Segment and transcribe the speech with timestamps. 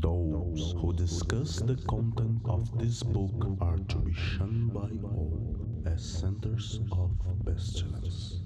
[0.00, 6.02] Those who discuss the content of this book are to be shunned by all as
[6.02, 7.10] centers of
[7.44, 8.40] pestilence.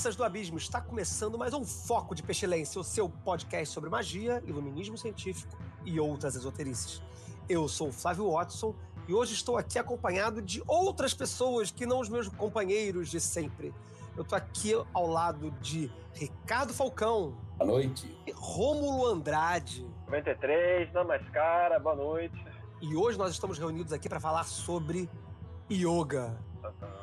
[0.00, 4.42] Crianças do Abismo, está começando mais um Foco de Pestilência, o seu podcast sobre magia,
[4.46, 5.54] iluminismo científico
[5.84, 7.02] e outras esoterices.
[7.46, 8.74] Eu sou o Flávio Watson
[9.06, 13.74] e hoje estou aqui acompanhado de outras pessoas que não os meus companheiros de sempre.
[14.16, 17.36] Eu estou aqui ao lado de Ricardo Falcão.
[17.58, 18.18] Boa noite.
[18.26, 19.86] E Rômulo Andrade.
[20.06, 22.42] 93, Namaskara, boa noite.
[22.80, 25.10] E hoje nós estamos reunidos aqui para falar sobre
[25.70, 26.42] yoga.
[26.64, 26.99] Uhum.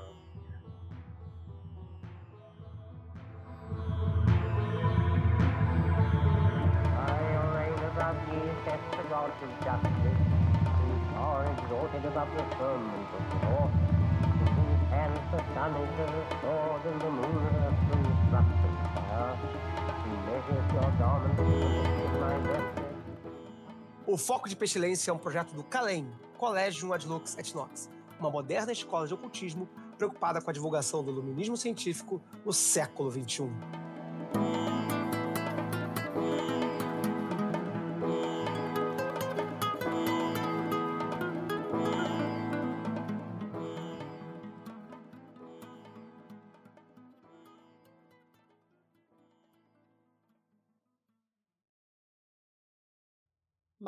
[24.05, 28.29] O Foco de Pestilência é um projeto do CALEM, Collegium Ad Lux et Nox, uma
[28.29, 33.49] moderna escola de ocultismo preocupada com a divulgação do iluminismo científico no século XXI.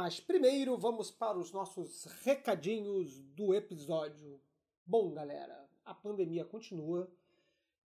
[0.02, 4.40] Mas primeiro vamos para os nossos recadinhos do episódio.
[4.86, 7.12] Bom, galera, a pandemia continua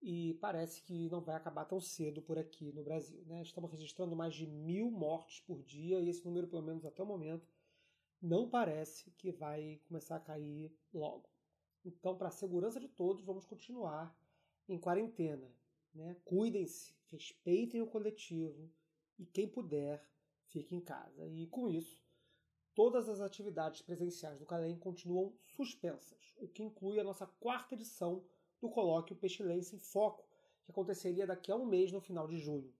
[0.00, 3.20] e parece que não vai acabar tão cedo por aqui no Brasil.
[3.26, 3.42] Né?
[3.42, 7.06] Estamos registrando mais de mil mortes por dia e esse número, pelo menos até o
[7.06, 7.48] momento,
[8.22, 11.28] não parece que vai começar a cair logo.
[11.84, 14.16] Então, para a segurança de todos, vamos continuar
[14.68, 15.52] em quarentena.
[15.92, 16.16] Né?
[16.24, 18.70] Cuidem-se, respeitem o coletivo
[19.18, 20.08] e quem puder,
[20.46, 21.26] fique em casa.
[21.26, 22.03] E com isso,
[22.74, 28.24] todas as atividades presenciais do Calem continuam suspensas, o que inclui a nossa quarta edição
[28.60, 30.24] do colóquio Pestilência em Foco,
[30.64, 32.72] que aconteceria daqui a um mês no final de junho.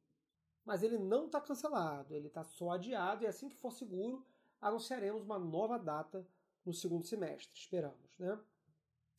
[0.64, 4.24] Mas ele não está cancelado, ele está só adiado e assim que for seguro,
[4.60, 6.26] anunciaremos uma nova data
[6.64, 8.38] no segundo semestre, esperamos, né?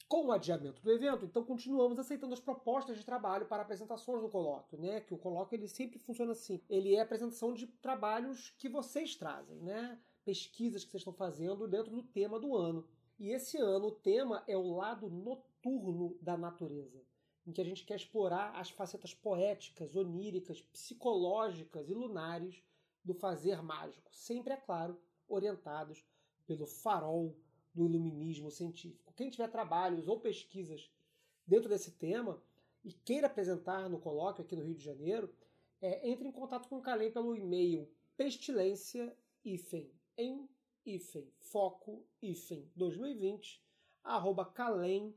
[0.08, 4.30] Com o adiamento do evento, então continuamos aceitando as propostas de trabalho para apresentações do
[4.30, 5.02] colóquio, né?
[5.02, 6.62] Que o colóquio ele sempre funciona assim.
[6.70, 10.00] Ele é apresentação de trabalhos que vocês trazem, né?
[10.26, 12.86] Pesquisas que vocês estão fazendo dentro do tema do ano.
[13.18, 17.02] E esse ano o tema é o lado noturno da natureza,
[17.46, 22.62] em que a gente quer explorar as facetas poéticas, oníricas, psicológicas e lunares
[23.04, 26.04] do fazer mágico, sempre, é claro, orientados
[26.46, 27.38] pelo farol
[27.74, 29.14] do iluminismo científico.
[29.16, 30.92] Quem tiver trabalhos ou pesquisas
[31.46, 32.42] dentro desse tema
[32.84, 35.34] e queira apresentar no colóquio aqui no Rio de Janeiro,
[35.82, 37.88] é, entre em contato com o Calem pelo e-mail
[38.18, 39.16] pestilência
[40.18, 40.50] em
[40.86, 43.64] hífen, foco hífen 2020
[44.04, 45.16] arroba calem.org.br.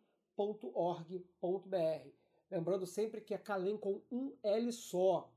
[2.51, 5.31] Lembrando sempre que é Calem com um L só.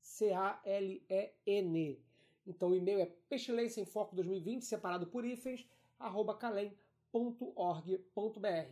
[0.00, 2.00] C-A-L-E-N.
[2.46, 6.78] Então o e-mail é pestilência em foco 2020, separado por hífens, arroba calem.org.br.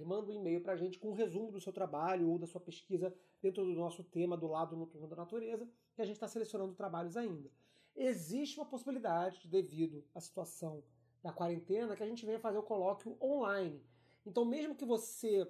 [0.05, 2.60] Manda um e-mail para a gente com um resumo do seu trabalho ou da sua
[2.60, 3.12] pesquisa
[3.43, 7.16] dentro do nosso tema do lado noturno da natureza, que a gente está selecionando trabalhos
[7.16, 7.50] ainda
[7.96, 10.82] existe uma possibilidade, devido à situação
[11.22, 13.82] da quarentena, que a gente venha fazer o colóquio online.
[14.24, 15.48] Então, mesmo que você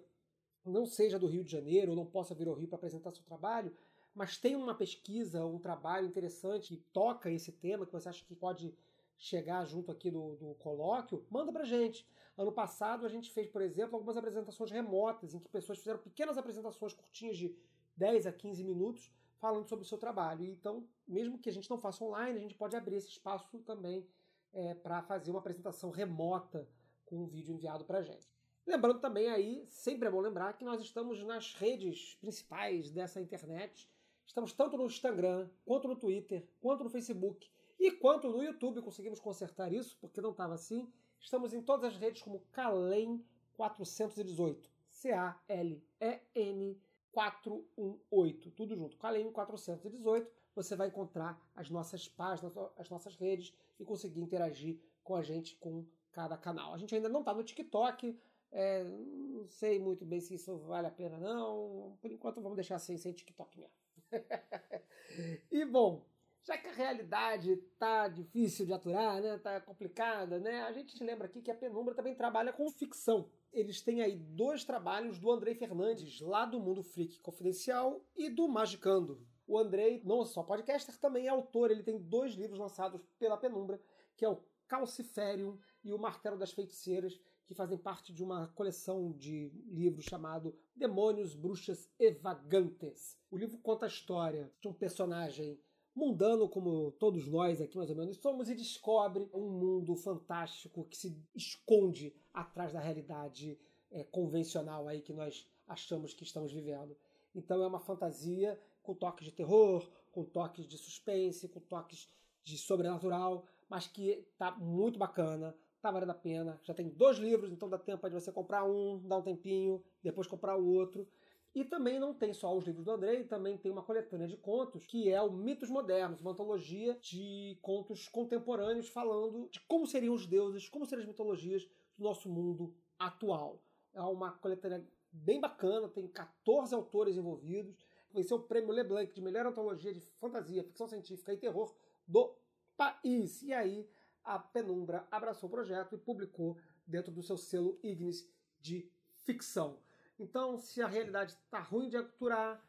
[0.64, 3.24] não seja do Rio de Janeiro ou não possa vir ao Rio para apresentar seu
[3.24, 3.74] trabalho,
[4.14, 8.34] mas tem uma pesquisa, um trabalho interessante que toca esse tema, que você acha que
[8.34, 8.74] pode
[9.18, 12.06] chegar junto aqui do, do colóquio, manda pra gente.
[12.36, 16.36] Ano passado a gente fez, por exemplo, algumas apresentações remotas, em que pessoas fizeram pequenas
[16.36, 17.54] apresentações curtinhas de
[17.96, 20.44] 10 a 15 minutos, falando sobre o seu trabalho.
[20.44, 24.06] Então, mesmo que a gente não faça online, a gente pode abrir esse espaço também
[24.52, 26.68] é, para fazer uma apresentação remota
[27.04, 28.28] com um vídeo enviado para a gente.
[28.66, 33.88] Lembrando também aí, sempre é bom lembrar que nós estamos nas redes principais dessa internet.
[34.26, 37.48] Estamos tanto no Instagram, quanto no Twitter, quanto no Facebook
[37.78, 38.82] e quanto no YouTube.
[38.82, 40.92] Conseguimos consertar isso, porque não estava assim.
[41.20, 43.24] Estamos em todas as redes como Calem
[43.56, 44.68] 418.
[44.90, 46.80] C-A-L-E-N
[47.16, 48.98] 418, tudo junto.
[48.98, 55.16] Calem 418, você vai encontrar as nossas páginas, as nossas redes e conseguir interagir com
[55.16, 56.74] a gente com cada canal.
[56.74, 58.20] A gente ainda não está no TikTok,
[58.52, 61.96] é, não sei muito bem se isso vale a pena, não.
[62.02, 63.74] Por enquanto, vamos deixar assim, sem TikTok mesmo.
[65.50, 66.04] e bom,
[66.42, 71.28] já que a realidade tá difícil de aturar, né, tá complicada, né, a gente lembra
[71.28, 73.30] aqui que a Penumbra também trabalha com ficção.
[73.56, 78.46] Eles têm aí dois trabalhos do Andrei Fernandes, lá do Mundo Freak Confidencial e do
[78.46, 79.26] Magicando.
[79.46, 81.70] O Andrei, não só podcaster, também é autor.
[81.70, 83.80] Ele tem dois livros lançados pela Penumbra,
[84.14, 89.10] que é o Calciferium e o Martelo das Feiticeiras, que fazem parte de uma coleção
[89.14, 93.18] de livros chamado Demônios, Bruxas e Vagantes.
[93.30, 95.58] O livro conta a história de um personagem
[95.96, 100.96] mundano como todos nós aqui mais ou menos somos e descobre um mundo fantástico que
[100.96, 103.58] se esconde atrás da realidade
[103.90, 106.94] é, convencional aí que nós achamos que estamos vivendo.
[107.34, 112.08] Então é uma fantasia com toques de terror, com toques de suspense, com toques
[112.44, 116.60] de sobrenatural, mas que tá muito bacana, tá valendo a pena.
[116.62, 120.26] Já tem dois livros, então dá tempo de você comprar um, dar um tempinho, depois
[120.26, 121.08] comprar o outro.
[121.56, 124.86] E também não tem só os livros do Andrei, também tem uma coletânea de contos,
[124.86, 130.26] que é o Mitos Modernos, uma antologia de contos contemporâneos falando de como seriam os
[130.26, 131.66] deuses, como seriam as mitologias
[131.96, 133.62] do nosso mundo atual.
[133.94, 137.74] É uma coletânea bem bacana, tem 14 autores envolvidos.
[138.12, 141.74] Venceu o prêmio Leblanc de melhor antologia de fantasia, ficção científica e terror
[142.06, 142.36] do
[142.76, 143.40] país.
[143.40, 143.88] E aí
[144.22, 148.30] a Penumbra abraçou o projeto e publicou dentro do seu selo Ignis
[148.60, 148.92] de
[149.24, 149.85] ficção.
[150.18, 152.64] Então, se a realidade está ruim de aturar,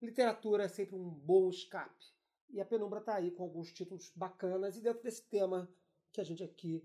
[0.00, 2.06] literatura é sempre um bom escape.
[2.50, 5.68] E a Penumbra está aí com alguns títulos bacanas e dentro desse tema
[6.12, 6.82] que a gente aqui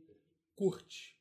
[0.56, 1.18] curte.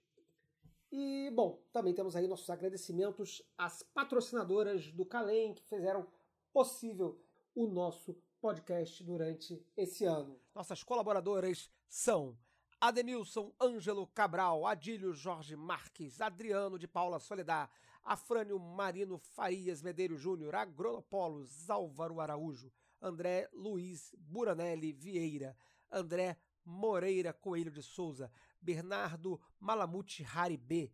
[0.91, 6.07] E, bom, também temos aí nossos agradecimentos às patrocinadoras do Calem que fizeram
[6.53, 7.21] possível
[7.55, 10.41] o nosso podcast durante esse ano.
[10.55, 12.37] Nossas colaboradoras são
[12.81, 17.69] Ademilson Ângelo Cabral, Adílio Jorge Marques, Adriano de Paula Soledad,
[18.07, 22.73] Afrânio Marino Farias Medeiros Júnior, Agronopolos Álvaro Araújo,
[23.03, 25.57] André Luiz Buranelli Vieira,
[25.91, 28.31] André Moreira Coelho de Souza,
[28.63, 30.93] Bernardo Malamute Haribê,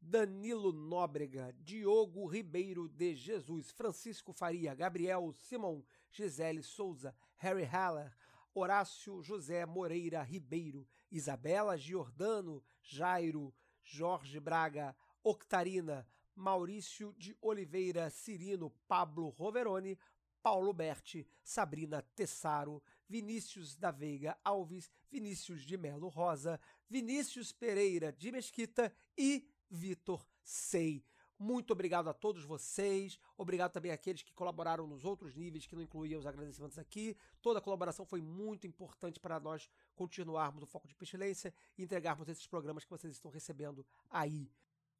[0.00, 8.16] Danilo Nóbrega, Diogo Ribeiro de Jesus, Francisco Faria, Gabriel Simão, Gisele Souza, Harry Haller,
[8.54, 16.06] Horácio José Moreira Ribeiro, Isabela Giordano, Jairo, Jorge Braga, Octarina,
[16.40, 19.98] Maurício de Oliveira Cirino, Pablo Roveroni,
[20.42, 26.58] Paulo Berti, Sabrina Tessaro, Vinícius da Veiga Alves, Vinícius de Melo Rosa,
[26.88, 31.04] Vinícius Pereira de Mesquita e Vitor Sei.
[31.38, 33.18] Muito obrigado a todos vocês.
[33.36, 37.16] Obrigado também àqueles que colaboraram nos outros níveis, que não incluíam os agradecimentos aqui.
[37.40, 42.28] Toda a colaboração foi muito importante para nós continuarmos o foco de pestilência e entregarmos
[42.28, 44.50] esses programas que vocês estão recebendo aí.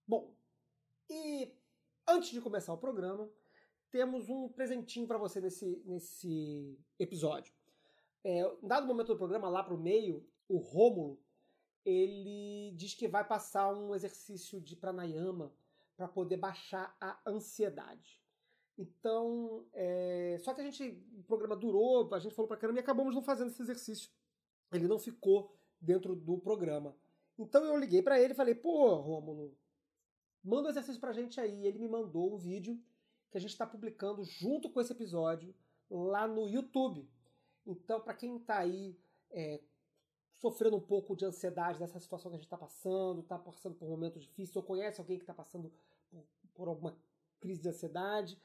[0.06, 0.34] Bom,
[1.10, 1.52] e
[2.08, 3.28] antes de começar o programa,
[3.90, 7.52] temos um presentinho para você nesse, nesse episódio.
[8.22, 11.18] É, dado momento do programa, lá para o meio, o Rômulo
[11.84, 15.52] ele diz que vai passar um exercício de pranayama
[15.96, 18.20] para poder baixar a ansiedade.
[18.78, 20.38] Então, é...
[20.40, 23.22] só que a gente, o programa durou, a gente falou para caramba e acabamos não
[23.22, 24.10] fazendo esse exercício.
[24.72, 26.96] Ele não ficou dentro do programa.
[27.38, 29.56] Então eu liguei para ele e falei: pô, Rômulo,
[30.42, 31.66] manda um exercício para a gente aí.
[31.66, 32.80] Ele me mandou um vídeo
[33.30, 35.54] que a gente está publicando junto com esse episódio
[35.90, 37.08] lá no YouTube.
[37.66, 38.98] Então, para quem está aí
[39.30, 39.60] é,
[40.40, 43.86] sofrendo um pouco de ansiedade dessa situação que a gente está passando, está passando por
[43.86, 45.72] um momento difícil, ou conhece alguém que está passando
[46.10, 46.96] por, por, alguma
[47.38, 48.40] crise de ansiedade,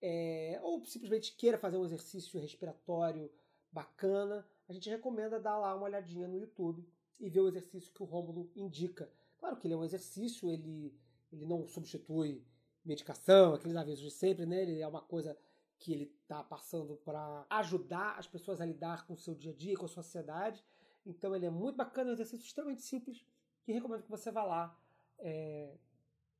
[0.00, 3.30] é, ou simplesmente queira fazer um exercício respiratório
[3.70, 6.86] bacana, a gente recomenda dar lá uma olhadinha no YouTube
[7.18, 9.10] e ver o exercício que o Rômulo indica.
[9.38, 10.94] Claro que ele é um exercício, ele,
[11.32, 12.44] ele não substitui
[12.84, 14.62] medicação, aqueles avisos de sempre, né?
[14.62, 15.36] Ele é uma coisa
[15.78, 19.54] que ele está passando para ajudar as pessoas a lidar com o seu dia a
[19.54, 20.62] dia, com a sua ansiedade.
[21.04, 23.24] Então ele é muito bacana, é um exercício extremamente simples,
[23.64, 24.78] que recomendo que você vá lá
[25.18, 25.74] é,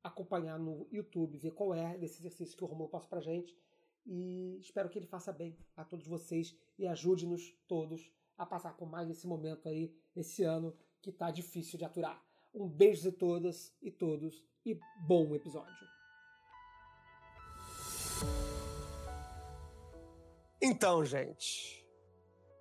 [0.03, 3.57] acompanhar no YouTube, ver qual é desse exercício que o Romulo passa pra gente.
[4.05, 8.89] E espero que ele faça bem a todos vocês e ajude-nos todos a passar por
[8.89, 12.25] mais esse momento aí, esse ano que está difícil de aturar.
[12.53, 15.87] Um beijo a todas e todos e bom episódio.
[20.61, 21.85] Então, gente,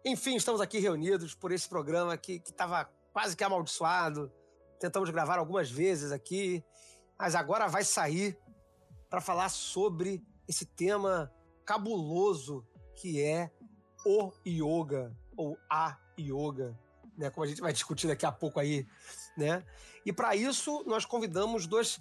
[0.03, 4.31] enfim, estamos aqui reunidos por esse programa que estava quase que amaldiçoado.
[4.79, 6.63] Tentamos gravar algumas vezes aqui,
[7.17, 8.37] mas agora vai sair
[9.07, 11.31] para falar sobre esse tema
[11.63, 12.65] cabuloso
[12.95, 13.51] que é
[14.05, 16.77] o yoga ou a yoga.
[17.17, 17.29] Né?
[17.29, 18.87] Como a gente vai discutir daqui a pouco aí,
[19.37, 19.63] né?
[20.05, 21.99] E para isso nós convidamos dois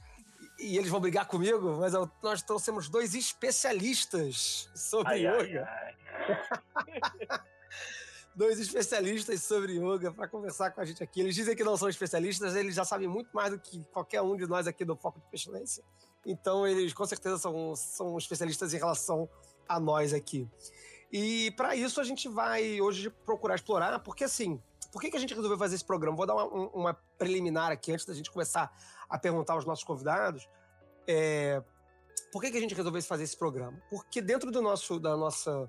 [0.59, 5.69] e eles vão brigar comigo, mas nós trouxemos dois especialistas sobre ai, yoga.
[5.69, 5.97] Ai,
[6.75, 7.40] ai.
[8.35, 11.21] dois especialistas sobre yoga para conversar com a gente aqui.
[11.21, 14.37] Eles dizem que não são especialistas, eles já sabem muito mais do que qualquer um
[14.37, 15.83] de nós aqui do Foco de Pestilência.
[16.25, 19.29] Então, eles com certeza são, são especialistas em relação
[19.69, 20.49] a nós aqui.
[21.12, 25.20] E para isso a gente vai hoje procurar explorar, porque assim, por que, que a
[25.20, 26.16] gente resolveu fazer esse programa?
[26.16, 28.73] Vou dar uma, uma preliminar aqui antes da gente começar
[29.09, 30.49] a perguntar aos nossos convidados.
[31.06, 31.62] É,
[32.32, 33.80] por que, que a gente resolveu fazer esse programa?
[33.88, 35.68] Porque dentro do nosso, da nossa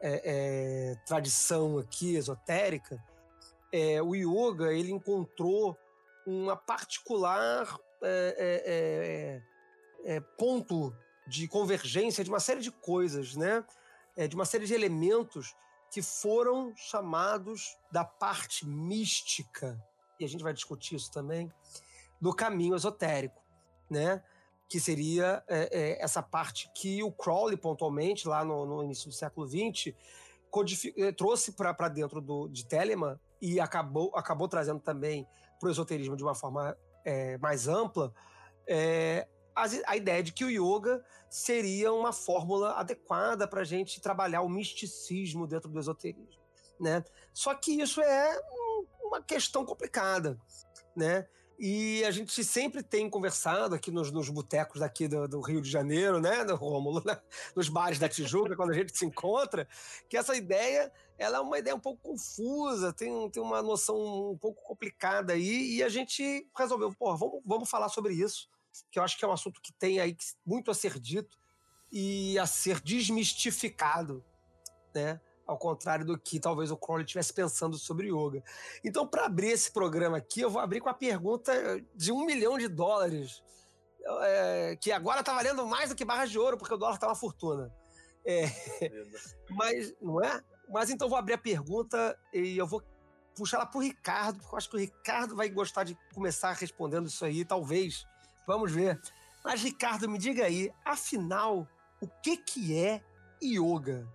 [0.00, 3.02] é, é, tradição aqui esotérica,
[3.72, 5.76] é, o yoga ele encontrou
[6.26, 9.42] uma particular é,
[10.04, 10.94] é, ponto
[11.26, 13.64] de convergência de uma série de coisas, né?
[14.28, 15.54] de uma série de elementos
[15.90, 19.82] que foram chamados da parte mística,
[20.18, 21.52] e a gente vai discutir isso também,
[22.20, 23.42] do caminho esotérico,
[23.90, 24.22] né?
[24.68, 29.12] que seria é, é, essa parte que o Crowley, pontualmente, lá no, no início do
[29.12, 29.92] século XX,
[30.96, 35.26] é, trouxe para dentro do, de Telemann e acabou, acabou trazendo também
[35.58, 38.14] para o esoterismo de uma forma é, mais ampla,
[38.64, 44.42] é, a, ideia de que o yoga seria uma fórmula adequada para a gente trabalhar
[44.42, 46.40] o misticismo dentro do esoterismo.
[46.78, 47.04] Né?
[47.32, 48.40] Só que isso é
[49.02, 50.38] uma questão complicada.
[50.96, 51.26] Né?
[51.62, 55.70] E a gente sempre tem conversado aqui nos, nos botecos daqui do, do, Rio de
[55.70, 57.20] Janeiro, né, no Rômulo, né?
[57.54, 59.68] nos bares da Tijuca, quando a gente se encontra,
[60.08, 64.38] que essa ideia ela é uma ideia um pouco confusa, tem, tem uma noção um
[64.38, 68.48] pouco complicada aí, e a gente resolveu, pô, vamos, vamos falar sobre isso,
[68.90, 71.38] que eu acho que é um assunto que tem aí muito a ser dito
[71.90, 74.24] e a ser desmistificado,
[74.94, 75.20] né?
[75.50, 78.40] ao contrário do que talvez o Crowley estivesse pensando sobre yoga.
[78.84, 81.52] Então, para abrir esse programa aqui, eu vou abrir com a pergunta
[81.92, 83.42] de um milhão de dólares,
[84.22, 87.08] é, que agora está valendo mais do que barras de ouro, porque o dólar está
[87.08, 87.74] uma fortuna.
[88.24, 88.44] É,
[89.50, 90.40] mas, não é?
[90.68, 92.80] Mas então vou abrir a pergunta e eu vou
[93.34, 96.52] puxar ela para o Ricardo, porque eu acho que o Ricardo vai gostar de começar
[96.52, 98.06] respondendo isso aí, talvez.
[98.50, 99.00] Vamos ver.
[99.44, 101.68] Mas, Ricardo, me diga aí, afinal,
[102.02, 103.00] o que, que é
[103.40, 104.08] yoga?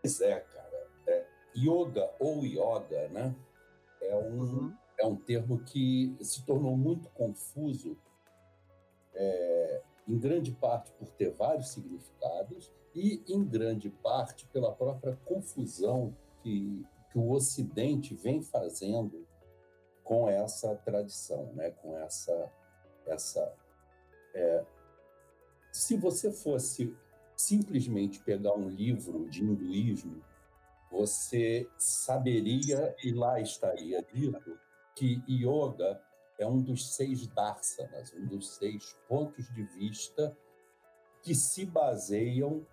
[0.00, 0.90] Pois é, cara.
[1.06, 1.24] É,
[1.56, 3.32] yoga ou yoga, né?
[4.00, 4.76] É um, uhum.
[4.98, 7.96] é um termo que se tornou muito confuso,
[9.14, 16.12] é, em grande parte por ter vários significados e, em grande parte, pela própria confusão
[16.42, 19.21] que, que o Ocidente vem fazendo
[20.04, 21.70] com essa tradição, né?
[21.70, 22.52] com essa.
[23.06, 23.54] essa
[24.34, 24.64] é,
[25.72, 26.94] se você fosse
[27.36, 30.22] simplesmente pegar um livro de hinduísmo,
[30.90, 34.58] você saberia, e lá estaria dito,
[34.94, 36.00] que yoga
[36.38, 40.36] é um dos seis darsanas, um dos seis pontos de vista
[41.22, 42.66] que se baseiam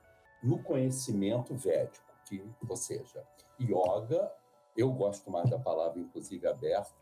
[0.44, 3.26] no conhecimento védico, que, ou seja,
[3.60, 4.32] yoga,
[4.76, 6.99] eu gosto mais da palavra, inclusive, aberta,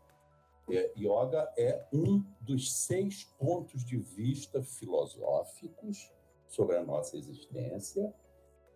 [0.70, 6.10] é, yoga é um dos seis pontos de vista filosóficos
[6.48, 8.12] sobre a nossa existência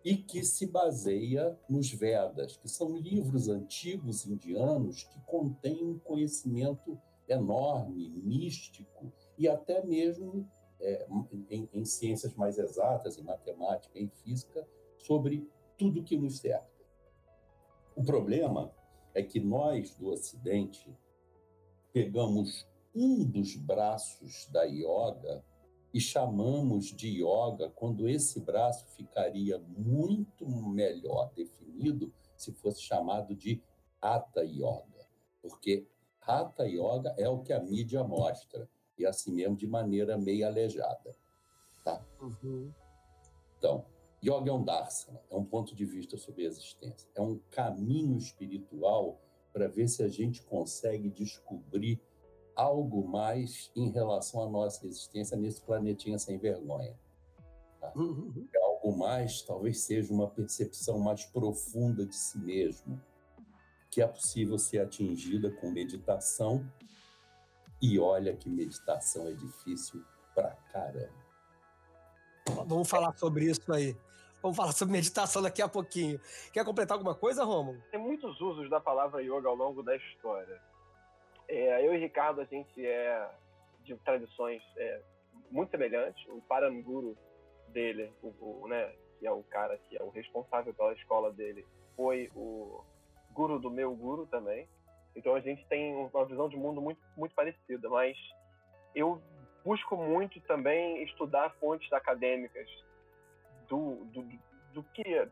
[0.03, 6.99] e que se baseia nos Vedas, que são livros antigos indianos que contêm um conhecimento
[7.27, 10.47] enorme, místico e até mesmo
[10.79, 11.07] é,
[11.49, 16.67] em, em, ciências mais exatas, em matemática, em física, sobre tudo que nos cerca.
[17.95, 18.73] O problema
[19.13, 20.93] é que nós do Ocidente
[21.93, 25.45] pegamos um dos braços da yoga
[25.93, 33.61] e chamamos de yoga quando esse braço ficaria muito melhor definido se fosse chamado de
[34.01, 35.07] Hatha Yoga,
[35.41, 35.87] porque
[36.19, 41.15] Hatha Yoga é o que a mídia mostra, e assim mesmo de maneira meio aleijada.
[41.85, 42.03] Tá?
[42.19, 42.73] Uhum.
[43.57, 43.85] Então,
[44.23, 48.17] Yoga é um darsana, é um ponto de vista sobre a existência, é um caminho
[48.17, 49.21] espiritual
[49.53, 52.01] para ver se a gente consegue descobrir
[52.55, 56.97] algo mais em relação à nossa existência nesse planetinha sem vergonha.
[57.79, 57.93] Tá?
[57.95, 58.47] Uhum.
[58.53, 62.99] É algo mais, talvez seja uma percepção mais profunda de si mesmo,
[63.89, 66.67] que é possível ser atingida com meditação.
[67.81, 71.23] E olha que meditação é difícil pra caramba.
[72.65, 73.95] Vamos falar sobre isso aí.
[74.43, 76.19] Vamos falar sobre meditação daqui a pouquinho.
[76.51, 77.81] Quer completar alguma coisa, Romulo?
[77.89, 80.61] Tem muitos usos da palavra yoga ao longo da história.
[81.47, 83.25] É, eu e Ricardo, a gente é
[83.85, 85.01] de tradições é,
[85.49, 86.21] muito semelhantes.
[86.27, 87.17] O Paranguru
[87.69, 91.65] dele, o, o, né, que é o cara que é o responsável pela escola dele,
[91.95, 92.83] foi o
[93.31, 94.67] guru do meu guru também.
[95.15, 98.17] Então a gente tem uma visão de mundo muito, muito parecida, mas
[98.93, 99.21] eu
[99.63, 102.67] busco muito também estudar fontes acadêmicas
[103.73, 104.21] do, do,
[104.73, 105.27] do que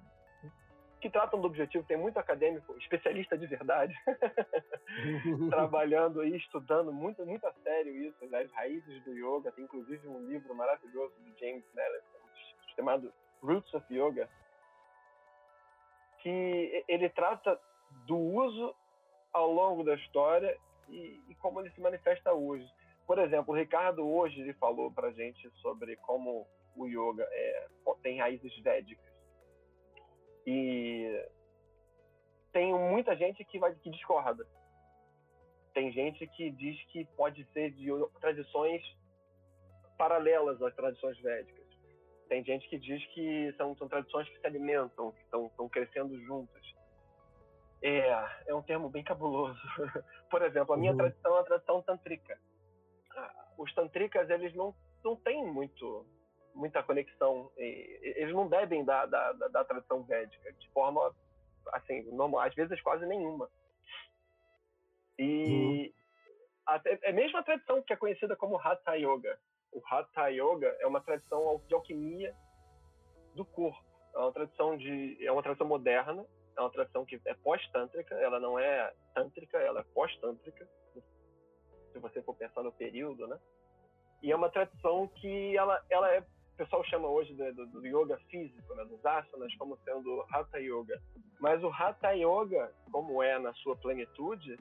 [1.00, 1.83] que tratam do objetivo.
[1.83, 3.95] Tem muito acadêmico, especialista de verdade,
[5.50, 8.41] trabalhando e estudando muito, muito a sério isso, né?
[8.41, 9.51] as raízes do yoga.
[9.51, 12.03] Tem inclusive um livro maravilhoso do James Nellis
[12.75, 14.29] chamado Roots of Yoga,
[16.19, 17.60] que ele trata
[18.05, 18.75] do uso
[19.33, 20.55] ao longo da história
[20.88, 22.67] e, e como ele se manifesta hoje.
[23.07, 27.68] Por exemplo, o Ricardo hoje ele falou para gente sobre como o yoga é,
[28.01, 29.12] tem raízes védicas.
[30.46, 31.30] E
[32.51, 34.46] tem muita gente que vai que discorda.
[35.74, 38.82] Tem gente que diz que pode ser de tradições
[39.98, 41.66] paralelas às tradições védicas.
[42.28, 46.20] Tem gente que diz que são, são tradições que se alimentam, que estão, estão crescendo
[46.24, 46.62] juntas.
[47.82, 48.10] É,
[48.48, 49.60] é um termo bem cabuloso.
[50.30, 50.98] Por exemplo, a minha uhum.
[50.98, 52.40] tradição é a tradição tantrica.
[53.16, 54.74] Ah, os tantricas, eles não,
[55.04, 56.06] não têm muito
[56.53, 57.51] muita conexão.
[57.58, 61.13] eles não devem da, da, da, tradição védica, de forma,
[61.74, 63.50] assim, normal, às vezes quase nenhuma.
[65.17, 65.93] E uhum.
[66.65, 69.39] até, é mesmo a tradição que é conhecida como Hatha Yoga.
[69.72, 72.36] O Hatha Yoga é uma tradição de alquimia
[73.36, 73.84] do corpo.
[74.13, 76.25] É uma tradição de, é uma tradição moderna.
[76.58, 78.15] É uma tradição que é pós-tântrica.
[78.15, 80.67] Ela não é tântrica, ela é pós-tântrica.
[81.93, 83.39] Se você for pensar no período, né?
[84.22, 86.24] E é uma tradição que ela, ela é
[86.62, 91.01] pessoal chama hoje do, do, yoga físico, né, dos asanas, como sendo Hatha Yoga.
[91.39, 94.58] Mas o Hatha Yoga, como é na sua plenitude,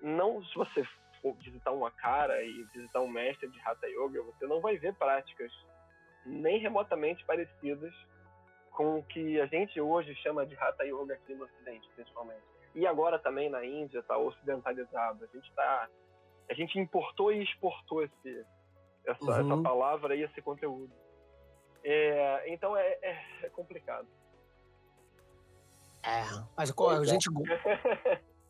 [0.00, 0.86] não se você
[1.20, 4.94] for visitar uma cara e visitar um mestre de Hatha Yoga, você não vai ver
[4.94, 5.50] práticas
[6.24, 7.92] nem remotamente parecidas
[8.70, 12.44] com o que a gente hoje chama de Hatha Yoga aqui no Ocidente, principalmente.
[12.76, 15.24] E agora também na Índia está ocidentalizado.
[15.24, 15.88] A gente tá,
[16.48, 18.46] a gente importou e exportou esse
[19.06, 19.52] essa, uhum.
[19.52, 20.92] essa palavra e esse conteúdo.
[21.84, 24.08] É, então é, é, é, complicado.
[26.02, 26.24] É,
[26.56, 27.28] mas a gente,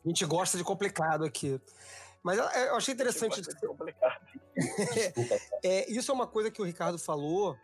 [0.05, 1.61] a gente gosta de complicado aqui.
[2.23, 3.41] Mas eu achei interessante.
[5.63, 7.57] é, isso é uma coisa que o Ricardo falou.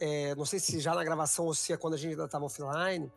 [0.00, 2.44] É, não sei se já na gravação ou se é quando a gente ainda estava
[2.44, 3.10] offline,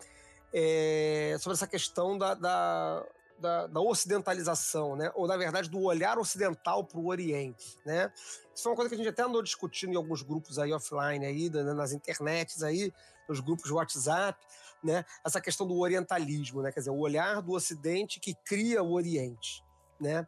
[0.54, 3.06] é, sobre essa questão da, da,
[3.40, 5.12] da, da, ocidentalização, né?
[5.16, 7.78] ou na verdade do olhar ocidental para o Oriente.
[7.86, 8.12] Né?
[8.56, 11.26] Isso é uma coisa que a gente até andou discutindo em alguns grupos aí offline,
[11.26, 12.92] aí, nas internets, aí,
[13.28, 14.40] nos grupos de WhatsApp,
[14.84, 15.06] né?
[15.26, 16.72] essa questão do orientalismo, né?
[16.72, 19.64] quer dizer, o olhar do Ocidente que cria o Oriente.
[20.00, 20.26] Né?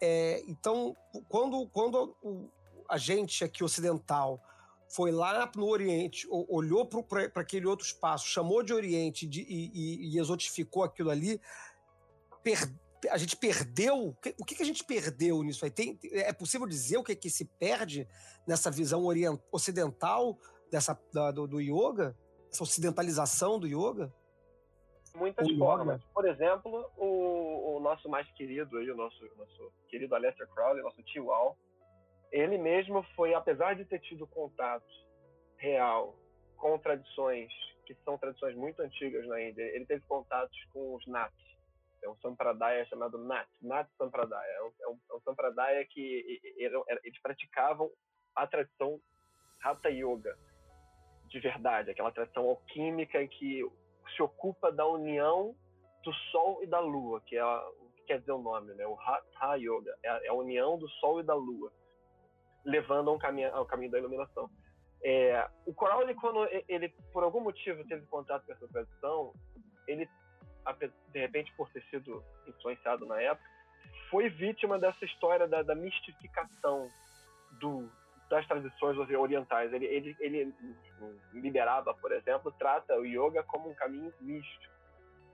[0.00, 0.96] É, então,
[1.28, 2.14] quando, quando
[2.88, 4.40] a gente aqui ocidental
[4.88, 10.14] foi lá no Oriente, olhou para aquele outro espaço, chamou de Oriente de, e, e,
[10.14, 11.40] e exotificou aquilo ali,
[12.42, 12.58] per,
[13.10, 14.16] a gente perdeu.
[14.38, 15.70] O que, que a gente perdeu nisso aí?
[15.70, 18.06] Tem, é possível dizer o que, que se perde
[18.46, 20.38] nessa visão orient, ocidental
[20.70, 22.16] dessa, da, do, do yoga?
[22.52, 24.12] Essa ocidentalização do yoga?
[25.14, 26.00] Muitas o formas.
[26.00, 26.10] Yoga.
[26.12, 31.02] Por exemplo, o, o, nosso mais querido aí, o nosso, nosso querido Aleister Crowley, nosso
[31.04, 31.56] tio Al,
[32.30, 34.86] ele mesmo foi, apesar de ter tido contato
[35.56, 36.16] real
[36.56, 37.52] com tradições
[37.86, 41.34] que são tradições muito antigas na Índia, ele teve contatos com os Nats,
[42.02, 44.50] é um Sampradaya chamado Nat, Nat Sampradaya.
[44.52, 47.90] É um, é um, é um Sampradaya que eles praticavam
[48.34, 49.00] a tradição
[49.62, 50.36] Hatha Yoga,
[51.28, 53.62] de verdade, aquela tradição alquímica que
[54.16, 55.54] se ocupa da união
[56.02, 58.86] do Sol e da Lua, que é o que quer dizer o nome, né?
[58.86, 61.70] O Hatha Yoga, é a, é a união do Sol e da Lua,
[62.64, 64.50] levando ao caminho, ao caminho da iluminação.
[65.02, 69.32] É, o Crowley, quando ele, por algum motivo, teve contato com essa tradição,
[69.86, 70.08] ele
[71.12, 73.48] de repente por ter sido influenciado na época,
[74.10, 76.88] foi vítima dessa história da, da mistificação
[77.60, 77.90] do,
[78.28, 79.72] das tradições orientais.
[79.72, 80.54] Ele, ele, ele,
[81.32, 84.74] liberava, por exemplo, trata o yoga como um caminho místico,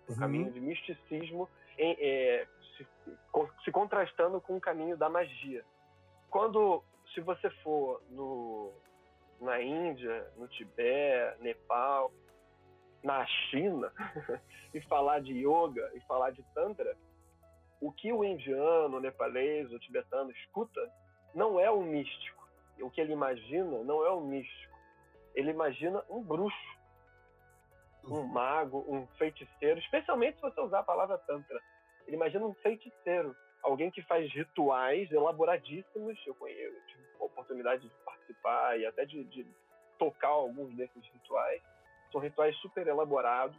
[0.09, 0.19] um uhum.
[0.19, 2.87] caminho de misticismo, em, é, se,
[3.65, 5.65] se, contrastando com o caminho da magia.
[6.31, 6.83] Quando,
[7.15, 8.73] se você for no,
[9.41, 12.13] na Índia, no Tibete, Nepal,
[13.03, 13.93] na China
[14.75, 16.97] e falar de yoga e falar de tantra,
[17.81, 20.81] o que o indiano, o nepalês, o tibetano escuta
[21.35, 22.49] não é o místico.
[22.81, 24.77] O que ele imagina não é o místico.
[25.35, 26.79] Ele imagina um bruxo,
[28.05, 31.61] um mago, um feiticeiro, especialmente se você usar a palavra tantra.
[32.07, 36.19] Ele imagina um feiticeiro, alguém que faz rituais elaboradíssimos.
[36.27, 39.47] Eu, conheço, eu tive a oportunidade de participar e até de, de
[39.99, 41.63] tocar alguns desses rituais
[42.11, 43.57] são rituais super elaborados,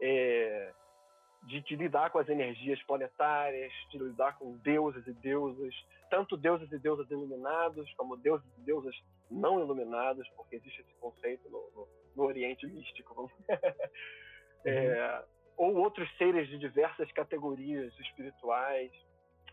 [0.00, 0.72] é,
[1.44, 5.74] de, de, lidar com as energias planetárias, de lidar com deuses e deusas,
[6.10, 8.94] tanto deuses e deusas iluminados, como deuses e deusas
[9.30, 13.30] não iluminados, porque existe esse conceito no, no, no Oriente Místico.
[14.64, 15.24] é,
[15.56, 18.90] ou outros seres de diversas categorias espirituais,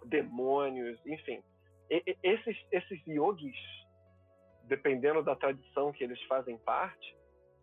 [0.06, 1.42] demônios, enfim.
[1.90, 3.56] E, esses, esses yogis,
[4.64, 7.16] dependendo da tradição que eles fazem parte,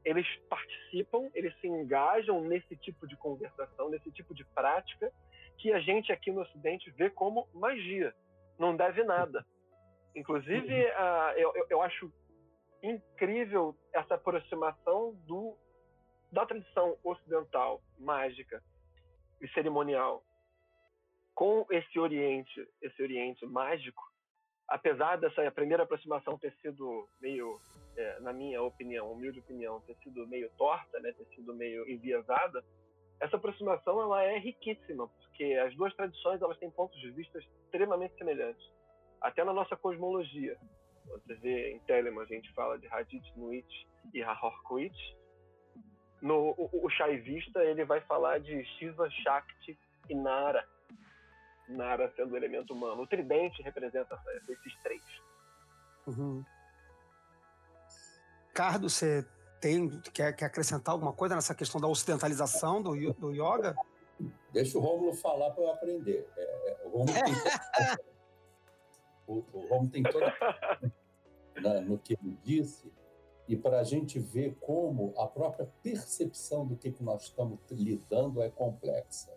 [0.05, 5.13] eles participam, eles se engajam nesse tipo de conversação, nesse tipo de prática
[5.59, 8.15] que a gente aqui no Ocidente vê como magia.
[8.59, 9.45] Não deve nada.
[10.15, 12.13] Inclusive, uh, eu, eu acho
[12.83, 15.57] incrível essa aproximação do,
[16.33, 18.63] da tradição ocidental, mágica
[19.41, 20.25] e cerimonial,
[21.35, 24.03] com esse Oriente, esse Oriente mágico,
[24.71, 27.61] apesar dessa primeira aproximação ter sido meio,
[27.97, 32.65] é, na minha opinião, humilde opinião, ter sido meio torta, né, ter sido meio enviesada,
[33.21, 38.17] essa aproximação ela é riquíssima, porque as duas tradições elas têm pontos de vista extremamente
[38.17, 38.65] semelhantes,
[39.21, 40.57] até na nossa cosmologia.
[41.05, 44.95] Você vê em Telemann a gente fala de Hadith Nuit e Hahorkuit.
[46.23, 49.77] No o, o Shaivista ele vai falar de Shiva, Shakti
[50.09, 50.65] e Nara,
[51.71, 53.03] Nara sendo o elemento humano.
[53.03, 55.03] O tridente representa esses três.
[56.07, 56.45] Uhum.
[58.53, 59.27] Cardo, você
[59.61, 63.75] tem, quer, quer acrescentar alguma coisa nessa questão da ocidentalização do, do yoga?
[64.53, 66.29] Deixa o Rômulo falar para eu aprender.
[66.37, 67.35] É, é, o Rômulo tem,
[69.27, 70.35] o, o Rômulo tem toda
[71.61, 72.93] na, no que ele disse
[73.47, 78.41] e para a gente ver como a própria percepção do que, que nós estamos lidando
[78.43, 79.37] é complexa.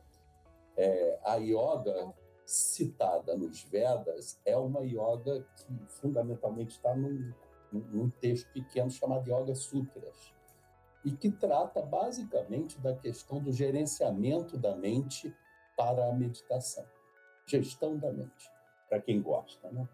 [0.77, 2.13] É, a yoga
[2.45, 7.33] citada nos Vedas é uma yoga que fundamentalmente está num,
[7.71, 10.33] num texto pequeno chamado Yoga Sutras
[11.05, 15.35] e que trata basicamente da questão do gerenciamento da mente
[15.75, 16.85] para a meditação,
[17.45, 18.49] gestão da mente,
[18.87, 19.87] para quem gosta, né?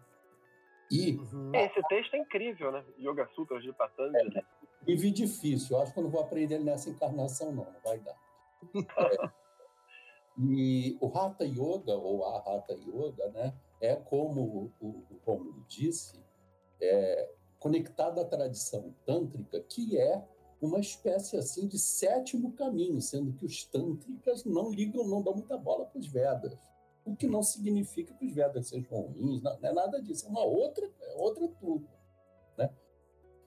[0.90, 1.54] E uhum.
[1.54, 2.84] esse texto é incrível, né?
[2.98, 4.36] Yoga Sutras de Patanjali.
[4.36, 4.44] É,
[4.86, 5.76] e vi difícil.
[5.76, 7.64] Eu acho que eu não vou aprender nessa encarnação, não.
[7.64, 8.16] Não vai dar.
[8.74, 9.30] É,
[10.48, 16.18] e o Hatha Yoga, ou a Hatha Yoga, né, é como o, Romulo disse,
[16.80, 20.24] é, conectado à tradição tântrica, que é
[20.60, 25.58] uma espécie assim de sétimo caminho, sendo que os tântricas não ligam, não dão muita
[25.58, 26.58] bola para os Vedas.
[27.04, 30.28] O que não significa que os Vedas sejam ruins, não, não é nada disso, é
[30.28, 31.88] uma outra, é outra turma.
[32.56, 32.70] Né?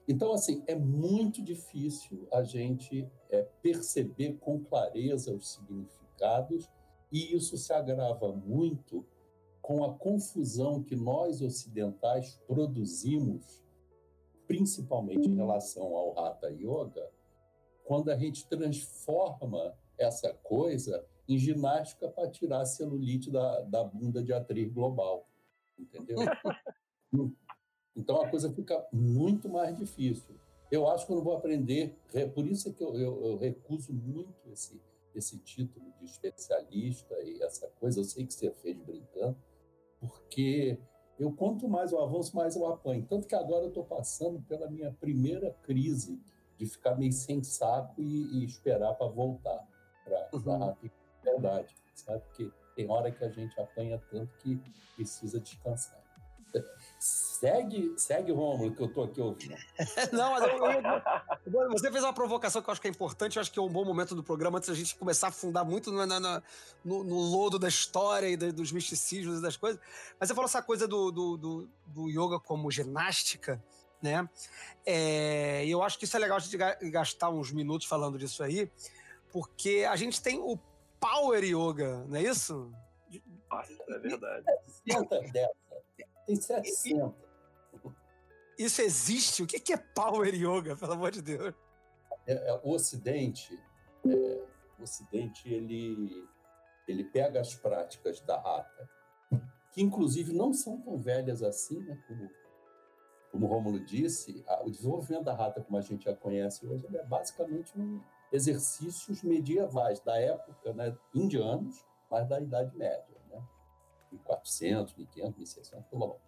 [0.06, 6.68] Então, assim, é muito difícil a gente é, perceber com clareza os significados
[7.10, 9.04] e isso se agrava muito
[9.60, 13.64] com a confusão que nós ocidentais produzimos,
[14.46, 17.10] principalmente em relação ao Hatha Yoga,
[17.84, 24.22] quando a gente transforma essa coisa em ginástica para tirar a celulite da, da bunda
[24.22, 25.26] de atriz global.
[25.78, 26.18] Entendeu?
[27.96, 30.34] então a coisa fica muito mais difícil.
[30.70, 31.96] Eu acho que eu não vou aprender,
[32.34, 34.80] por isso é que eu, eu, eu recuso muito esse,
[35.14, 39.36] esse título de especialista e essa coisa, eu sei que você fez brincando,
[40.00, 40.78] porque
[41.18, 43.06] eu quanto mais eu avanço, mais eu apanho.
[43.06, 46.20] Tanto que agora eu estou passando pela minha primeira crise
[46.56, 49.66] de ficar meio sem saco e, e esperar para voltar
[50.04, 50.62] para uhum.
[50.62, 50.76] a
[51.22, 52.22] verdade, sabe?
[52.26, 54.60] Porque tem hora que a gente apanha tanto que
[54.94, 56.03] precisa descansar.
[57.04, 59.54] Segue, segue Rômulo, que eu estou aqui ouvindo.
[60.10, 63.42] Não, mas eu, eu, você fez uma provocação que eu acho que é importante, eu
[63.42, 65.92] acho que é um bom momento do programa, antes da gente começar a afundar muito
[65.92, 66.42] no, no,
[66.82, 69.78] no, no lodo da história e dos misticismos e das coisas.
[70.18, 73.62] Mas você falou essa coisa do, do, do, do yoga como ginástica,
[74.00, 74.26] né?
[74.86, 76.56] É, e eu acho que isso é legal a gente
[76.90, 78.70] gastar uns minutos falando disso aí,
[79.30, 80.58] porque a gente tem o
[80.98, 82.72] Power Yoga, não é isso?
[83.50, 84.46] Nossa, é verdade.
[86.26, 87.14] Tem 700.
[88.58, 89.42] Isso existe?
[89.42, 91.54] O que é Power Yoga, pelo amor de Deus?
[92.26, 93.58] É, é, o Ocidente,
[94.06, 94.42] é,
[94.78, 96.26] o Ocidente ele,
[96.88, 98.88] ele pega as práticas da rata,
[99.72, 102.30] que inclusive não são tão velhas assim, né, como,
[103.30, 106.86] como o Rômulo disse, a, o desenvolvimento da rata, como a gente já conhece hoje,
[106.96, 108.00] é basicamente um
[108.32, 113.13] exercícios medievais da época, né, indianos, mas da Idade Média.
[114.14, 116.18] 1400, 1500, 1600, tá bom.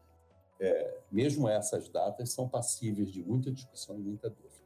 [0.58, 4.64] É, mesmo essas datas são passíveis de muita discussão e muita dúvida.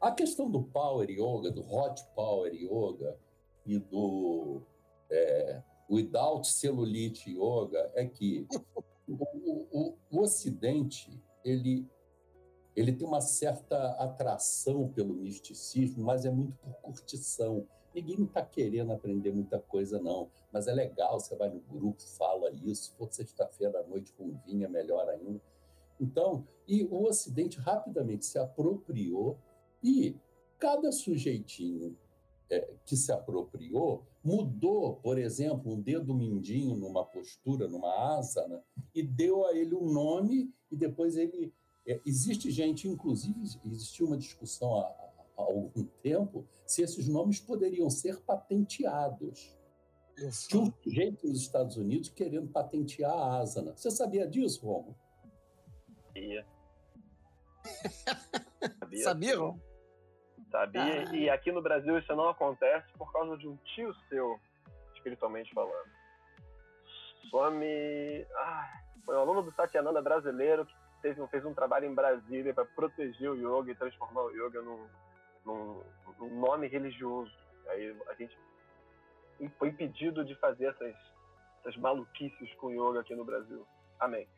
[0.00, 3.18] A questão do Power Yoga, do Hot Power Yoga
[3.66, 4.62] e do
[5.10, 8.46] é, Without Cellulite Yoga é que
[9.06, 9.14] o,
[9.72, 11.88] o, o Ocidente ele
[12.76, 18.42] ele tem uma certa atração pelo misticismo, mas é muito por curtição, ninguém não está
[18.42, 20.30] querendo aprender muita coisa, não.
[20.52, 22.94] Mas é legal, você vai no grupo, fala isso.
[22.96, 25.40] For sexta-feira à noite com vinho, é melhor ainda.
[26.00, 29.38] Então, e o Ocidente rapidamente se apropriou
[29.82, 30.16] e
[30.58, 31.96] cada sujeitinho
[32.50, 38.60] é, que se apropriou mudou, por exemplo, um dedo mindinho numa postura, numa asa, né?
[38.94, 41.52] e deu a ele um nome, e depois ele.
[41.86, 45.09] É, existe gente, inclusive, existiu uma discussão há,
[45.40, 49.58] algum tempo se esses nomes poderiam ser patenteados.
[50.16, 50.48] Isso.
[50.48, 53.76] Tinha um sujeito nos Estados Unidos querendo patentear a asana.
[53.76, 54.96] Você sabia disso, Romo?
[56.06, 56.46] Sabia.
[58.78, 59.60] sabia, sabia
[60.50, 61.08] sabia?
[61.08, 61.16] Ah.
[61.16, 64.38] E aqui no Brasil isso não acontece por causa de um tio seu,
[64.94, 65.88] espiritualmente falando.
[67.30, 68.26] Some.
[68.36, 68.68] Ah,
[69.04, 73.30] foi um aluno do Satyananda brasileiro que fez, fez um trabalho em Brasília para proteger
[73.30, 74.86] o yoga e transformar o yoga num,
[75.44, 75.82] num,
[76.18, 77.32] num nome religioso.
[77.68, 78.36] Aí a gente
[79.58, 80.94] foi impedido de fazer essas,
[81.60, 83.66] essas maluquices com yoga aqui no Brasil.
[83.98, 84.28] Amém.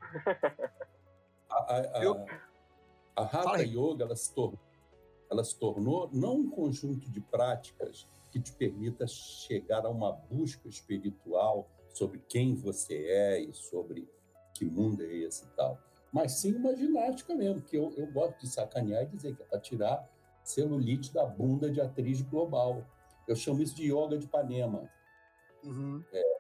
[1.50, 2.26] a, a, a,
[3.16, 4.58] a Hatha Yoga ela se tornou
[5.32, 10.68] ela se tornou não um conjunto de práticas que te permita chegar a uma busca
[10.68, 14.06] espiritual sobre quem você é e sobre
[14.54, 15.78] que mundo é esse e tal,
[16.12, 19.46] mas sim uma ginástica mesmo, que eu, eu gosto de sacanear e dizer que é
[19.46, 20.06] para tirar
[20.42, 22.84] celulite da bunda de atriz global.
[23.26, 24.90] Eu chamo isso de yoga de Ipanema.
[25.64, 26.02] Uhum.
[26.12, 26.38] É,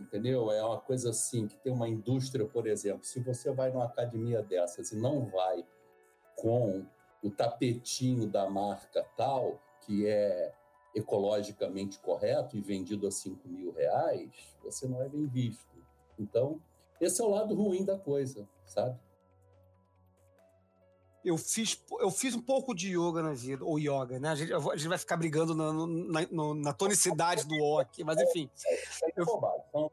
[0.00, 0.50] entendeu?
[0.50, 4.42] É uma coisa assim, que tem uma indústria, por exemplo, se você vai numa academia
[4.42, 5.64] dessas e não vai
[6.36, 6.84] com
[7.22, 10.52] o tapetinho da marca tal, que é
[10.94, 15.76] ecologicamente correto e vendido a 5 mil reais, você não é bem visto.
[16.18, 16.60] Então,
[17.00, 18.98] esse é o lado ruim da coisa, sabe?
[21.26, 24.28] Eu fiz, eu fiz um pouco de yoga na vida, ou yoga, né?
[24.28, 28.16] A gente, a gente vai ficar brigando na, na, na tonicidade do O aqui, mas
[28.20, 28.48] enfim.
[29.02, 29.92] É eu,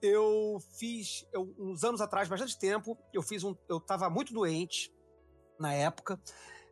[0.00, 3.56] eu fiz, eu, uns anos atrás, bastante tempo, eu fiz um.
[3.68, 4.94] Eu estava muito doente,
[5.58, 6.20] na época,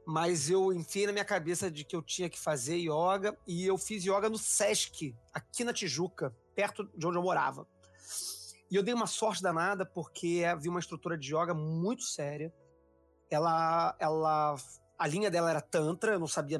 [0.07, 3.79] mas eu enfiei na minha cabeça de que eu tinha que fazer yoga e eu
[3.79, 7.67] fiz yoga no Sesc, aqui na Tijuca, perto de onde eu morava.
[8.73, 12.51] E eu dei uma sorte danada porque havia uma estrutura de yoga muito séria.
[13.31, 14.57] Ela, ela,
[14.99, 16.59] a linha dela era tantra, eu não sabia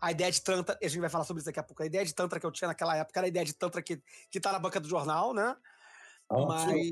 [0.00, 1.82] a ideia de tantra, a gente vai falar sobre isso daqui a pouco.
[1.82, 4.00] A ideia de tantra que eu tinha naquela época era a ideia de tantra que,
[4.30, 5.56] que tá na banca do jornal, né?
[6.30, 6.90] Ah, Mas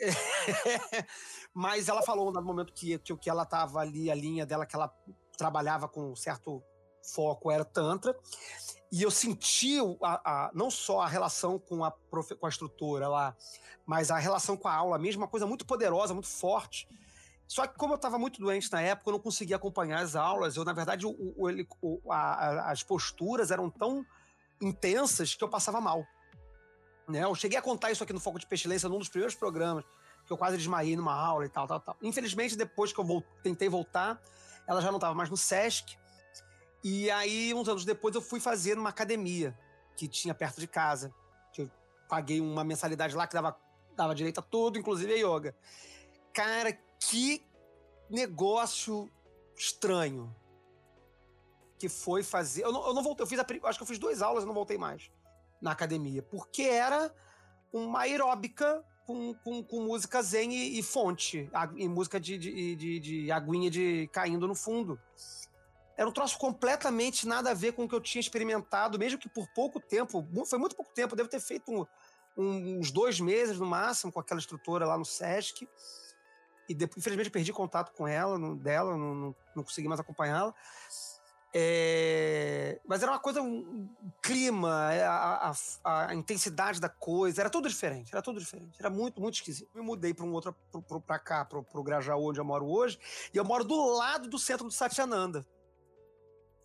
[1.52, 4.64] Mas ela falou no momento que, que o que ela estava ali, a linha dela,
[4.64, 4.90] que ela
[5.36, 6.62] trabalhava com um certo
[7.12, 8.16] foco era Tantra.
[8.94, 13.08] E eu senti a, a, não só a relação com a, profe, com a instrutora
[13.08, 13.36] lá,
[13.84, 16.86] mas a relação com a aula mesmo, uma coisa muito poderosa, muito forte.
[17.48, 20.54] Só que como eu estava muito doente na época, eu não conseguia acompanhar as aulas.
[20.54, 21.50] Eu, na verdade, o, o,
[21.82, 24.06] o, a, as posturas eram tão
[24.62, 26.06] intensas que eu passava mal.
[27.08, 27.24] Né?
[27.24, 29.84] Eu cheguei a contar isso aqui no Foco de Pestilência num dos primeiros programas,
[30.24, 31.96] que eu quase desmaiei numa aula e tal, tal, tal.
[32.00, 34.22] Infelizmente, depois que eu tentei voltar,
[34.68, 35.98] ela já não estava mais no SESC.
[36.84, 39.58] E aí, uns anos depois, eu fui fazer numa academia
[39.96, 41.12] que tinha perto de casa.
[41.50, 41.70] Que eu
[42.06, 43.56] paguei uma mensalidade lá que dava,
[43.96, 45.56] dava direito a tudo, inclusive a yoga.
[46.34, 47.42] Cara, que
[48.10, 49.10] negócio
[49.56, 50.34] estranho
[51.78, 52.64] que foi fazer.
[52.64, 54.46] Eu não, eu não voltei, eu fiz a, acho que eu fiz duas aulas e
[54.46, 55.10] não voltei mais
[55.60, 57.14] na academia, porque era
[57.72, 63.00] uma aeróbica com, com, com música zen e, e fonte, e música de, de, de,
[63.00, 65.00] de, aguinha de caindo no fundo.
[65.96, 69.28] Era um troço completamente nada a ver com o que eu tinha experimentado, mesmo que
[69.28, 71.86] por pouco tempo, foi muito pouco tempo, devo ter feito um,
[72.36, 75.68] um, uns dois meses no máximo com aquela instrutora lá no Sesc.
[76.68, 80.54] E depois, infelizmente, perdi contato com ela, no, dela, não, não, não consegui mais acompanhá-la.
[81.56, 82.80] É...
[82.84, 83.88] Mas era uma coisa, um
[84.20, 85.52] clima, é, a,
[85.84, 89.70] a, a, intensidade da coisa, era tudo diferente, era tudo diferente, era muito, muito esquisito.
[89.72, 90.56] Me mudei para um outro,
[91.06, 92.98] para cá, para o Grajaú, onde eu moro hoje,
[93.32, 95.46] e eu moro do lado do centro do Satyananda.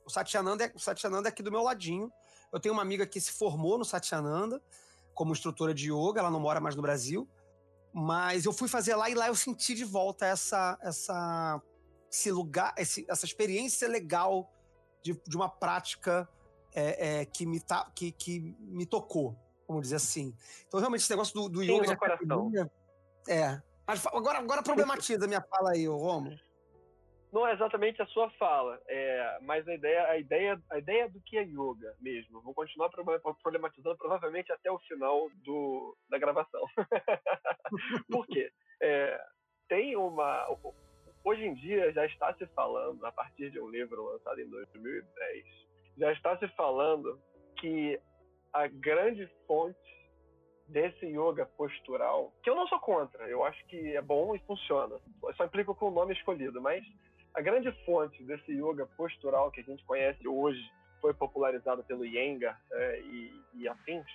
[0.10, 2.12] O Satyananda, é, o Satyananda é aqui do meu ladinho.
[2.52, 4.60] Eu tenho uma amiga que se formou no Satyananda
[5.14, 7.30] como instrutora de yoga, ela não mora mais no Brasil,
[7.94, 11.62] mas eu fui fazer lá e lá eu senti de volta essa, essa,
[12.12, 14.52] esse lugar, esse, essa experiência legal
[15.04, 16.28] de, de uma prática
[16.74, 20.34] é, é, que, me tá, que, que me tocou, vamos dizer assim.
[20.68, 22.72] Então, realmente, esse negócio do, do yoga de academia...
[23.28, 23.62] É.
[23.86, 26.32] Mas agora, agora problematiza a minha fala aí, Romo.
[27.32, 31.22] Não é exatamente a sua fala, é, mas a ideia, a, ideia, a ideia do
[31.22, 32.42] que é yoga mesmo.
[32.42, 36.64] Vou continuar problematizando provavelmente até o final do, da gravação.
[38.10, 38.52] Por quê?
[38.82, 39.22] É,
[39.68, 40.48] tem uma
[41.24, 45.46] Hoje em dia já está se falando, a partir de um livro lançado em 2010,
[45.98, 47.22] já está se falando
[47.58, 48.00] que
[48.54, 49.78] a grande fonte
[50.68, 54.96] desse yoga postural, que eu não sou contra, eu acho que é bom e funciona.
[55.22, 56.84] Eu só implico com o nome escolhido, mas
[57.34, 60.62] a grande fonte desse yoga postural que a gente conhece hoje
[61.00, 64.06] foi popularizado pelo Iyengar é, e, e afins,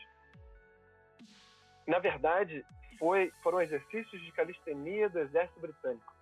[1.86, 2.64] na verdade,
[2.98, 6.12] foi, foram exercícios de calistenia do exército britânico.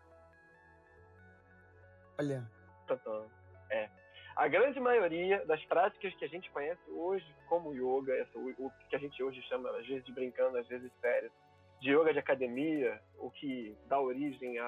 [2.18, 2.48] Olha.
[3.70, 3.88] É.
[4.34, 8.96] A grande maioria das práticas que a gente conhece hoje como yoga, essa, o, que
[8.96, 11.30] a gente hoje chama, às vezes de brincando, às vezes sério,
[11.80, 14.58] de yoga de academia, o que dá origem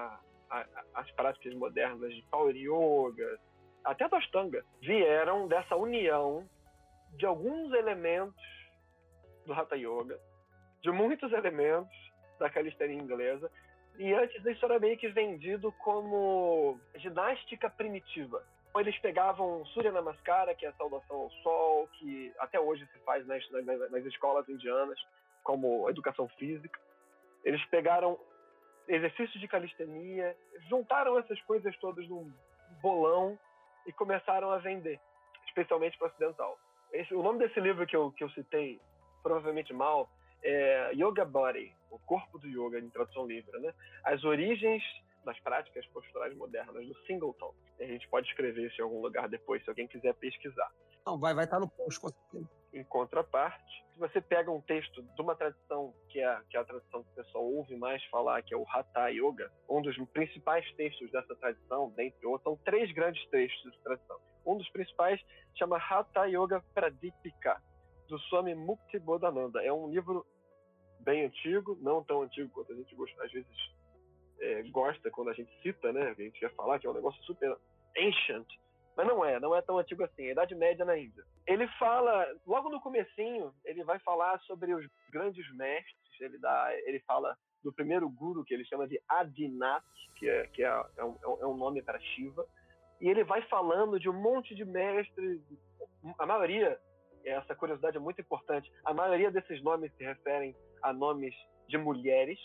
[0.93, 3.39] às práticas modernas de power yoga,
[3.83, 6.47] até do Ashtanga, vieram dessa união
[7.17, 8.43] de alguns elementos
[9.45, 10.19] do Hatha Yoga,
[10.81, 11.95] de muitos elementos
[12.39, 13.49] da calistenia inglesa,
[13.97, 18.43] e antes isso era meio que vendido como ginástica primitiva
[18.81, 23.25] eles pegavam Surya Namaskara, que é a saudação ao sol, que até hoje se faz
[23.25, 24.99] nas, nas, nas escolas indianas,
[25.43, 26.79] como educação física.
[27.43, 28.19] Eles pegaram
[28.87, 30.35] exercícios de calistenia,
[30.69, 32.31] juntaram essas coisas todas num
[32.81, 33.37] bolão
[33.85, 34.99] e começaram a vender,
[35.47, 36.57] especialmente para ocidental.
[36.91, 38.79] Esse, o nome desse livro que eu, que eu citei,
[39.21, 40.09] provavelmente mal,
[40.43, 43.73] é Yoga Body, o corpo do yoga, em tradução livre, né?
[44.03, 44.83] As origens
[45.25, 47.53] das práticas posturais modernas do Singleton.
[47.79, 50.71] A gente pode escrever isso em algum lugar depois, se alguém quiser pesquisar.
[51.05, 52.49] Não, vai, vai estar no post, com certeza.
[52.75, 56.65] Em contraparte, se você pega um texto de uma tradição que é, que é a
[56.65, 60.69] tradição que o pessoal ouve mais falar, que é o Hatha Yoga, um dos principais
[60.73, 64.19] textos dessa tradição, dentre outros, são três grandes textos dessa tradição.
[64.45, 65.21] Um dos principais
[65.57, 67.61] chama Hatha Yoga Pradipika,
[68.09, 69.63] do Swami Mukti Bodhananda.
[69.63, 70.25] É um livro
[70.99, 73.75] bem antigo, não tão antigo quanto a gente gosta, às vezes
[74.41, 76.09] é, gosta quando a gente cita, né?
[76.09, 77.55] A gente ia falar que é um negócio super
[77.97, 78.47] ancient,
[78.95, 80.27] mas não é, não é tão antigo assim.
[80.27, 81.23] É Idade Média na Índia.
[81.45, 86.21] Ele fala, logo no comecinho, ele vai falar sobre os grandes mestres.
[86.21, 89.83] Ele dá, ele fala do primeiro guru que ele chama de Adinath,
[90.15, 92.45] que é, que é, é, um, é um nome para Shiva.
[93.01, 95.41] E ele vai falando de um monte de mestres,
[96.17, 96.79] a maioria,
[97.25, 101.33] essa curiosidade é muito importante, a maioria desses nomes se referem a nomes
[101.67, 102.39] de mulheres,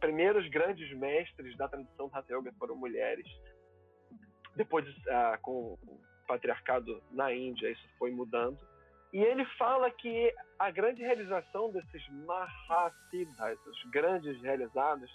[0.00, 3.26] primeiros grandes mestres da tradição Hatha Yoga foram mulheres.
[4.56, 8.58] Depois, ah, com o patriarcado na Índia, isso foi mudando.
[9.12, 15.10] E ele fala que a grande realização desses Mahasiddhas, os grandes realizados,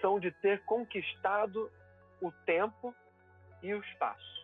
[0.00, 1.70] são de ter conquistado
[2.20, 2.94] o tempo
[3.62, 4.38] e o espaço.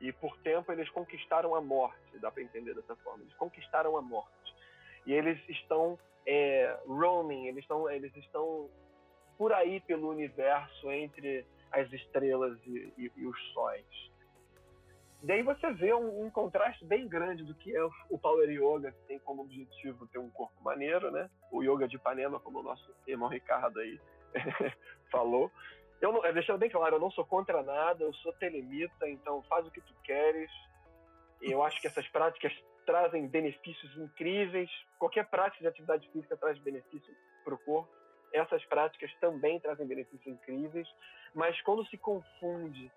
[0.00, 3.22] E por tempo eles conquistaram a morte, dá para entender dessa forma.
[3.22, 4.54] Eles conquistaram a morte.
[5.04, 8.68] E eles estão é, roaming, eles estão, eles estão
[9.38, 11.44] por aí pelo universo entre
[11.80, 13.84] as estrelas e, e, e os sóis.
[15.22, 18.92] Daí você vê um, um, contraste bem grande do que é o, o Power Yoga,
[18.92, 21.28] que tem como objetivo ter um corpo maneiro, né?
[21.50, 24.00] O Yoga de Ipanema, como o nosso irmão Ricardo aí
[25.10, 25.50] falou.
[26.00, 29.66] Eu não, deixando bem claro, eu não sou contra nada, eu sou telemita, então faz
[29.66, 30.50] o que tu queres.
[31.40, 32.52] Eu acho que essas práticas
[32.84, 34.70] trazem benefícios incríveis.
[34.98, 37.90] Qualquer prática de atividade física traz benefício para o corpo
[38.32, 40.88] essas práticas também trazem benefícios incríveis,
[41.34, 42.90] mas quando se confunde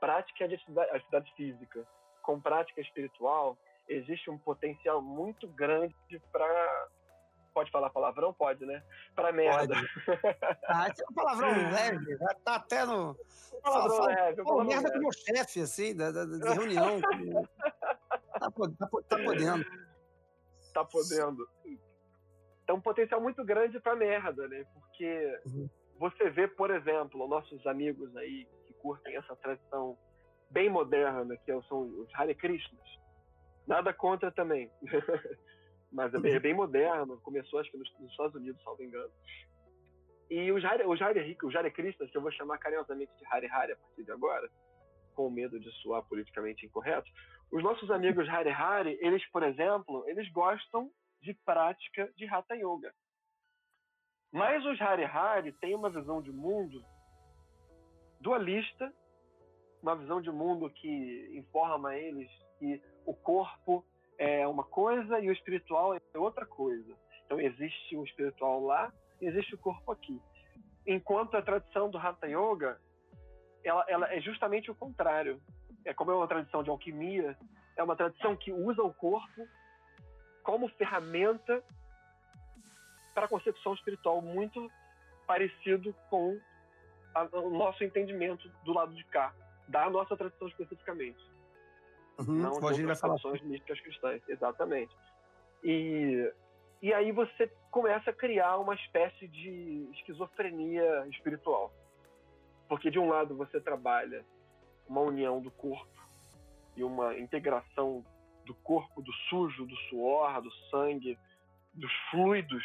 [0.00, 1.86] prática de atividade, atividade física
[2.22, 3.56] com prática espiritual,
[3.88, 5.94] existe um potencial muito grande
[6.32, 6.88] para
[7.54, 8.34] pode falar palavrão?
[8.34, 8.82] Pode, né?
[9.14, 9.74] Para merda.
[9.74, 9.86] Pode.
[10.68, 13.16] Ah, é um palavrão leve, já tá até no.
[13.62, 14.42] Palavrão fala, leve.
[14.42, 14.92] Pô, merda leve.
[14.92, 17.00] com meu chefe, assim, da, da, de reunião.
[18.38, 19.64] tá, tá, tá podendo.
[20.74, 21.48] Tá podendo
[22.66, 24.64] é um potencial muito grande para merda, né?
[24.72, 25.68] Porque uhum.
[25.98, 29.96] você vê, por exemplo, nossos amigos aí que curtem essa tradição
[30.50, 32.88] bem moderna, que são os Hare Krishnas.
[33.66, 34.70] Nada contra também.
[35.92, 39.10] Mas é bem, é bem, moderno, começou acho que nos, nos Estados Unidos, salvo engano.
[40.28, 43.46] E os Hare, os Hare, os Hare Krishnas, que eu vou chamar carinhosamente de Hare
[43.46, 44.48] Hare a partir de agora,
[45.14, 47.08] com medo de soar politicamente incorreto,
[47.50, 50.90] os nossos amigos Hare Hare, eles, por exemplo, eles gostam
[51.20, 52.92] de prática de Hatha Yoga.
[54.32, 56.84] Mas os Hari Hari têm uma visão de mundo
[58.20, 58.92] dualista,
[59.82, 63.84] uma visão de mundo que informa eles que o corpo
[64.18, 66.96] é uma coisa e o espiritual é outra coisa.
[67.24, 70.20] Então existe o espiritual lá e existe o corpo aqui.
[70.86, 72.80] Enquanto a tradição do Hatha Yoga,
[73.64, 75.40] ela, ela é justamente o contrário.
[75.84, 77.36] É como é uma tradição de alquimia,
[77.76, 79.46] é uma tradição que usa o corpo
[80.46, 81.60] como ferramenta
[83.12, 84.70] para a concepção espiritual muito
[85.26, 86.38] parecido com
[87.12, 89.34] a, o nosso entendimento do lado de cá,
[89.66, 91.18] da nossa tradição especificamente.
[92.20, 94.22] Uhum, não de outras tradições místicas cristãs.
[94.28, 94.96] Exatamente.
[95.64, 96.32] E,
[96.80, 101.72] e aí você começa a criar uma espécie de esquizofrenia espiritual.
[102.68, 104.24] Porque de um lado você trabalha
[104.88, 105.88] uma união do corpo
[106.76, 108.04] e uma integração
[108.46, 111.18] do corpo, do sujo, do suor, do sangue,
[111.74, 112.64] dos fluidos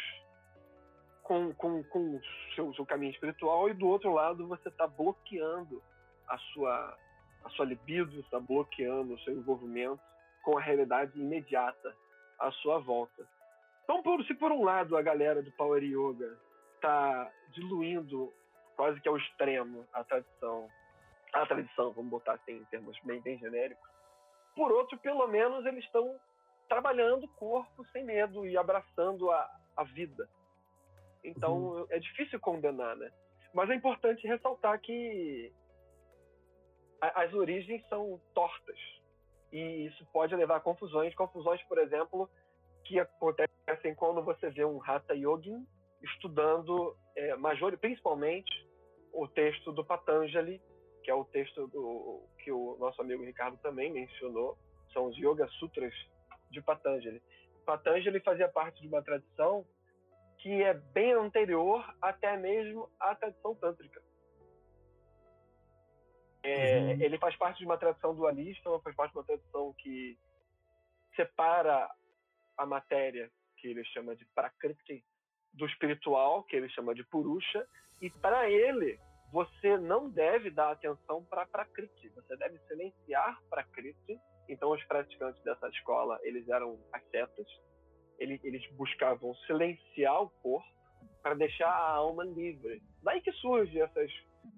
[1.22, 2.20] com, com, com o
[2.54, 5.82] seu, seu caminho espiritual, e do outro lado você está bloqueando
[6.28, 6.98] a sua,
[7.44, 10.00] a sua libido, está bloqueando o seu envolvimento
[10.42, 11.94] com a realidade imediata
[12.38, 13.26] à sua volta.
[13.84, 16.38] Então, por, se por um lado a galera do Power Yoga
[16.76, 18.32] está diluindo
[18.76, 20.68] quase que ao extremo a tradição,
[21.32, 23.88] a tradição, vamos botar assim em termos bem, bem genéricos,
[24.54, 26.18] por outro, pelo menos eles estão
[26.68, 30.28] trabalhando o corpo sem medo e abraçando a, a vida.
[31.24, 31.86] Então uhum.
[31.90, 33.10] é difícil condenar, né?
[33.52, 35.52] Mas é importante ressaltar que
[37.00, 38.78] a, as origens são tortas
[39.52, 42.28] e isso pode levar a confusões, confusões, por exemplo,
[42.84, 45.66] que acontecem quando você vê um Hatha Yogin
[46.02, 48.66] estudando, é, major, principalmente,
[49.12, 50.60] o texto do Patanjali,
[51.02, 54.56] que é o texto do, que o nosso amigo Ricardo também mencionou,
[54.92, 55.94] são os Yoga Sutras
[56.50, 57.22] de Patanjali.
[57.64, 59.64] Patanjali fazia parte de uma tradição
[60.38, 64.02] que é bem anterior até mesmo à tradição tântrica.
[66.42, 66.90] É, uhum.
[67.00, 70.18] Ele faz parte de uma tradição dualista, faz parte de uma tradição que
[71.14, 71.88] separa
[72.56, 75.04] a matéria, que ele chama de prakriti,
[75.52, 77.66] do espiritual, que ele chama de purusha,
[78.00, 78.98] e para ele,
[79.32, 84.20] você não deve dar atenção para prakriti, você deve silenciar prakriti.
[84.46, 87.46] Então, os praticantes dessa escola, eles eram ascetas,
[88.18, 90.68] eles, eles buscavam silenciar o corpo
[91.22, 92.82] para deixar a alma livre.
[93.02, 94.10] Daí que surgem essas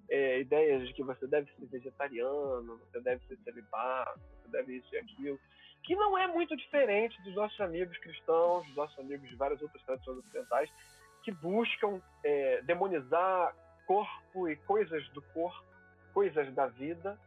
[0.09, 4.93] é, ideias de que você deve ser vegetariano, você deve ser celibato, você deve isso
[4.93, 5.39] e aquilo,
[5.83, 9.81] que não é muito diferente dos nossos amigos cristãos, dos nossos amigos de várias outras
[9.83, 10.69] tradições ocidentais,
[11.23, 13.55] que buscam é, demonizar
[13.85, 15.63] corpo e coisas do corpo,
[16.13, 17.19] coisas da vida,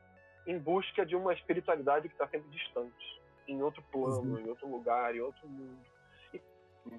[0.47, 4.39] em busca de uma espiritualidade que está sempre distante, em outro plano, uhum.
[4.39, 5.79] em outro lugar, em outro mundo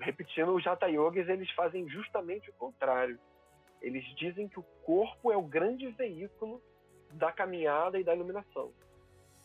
[0.02, 3.20] repetindo, os Hatha Yogis eles fazem justamente o contrário.
[3.82, 6.62] Eles dizem que o corpo é o grande veículo
[7.14, 8.72] da caminhada e da iluminação.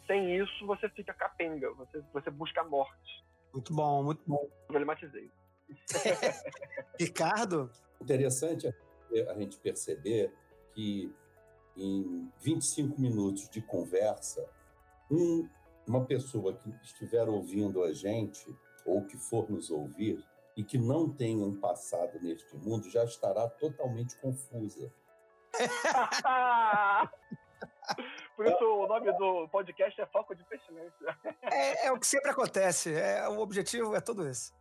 [0.06, 3.24] Sem isso, você fica capenga, você, você busca a morte.
[3.52, 4.48] Muito bom, muito bom.
[4.66, 5.30] Problematizei.
[7.00, 7.70] Ricardo?
[8.00, 8.68] Interessante
[9.22, 10.32] a gente perceber
[10.72, 11.12] que
[11.76, 14.48] em 25 minutos de conversa,
[15.10, 15.48] um,
[15.86, 18.46] uma pessoa que estiver ouvindo a gente
[18.84, 20.24] ou que for nos ouvir
[20.56, 24.92] e que não tem um passado neste mundo já estará totalmente confusa.
[28.36, 31.18] Por isso o nome do podcast é Foco de Pestilência.
[31.42, 32.94] É, é o que sempre acontece.
[32.94, 34.54] É, o objetivo é tudo isso.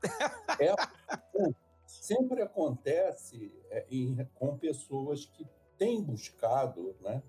[0.60, 0.76] É,
[1.96, 7.22] sempre acontece é, em, com pessoas que têm buscado né,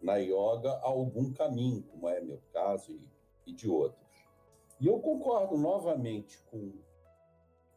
[0.00, 3.00] na yoga algum caminho, como é meu caso e,
[3.46, 4.06] e de outros.
[4.80, 6.72] E eu concordo novamente com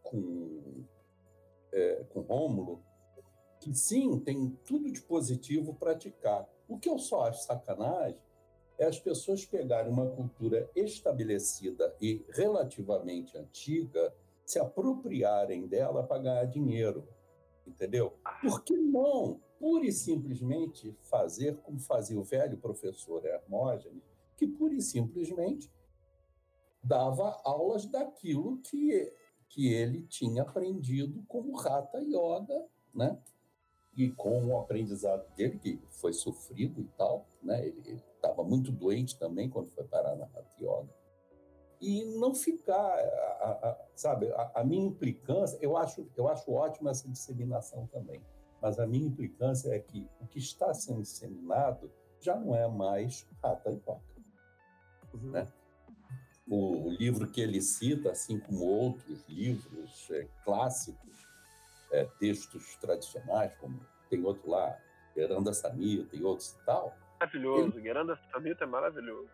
[0.04, 0.84] com,
[1.72, 2.84] é, com Rômulo,
[3.60, 6.50] que sim, tem tudo de positivo praticar.
[6.68, 8.20] O que eu só acho sacanagem
[8.78, 14.14] é as pessoas pegarem uma cultura estabelecida e relativamente antiga,
[14.46, 17.08] se apropriarem dela para ganhar dinheiro,
[17.66, 18.14] entendeu?
[18.42, 24.04] Por que não, pura e simplesmente, fazer como fazia o velho professor Hermógenes,
[24.36, 25.72] que pura e simplesmente
[26.84, 29.14] dava aulas daquilo que
[29.52, 33.22] que ele tinha aprendido com o Hatha Yoga, né?
[33.98, 37.68] E com o aprendizado dele, que foi sofrido e tal, né?
[37.68, 40.90] Ele estava muito doente também quando foi parar na Hatha Yoga.
[41.82, 46.92] E não ficar, a, a, sabe, a, a, minha implicância, eu acho, eu acho ótima
[46.92, 48.22] essa disseminação também,
[48.62, 53.28] mas a minha implicância é que o que está sendo disseminado já não é mais
[53.42, 54.00] Hatha Yoga,
[55.14, 55.32] uhum.
[55.32, 55.48] né?
[56.52, 61.26] o livro que ele cita, assim como outros livros é, clássicos,
[61.92, 63.80] é, textos tradicionais, como
[64.10, 64.78] tem outro lá,
[65.16, 66.94] Geranda Samita e outros e tal.
[67.20, 69.30] Maravilhoso, ele, Geranda Samita é maravilhoso.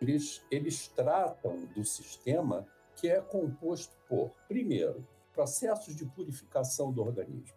[0.00, 7.56] Eles, eles tratam do sistema que é composto por, primeiro, processos de purificação do organismo.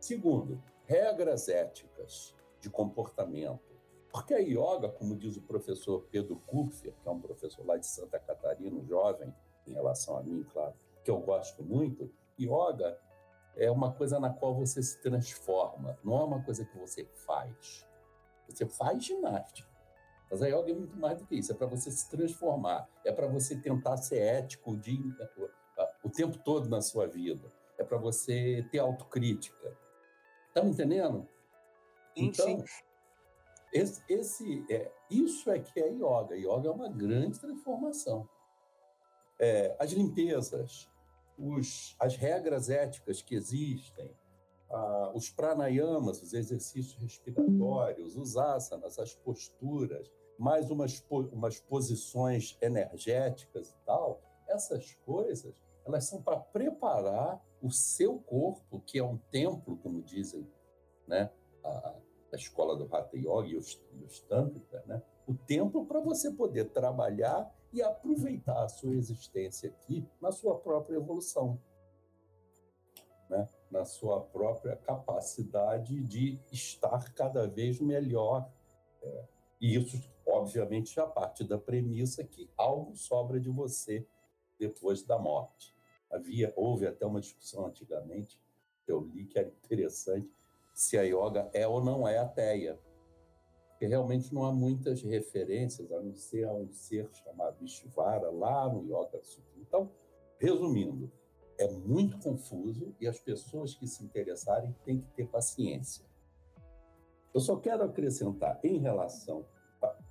[0.00, 3.68] Segundo, regras éticas de comportamento
[4.12, 7.86] porque a yoga, como diz o professor Pedro Kupfer, que é um professor lá de
[7.86, 9.34] Santa Catarina, jovem,
[9.66, 10.74] em relação a mim, claro,
[11.04, 12.98] que eu gosto muito, yoga
[13.56, 17.86] é uma coisa na qual você se transforma, não é uma coisa que você faz.
[18.48, 19.68] Você faz ginástica,
[20.30, 23.12] Mas a yoga é muito mais do que isso, é para você se transformar, é
[23.12, 25.00] para você tentar ser ético de,
[26.02, 29.76] o tempo todo na sua vida, é para você ter autocrítica.
[30.52, 31.26] Tá me entendendo?
[32.16, 32.64] Então.
[33.72, 36.34] Esse, esse, é, isso é que é yoga.
[36.34, 38.28] Yoga é uma grande transformação.
[39.38, 40.90] É, as limpezas,
[41.38, 44.10] os, as regras éticas que existem,
[44.70, 53.70] ah, os pranayamas, os exercícios respiratórios, os asanas, as posturas, mais umas, umas posições energéticas
[53.70, 55.54] e tal, essas coisas,
[55.84, 60.46] elas são para preparar o seu corpo, que é um templo, como dizem
[61.06, 61.30] né,
[61.64, 61.94] a,
[62.32, 64.24] a escola do Hatha Yoga e os, e os
[64.86, 70.58] né, o templo para você poder trabalhar e aproveitar a sua existência aqui na sua
[70.58, 71.60] própria evolução,
[73.28, 73.46] né?
[73.70, 78.50] Na sua própria capacidade de estar cada vez melhor.
[79.02, 79.24] É,
[79.60, 84.06] e isso, obviamente, já parte da premissa que algo sobra de você
[84.58, 85.74] depois da morte.
[86.10, 88.40] Havia, houve até uma discussão antigamente,
[88.86, 90.30] eu li que era interessante,
[90.72, 92.78] se a yoga é ou não é ateia
[93.78, 98.68] porque realmente não há muitas referências, a não ser a um ser chamado Ishvara, lá
[98.68, 99.52] no Yoga Sutra.
[99.56, 99.88] Então,
[100.36, 101.12] resumindo,
[101.58, 106.04] é muito confuso e as pessoas que se interessarem têm que ter paciência.
[107.34, 109.44] Eu só quero acrescentar, em relação,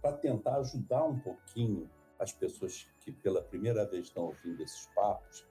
[0.02, 1.90] para tentar ajudar um pouquinho
[2.20, 5.48] as pessoas que pela primeira vez estão ouvindo esses papos,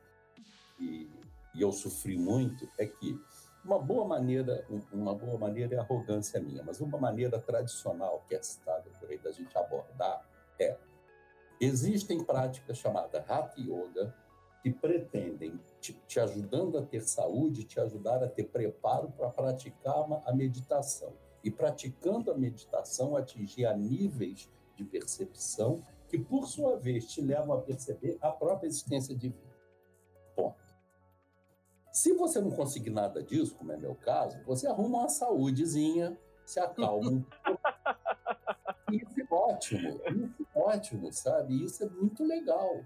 [0.78, 1.08] e,
[1.54, 3.18] e eu sofri muito, é que
[3.64, 8.42] uma boa maneira, uma boa maneira é arrogância minha, mas uma maneira tradicional que é
[8.42, 10.24] citada por aí da gente abordar
[10.58, 10.76] é
[11.60, 14.14] existem práticas chamadas Hatha Yoga
[14.66, 20.04] que pretendem te, te ajudando a ter saúde, te ajudar a ter preparo para praticar
[20.26, 21.12] a meditação
[21.44, 27.56] e praticando a meditação atingir a níveis de percepção que por sua vez te levam
[27.56, 29.54] a perceber a própria existência divina.
[30.34, 30.56] Ponto.
[31.92, 36.58] Se você não conseguir nada disso, como é meu caso, você arruma uma saúdezinha, se
[36.58, 37.60] acalma um pouco.
[38.90, 41.64] Isso é ótimo, isso é ótimo, sabe?
[41.64, 42.84] Isso é muito legal.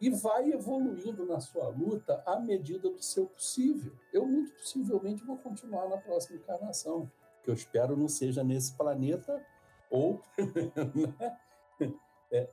[0.00, 3.92] E vai evoluindo na sua luta à medida do seu possível.
[4.12, 7.10] Eu, muito possivelmente, vou continuar na próxima encarnação,
[7.42, 9.44] que eu espero não seja nesse planeta
[9.90, 10.20] ou.
[11.78, 11.90] Né?
[12.32, 12.50] é,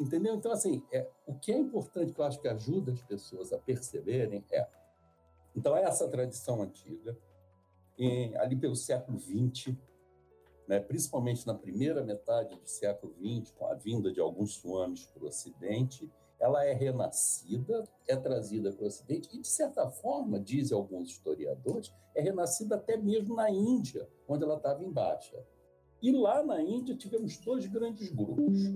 [0.00, 0.34] entendeu?
[0.34, 3.58] Então, assim, é, o que é importante que eu acho que ajuda as pessoas a
[3.58, 4.66] perceberem é
[5.56, 7.18] então, é essa tradição antiga,
[7.96, 9.74] em, ali pelo século XX,
[10.68, 15.24] né, principalmente na primeira metade do século XX, com a vinda de alguns swamis para
[15.24, 20.76] o Ocidente, ela é renascida, é trazida para o Ocidente e, de certa forma, dizem
[20.76, 25.42] alguns historiadores, é renascida até mesmo na Índia, onde ela estava em baixa.
[26.02, 28.74] E lá na Índia tivemos dois grandes grupos.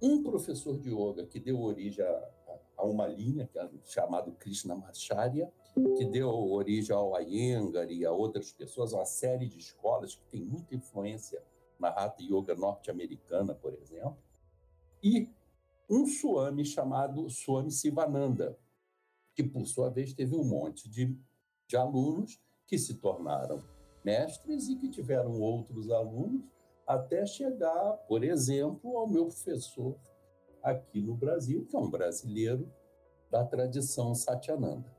[0.00, 2.28] Um professor de yoga que deu origem a,
[2.76, 5.50] a uma linha que é chamado Krishnamacharya,
[5.96, 10.42] que deu origem ao Iyengar e a outras pessoas, uma série de escolas que tem
[10.42, 11.42] muita influência
[11.78, 14.16] na Hatha Yoga norte-americana, por exemplo,
[15.02, 15.30] e
[15.88, 18.58] um Swami chamado Swami Sivananda,
[19.34, 21.16] que por sua vez teve um monte de,
[21.68, 23.62] de alunos que se tornaram
[24.04, 26.44] mestres e que tiveram outros alunos
[26.86, 29.98] até chegar, por exemplo, ao meu professor
[30.62, 32.72] aqui no Brasil, que é um brasileiro
[33.30, 34.94] da tradição Satyananda.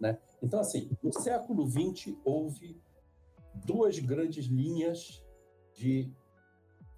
[0.00, 0.18] Né?
[0.42, 2.80] Então, assim, no século XX houve
[3.54, 5.24] duas grandes linhas
[5.74, 6.12] de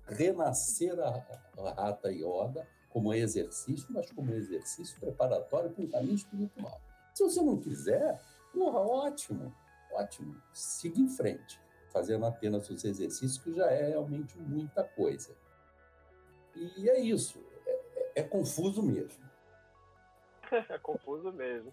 [0.06, 6.80] renascer a, a Hatha Yoga como exercício, mas como exercício preparatório para o caminho espiritual.
[7.14, 8.20] Se você não quiser,
[8.52, 9.54] porra, ótimo,
[9.92, 11.60] ótimo, siga em frente,
[11.92, 15.36] fazendo apenas os exercícios, que já é realmente muita coisa.
[16.54, 17.50] E é isso
[18.14, 19.24] é confuso mesmo.
[20.68, 21.72] é confuso mesmo.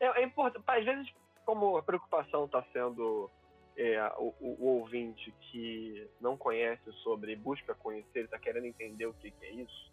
[0.00, 1.12] É, é, importante, às vezes,
[1.44, 3.30] como a preocupação está sendo
[3.76, 9.30] é, o, o, ouvinte que não conhece sobre, busca conhecer, está querendo entender o que,
[9.30, 9.92] que é isso,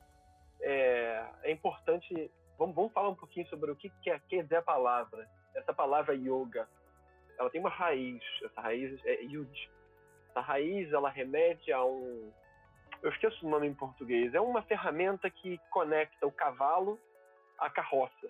[0.64, 2.32] é, é, importante.
[2.58, 5.28] Vamos, vamos falar um pouquinho sobre o que, que é, quer dizer a palavra.
[5.56, 6.68] Essa palavra yoga,
[7.38, 8.24] ela tem uma raiz.
[8.44, 9.72] Essa raiz é yud.
[10.30, 12.32] Essa raiz, ela remete a um
[13.04, 14.34] eu esqueço o nome em português.
[14.34, 16.98] É uma ferramenta que conecta o cavalo
[17.60, 18.30] à carroça.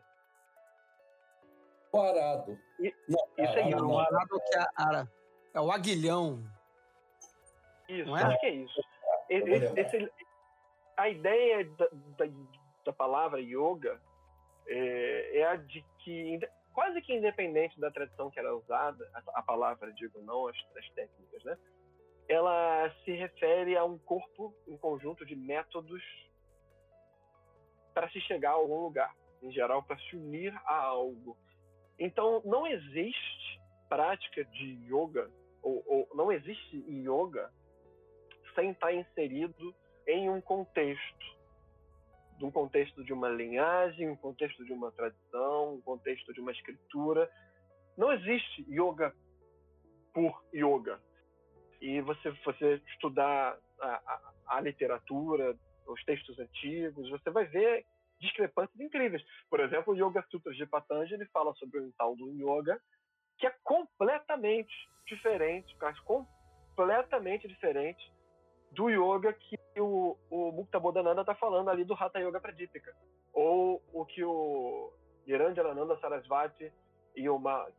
[1.92, 2.60] O arado.
[2.80, 3.82] E, não, isso é.
[3.82, 5.08] O arado que é, ara,
[5.54, 6.44] é o aguilhão.
[7.88, 8.24] Isso, não é?
[8.24, 8.82] acho que é isso.
[9.30, 10.12] Esse, esse,
[10.98, 11.88] a ideia da,
[12.18, 12.26] da,
[12.86, 14.00] da palavra yoga
[14.68, 16.40] é, é, a de que,
[16.74, 20.90] quase que independente da tradição que era usada, a, a palavra, digo, não as, as
[20.92, 21.58] técnicas, né?
[22.28, 26.02] ela se refere a um corpo, um conjunto de métodos
[27.94, 31.38] para se chegar a algum lugar, em geral para se unir a algo.
[32.00, 35.30] Então não existe prática de yoga
[35.62, 37.52] ou, ou não existe yoga
[38.56, 39.76] sem estar inserido
[40.08, 41.38] em um contexto,
[42.38, 46.52] de um contexto de uma linhagem, um contexto de uma tradição, um contexto de uma
[46.52, 47.30] escritura.
[47.98, 49.14] Não existe yoga
[50.14, 51.00] por yoga.
[51.82, 55.56] E você, você estudar a, a, a literatura,
[55.88, 57.86] os textos antigos, você vai ver
[58.20, 59.24] discrepâncias incríveis.
[59.50, 62.80] Por exemplo, o Yoga Sutras de Patanjali fala sobre o tal do yoga,
[63.38, 64.74] que é completamente
[65.06, 65.76] diferente,
[66.06, 68.13] completamente diferente
[68.74, 72.94] do yoga que o, o Mukta Bodhananda está falando ali do Hatha Yoga Pradipika.
[73.34, 74.92] Ou o que o
[75.26, 76.72] Niranjananda Sarasvati
[77.16, 77.26] e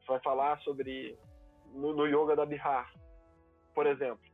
[0.07, 1.19] vai falar sobre
[1.73, 2.93] no, no Yoga da Bihar,
[3.75, 4.25] por exemplo.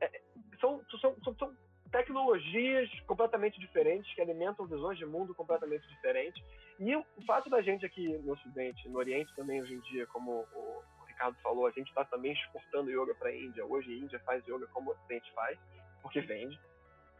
[0.00, 0.20] É,
[0.60, 1.56] são, são, são, são
[1.90, 6.42] tecnologias completamente diferentes, que alimentam visões de mundo completamente diferentes.
[6.78, 10.44] E o fato da gente aqui no Ocidente, no Oriente também hoje em dia, como
[10.54, 10.82] o
[11.18, 13.66] Ricardo falou, a gente está também exportando yoga para a Índia.
[13.66, 15.58] Hoje a Índia faz yoga como o Ocidente faz,
[16.00, 16.58] porque vende.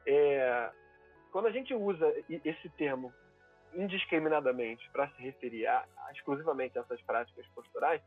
[0.07, 0.71] É,
[1.33, 2.07] quando a gente usa
[2.45, 3.13] esse termo
[3.75, 8.01] indiscriminadamente para se referir a, a, exclusivamente a essas práticas posturais,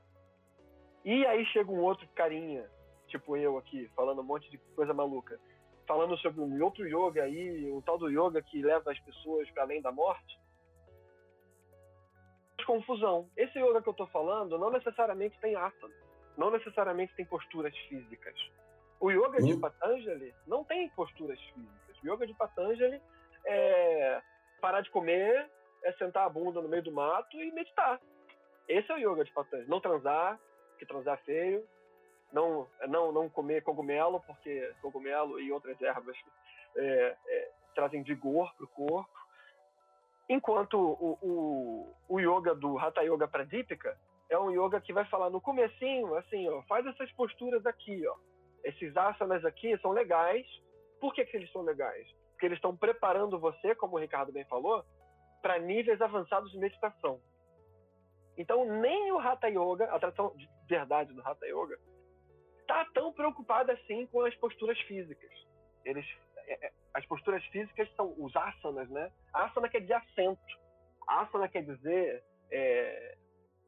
[1.03, 2.65] e aí chega um outro carinha,
[3.07, 5.37] tipo eu aqui, falando um monte de coisa maluca,
[5.85, 9.63] falando sobre um outro yoga aí, um tal do yoga que leva as pessoas para
[9.63, 10.39] além da morte.
[12.65, 13.29] Confusão.
[13.35, 15.93] Esse yoga que eu estou falando não necessariamente tem asana,
[16.37, 18.35] não necessariamente tem posturas físicas.
[18.99, 19.59] O yoga de hum?
[19.59, 21.97] Patanjali não tem posturas físicas.
[22.03, 23.01] O yoga de Patanjali
[23.45, 24.21] é
[24.59, 25.49] parar de comer,
[25.83, 27.99] é sentar a bunda no meio do mato e meditar.
[28.67, 29.69] Esse é o yoga de Patanjali.
[29.69, 30.39] Não transar,
[30.77, 31.67] que transar é feio,
[32.31, 36.17] não, não, não comer cogumelo, porque cogumelo e outras ervas
[36.75, 39.20] é, é, trazem vigor para o corpo.
[40.31, 45.29] Enquanto o, o, o yoga do Hatha Yoga Pradipika é um yoga que vai falar
[45.29, 48.15] no comecinho, assim, ó, faz essas posturas aqui, ó.
[48.63, 50.47] Esses asanas aqui são legais.
[51.01, 52.07] Por que, que eles são legais?
[52.31, 54.85] Porque eles estão preparando você, como o Ricardo bem falou,
[55.41, 57.19] para níveis avançados de meditação.
[58.37, 61.77] Então, nem o Hatha Yoga, a tradição de verdade do Hatha Yoga,
[62.61, 65.31] está tão preocupada assim com as posturas físicas.
[65.83, 66.05] Eles,
[66.47, 69.11] é, é, as posturas físicas são os asanas, né?
[69.33, 70.59] Asana quer dizer assento.
[71.07, 72.23] Asana quer dizer.
[72.51, 73.17] É,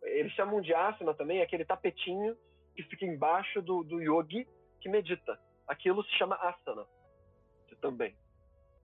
[0.02, 2.36] eles chamam de asana também aquele tapetinho
[2.76, 4.46] que fica embaixo do, do yogi
[4.82, 5.40] que medita.
[5.68, 6.86] Aquilo se chama asana
[7.84, 8.16] também.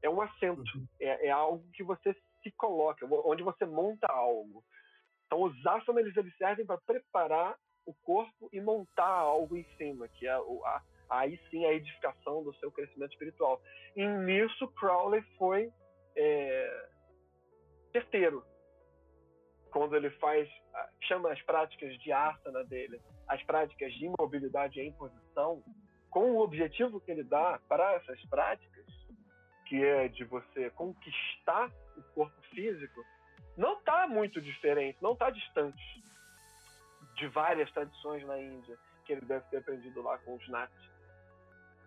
[0.01, 0.61] É um assento.
[0.75, 0.87] Uhum.
[0.99, 4.63] É, é, algo que você se coloca, onde você monta algo.
[5.25, 10.07] Então, os asanas eles, eles servem para preparar o corpo e montar algo em cima,
[10.07, 13.61] que é o, a, aí sim a edificação do seu crescimento espiritual.
[13.95, 15.71] E nisso Crowley foi
[16.15, 16.89] é,
[17.91, 18.43] certeiro.
[19.71, 20.49] Quando ele faz,
[21.01, 25.63] chama as práticas de asana dele, as práticas de imobilidade em posição,
[26.09, 28.85] com o objetivo que ele dá para essas práticas,
[29.67, 33.03] que é de você conquistar o corpo físico,
[33.55, 36.03] não está muito diferente, não está distante
[37.15, 40.89] de várias tradições na Índia que ele deve ter aprendido lá com os Nats.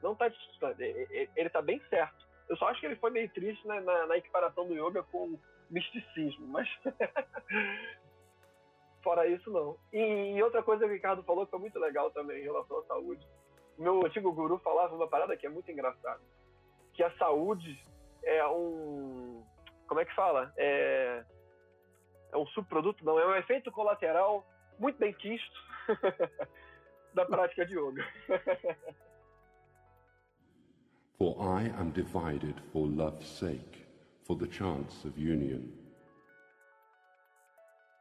[0.03, 2.27] Não distante, ele está bem certo.
[2.49, 5.39] Eu só acho que ele foi meio triste na, na, na equiparação do yoga com
[5.71, 6.69] misticismo, mas
[9.03, 9.79] fora isso não.
[9.93, 12.79] E, e, outra coisa que o Ricardo falou que foi muito legal também em relação
[12.81, 13.27] à saúde.
[13.79, 16.21] Meu antigo guru falava uma parada que é muito engraçada,
[16.93, 17.83] que a saúde
[18.23, 19.43] é um
[19.87, 20.53] como é que fala?
[20.57, 21.25] É,
[22.33, 24.47] é um subproduto, não, é um efeito colateral
[24.79, 25.61] muito bem quisto
[27.15, 28.05] da prática de yoga.
[31.23, 33.87] for I am divided for love's sake,
[34.25, 35.63] for the chance of union.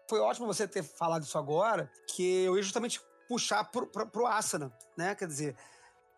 [0.09, 4.25] Foi ótimo você ter falado isso agora, que eu ia justamente puxar pro, pro, pro
[4.25, 5.13] asana, né?
[5.13, 5.55] Quer dizer,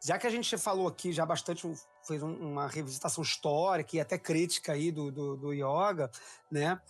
[0.02, 1.70] já que a gente falou aqui já bastante,
[2.08, 6.10] fez um, uma revisitação histórica e até crítica aí do, do, do yoga,
[6.50, 6.82] né?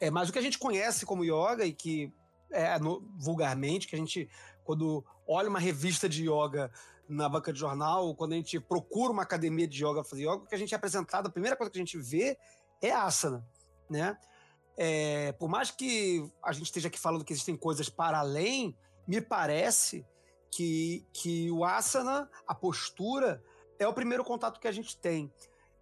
[0.00, 2.10] É, mas o que a gente conhece como yoga e que
[2.50, 4.30] é, no, vulgarmente, que a gente,
[4.64, 6.72] quando olha uma revista de yoga
[7.08, 10.46] na banca de jornal, quando a gente procura uma academia de yoga fazer yoga, o
[10.46, 12.36] que a gente é apresentado, a primeira coisa que a gente vê
[12.82, 13.46] é asana,
[13.88, 14.16] né?
[14.76, 19.20] É, por mais que a gente esteja aqui falando que existem coisas para além, me
[19.20, 20.06] parece
[20.50, 23.42] que, que o asana, a postura,
[23.78, 25.32] é o primeiro contato que a gente tem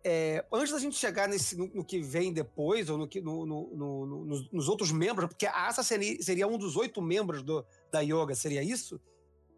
[0.08, 4.24] é, antes da gente chegar nesse, no, no, que vem depois, ou no, no, no,
[4.52, 8.32] nos, outros membros, porque a Asa seria, seria um dos oito membros do, da yoga,
[8.32, 9.00] seria isso?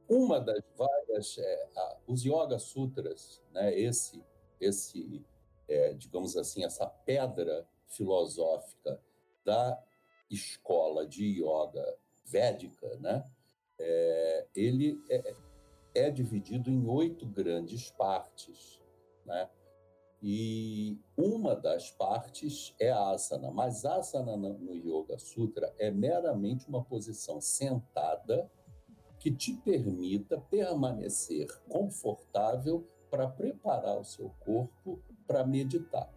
[0.09, 4.23] Uma das várias, é, a, os Yoga Sutras, né, esse,
[4.61, 5.25] esse
[5.69, 9.01] é, digamos assim, essa pedra filosófica
[9.45, 9.83] da
[10.31, 13.25] escola de yoga védica, né,
[13.79, 15.35] é, ele é,
[15.95, 18.81] é, dividido em oito grandes partes,
[19.25, 19.49] né?
[20.21, 26.83] E uma das partes é a asana, mas asana no Yoga Sutra é meramente uma
[26.83, 28.51] posição sentada
[29.19, 36.11] que te permita permanecer confortável para preparar o seu corpo para meditar.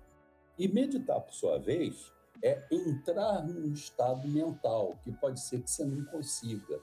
[0.57, 2.11] E meditar, por sua vez,
[2.43, 6.79] é entrar num estado mental que pode ser que você não consiga.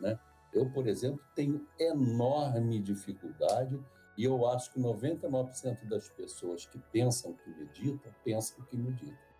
[0.00, 0.18] Né?
[0.52, 3.80] Eu, por exemplo, tenho enorme dificuldade
[4.16, 9.32] e eu acho que 99% das pessoas que pensam que meditam, pensam que meditam.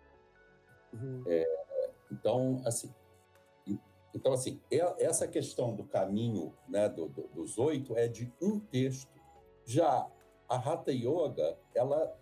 [0.93, 1.23] Uhum.
[1.27, 1.45] É,
[2.11, 2.93] então, assim,
[4.13, 4.61] então, assim,
[4.99, 9.11] essa questão do caminho né, do, do, dos oito é de um texto.
[9.65, 10.07] Já
[10.47, 12.15] a Hatha Yoga, ela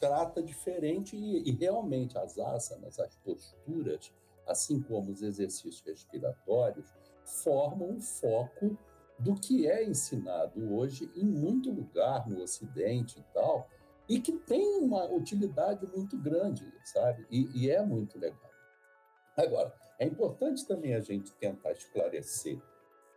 [0.00, 4.12] trata diferente e, e realmente as asanas, as posturas,
[4.46, 6.92] assim como os exercícios respiratórios,
[7.24, 8.76] formam um foco
[9.18, 13.68] do que é ensinado hoje em muito lugar no Ocidente e tal,
[14.08, 17.26] e que tem uma utilidade muito grande, sabe?
[17.30, 18.50] E, e é muito legal.
[19.36, 22.60] Agora, é importante também a gente tentar esclarecer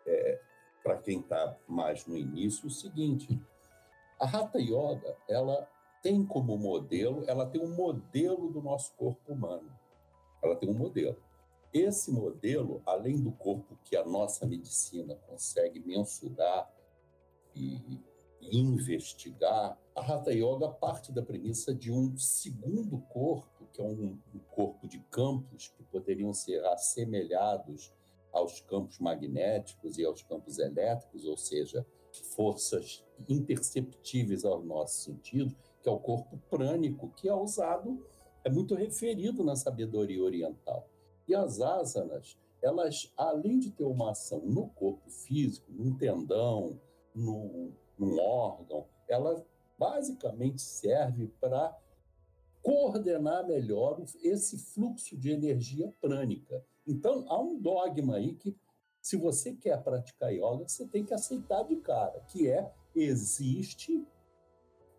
[0.06, 0.42] é,
[0.84, 3.40] para quem está mais no início o seguinte:
[4.20, 5.68] a Hatha Yoga, ela
[6.02, 9.70] tem como modelo, ela tem um modelo do nosso corpo humano.
[10.42, 11.18] Ela tem um modelo.
[11.74, 16.72] Esse modelo, além do corpo que a nossa medicina consegue mensurar
[17.54, 18.02] e,
[18.42, 24.40] investigar, a Hatha Yoga parte da premissa de um segundo corpo, que é um, um
[24.52, 27.94] corpo de campos que poderiam ser assemelhados
[28.32, 31.86] aos campos magnéticos e aos campos elétricos, ou seja,
[32.36, 38.06] forças imperceptíveis ao nosso sentido, que é o corpo prânico, que é usado,
[38.44, 40.88] é muito referido na sabedoria oriental.
[41.28, 46.80] E as asanas, elas, além de ter uma ação no corpo físico, num tendão,
[47.14, 49.46] num, num órgão, ela
[49.78, 51.78] basicamente serve para
[52.68, 56.62] coordenar melhor esse fluxo de energia prânica.
[56.86, 58.54] Então, há um dogma aí que,
[59.02, 64.06] se você quer praticar yoga, você tem que aceitar de cara, que é, existe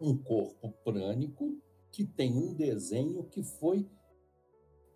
[0.00, 1.60] um corpo prânico
[1.92, 3.86] que tem um desenho que foi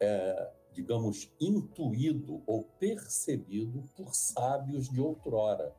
[0.00, 5.76] é, digamos, intuído ou percebido por sábios de outrora.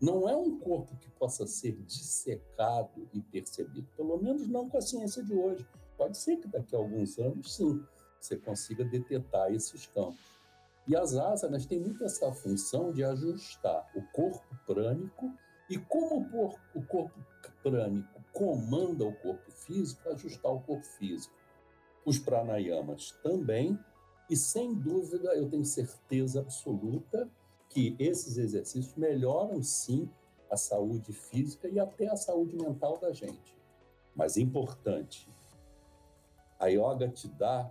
[0.00, 4.80] Não é um corpo que possa ser dissecado e percebido, pelo menos não com a
[4.80, 5.66] ciência de hoje.
[5.96, 7.82] Pode ser que daqui a alguns anos, sim,
[8.20, 10.36] você consiga detectar esses campos.
[10.86, 15.32] E as asanas têm muito essa função de ajustar o corpo prânico
[15.68, 17.20] e como o corpo
[17.62, 21.34] prânico comanda o corpo físico, ajustar o corpo físico.
[22.04, 23.78] Os pranayamas também,
[24.30, 27.28] e sem dúvida, eu tenho certeza absoluta
[27.68, 30.08] que esses exercícios melhoram sim
[30.48, 33.56] a saúde física e até a saúde mental da gente.
[34.14, 35.28] Mas importante,
[36.58, 37.70] a yoga te dá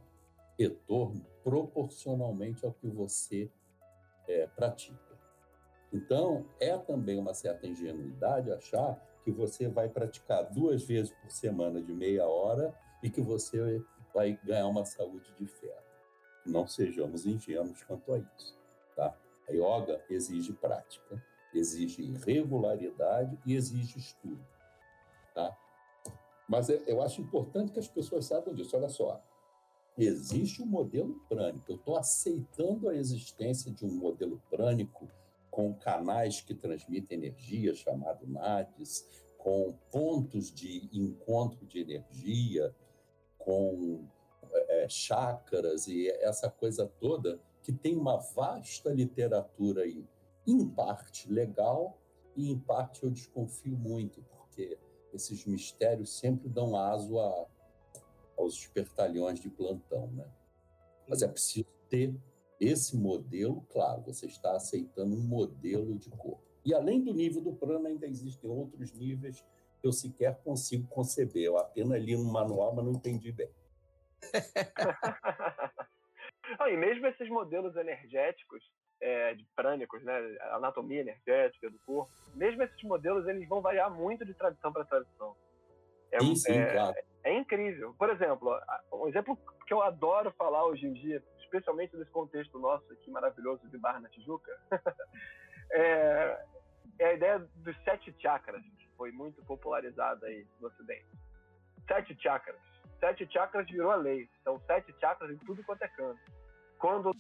[0.58, 3.50] retorno proporcionalmente ao que você
[4.28, 5.16] é, pratica.
[5.94, 11.82] Então, é também uma certa ingenuidade achar que você vai praticar duas vezes por semana
[11.82, 13.82] de meia hora e que você
[14.14, 15.84] vai ganhar uma saúde de ferro.
[16.46, 18.58] Não sejamos ingênuos quanto a isso,
[18.96, 19.16] tá?
[19.48, 21.24] A yoga exige prática,
[21.54, 24.46] exige regularidade e exige estudo,
[25.34, 25.58] tá?
[26.48, 28.76] Mas é, eu acho importante que as pessoas saibam disso.
[28.76, 29.24] Olha só,
[29.98, 31.72] existe um modelo prânico.
[31.72, 35.08] Eu estou aceitando a existência de um modelo prânico
[35.50, 42.76] com canais que transmitem energia, chamado NADs, com pontos de encontro de energia,
[43.38, 44.06] com
[44.52, 50.04] é, chakras e essa coisa toda, que tem uma vasta literatura aí,
[50.46, 51.98] em parte legal
[52.36, 54.78] e em parte eu desconfio muito, porque
[55.16, 57.48] esses mistérios sempre dão aso a,
[58.38, 60.28] aos espertalhões de plantão, né?
[61.08, 62.14] Mas é preciso ter
[62.60, 66.44] esse modelo, claro, você está aceitando um modelo de corpo.
[66.64, 69.44] E além do nível do prana, ainda existem outros níveis
[69.80, 71.44] que eu sequer consigo conceber.
[71.44, 73.50] Eu apenas li no manual, mas não entendi bem.
[76.60, 78.64] ah, e mesmo esses modelos energéticos,
[79.02, 84.26] é, de prânicos, né, anatomia energética do corpo, mesmo esses modelos eles vão variar muito
[84.26, 85.36] de tradição para tradição.
[86.12, 86.96] É, sim, sim, é, claro.
[87.24, 87.94] é incrível.
[87.98, 88.58] Por exemplo,
[88.94, 89.38] um exemplo
[89.68, 94.00] que eu adoro falar hoje em dia, especialmente nesse contexto nosso aqui maravilhoso de Barra
[94.00, 94.52] na Tijuca,
[95.72, 96.46] é,
[97.00, 101.08] é a ideia dos sete chakras, que foi muito popularizada aí no Ocidente.
[101.88, 102.60] Sete chakras.
[103.00, 104.30] Sete chakras virou a lei.
[104.44, 106.20] São sete chakras em tudo quanto é canto.
[106.80, 107.12] Quando,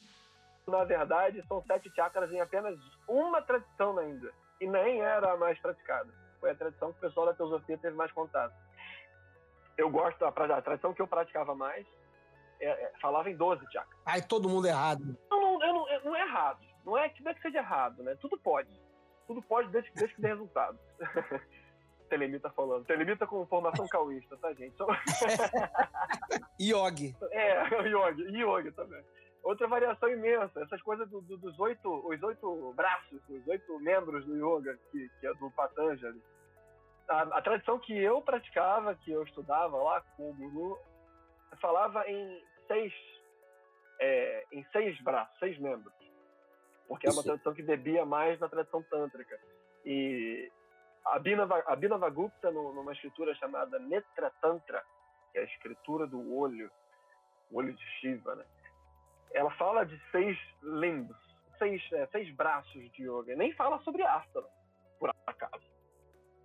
[0.68, 4.32] na verdade, são sete chakras em apenas uma tradição ainda.
[4.60, 6.12] E nem era a mais praticada.
[6.40, 8.54] Foi a tradição que o pessoal da teosofia teve mais contato.
[9.78, 11.86] Eu gosto, a, a tradição que eu praticava mais
[12.60, 14.00] é, é, falava em 12 chakras.
[14.06, 15.18] Ai, todo mundo errado.
[15.30, 16.60] Não, não, não, não é errado.
[16.86, 18.16] Não é, não é que seja errado, né?
[18.22, 18.70] Tudo pode.
[19.28, 20.80] Tudo pode desde, desde que dê resultado.
[22.10, 22.86] Telemita falando.
[22.86, 24.76] Telemita com formação cauísta, tá, gente?
[26.62, 27.16] Yogi.
[27.32, 28.24] É, Yogi.
[28.38, 29.04] Yogi também.
[29.46, 30.60] Outra variação imensa.
[30.60, 35.08] Essas coisas do, do, dos oito, os oito braços, os oito membros do yoga, que,
[35.20, 36.20] que é do Patanjali.
[37.08, 40.80] A, a, tradição que eu praticava, que eu estudava lá com o Guru,
[41.62, 42.92] falava em seis,
[44.00, 45.94] é, em seis braços, seis membros.
[46.88, 47.16] Porque Isso.
[47.16, 49.40] é uma tradição que bebia mais na tradição tântrica.
[49.86, 50.52] E
[51.06, 54.84] Abhinava, Gupta, numa escritura chamada Netra Tantra,
[55.32, 56.72] que é a escritura do olho,
[57.52, 58.46] o olho de Shiva, né?
[59.34, 61.18] Ela fala de seis limbos,
[61.58, 63.36] seis, é, seis braços de yoga.
[63.36, 64.48] Nem fala sobre asana,
[65.00, 65.66] por acaso.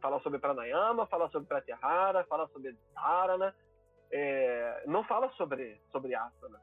[0.01, 3.55] Fala sobre pranayama, fala sobre pratyahara, fala sobre dharana,
[4.11, 6.61] é, não fala sobre, sobre asana.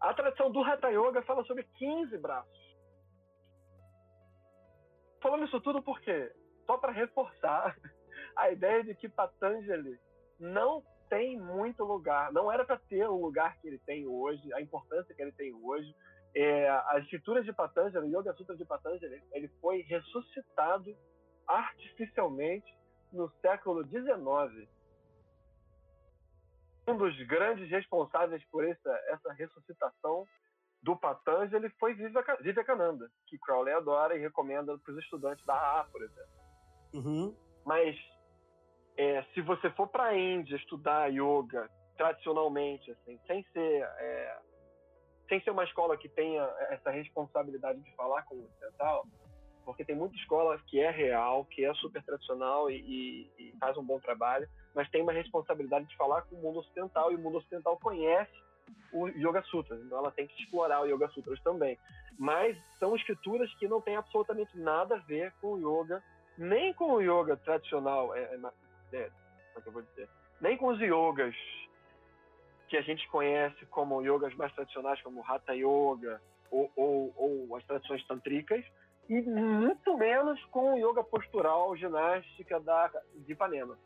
[0.00, 2.76] A tradição do Hatha Yoga fala sobre 15 braços.
[5.20, 6.32] Falando isso tudo porque
[6.66, 7.76] só para reforçar
[8.36, 9.98] a ideia de que Patanjali
[10.38, 14.60] não tem muito lugar, não era para ter o lugar que ele tem hoje, a
[14.62, 15.94] importância que ele tem hoje.
[16.34, 20.96] É, as escrituras de Patanjali, o Yoga Sutra de Patanjali, ele foi ressuscitado
[21.46, 22.72] artificialmente
[23.12, 24.70] no século XIX
[26.90, 30.26] um dos grandes responsáveis por essa, essa ressuscitação
[30.82, 36.02] do Patanjali foi Vivekananda, que Crowley adora e recomenda para os estudantes da AA, por
[36.02, 36.40] exemplo.
[36.94, 37.36] Uhum.
[37.64, 37.96] Mas
[39.00, 44.38] é, se você for para a Índia estudar yoga tradicionalmente, assim, sem ser é,
[45.26, 49.06] sem ser uma escola que tenha essa responsabilidade de falar com o ocidental,
[49.64, 53.74] porque tem muita escola que é real, que é super tradicional e, e, e, faz
[53.78, 57.18] um bom trabalho, mas tem uma responsabilidade de falar com o mundo ocidental e o
[57.18, 58.36] mundo ocidental conhece
[58.92, 61.78] o Yoga Sutras, então ela tem que explorar o Yoga Sutras também.
[62.18, 66.02] Mas são escrituras que não têm absolutamente nada a ver com o yoga,
[66.36, 68.36] nem com o yoga tradicional, é,
[68.92, 70.08] é, como é que eu vou dizer?
[70.40, 71.34] Nem com os yogas
[72.68, 76.20] que a gente conhece como yogas mais tradicionais, como Hatha Yoga
[76.50, 78.64] ou, ou, ou as tradições tantricas,
[79.08, 83.76] e muito menos com o yoga postural, ginástica da, de Ipanema.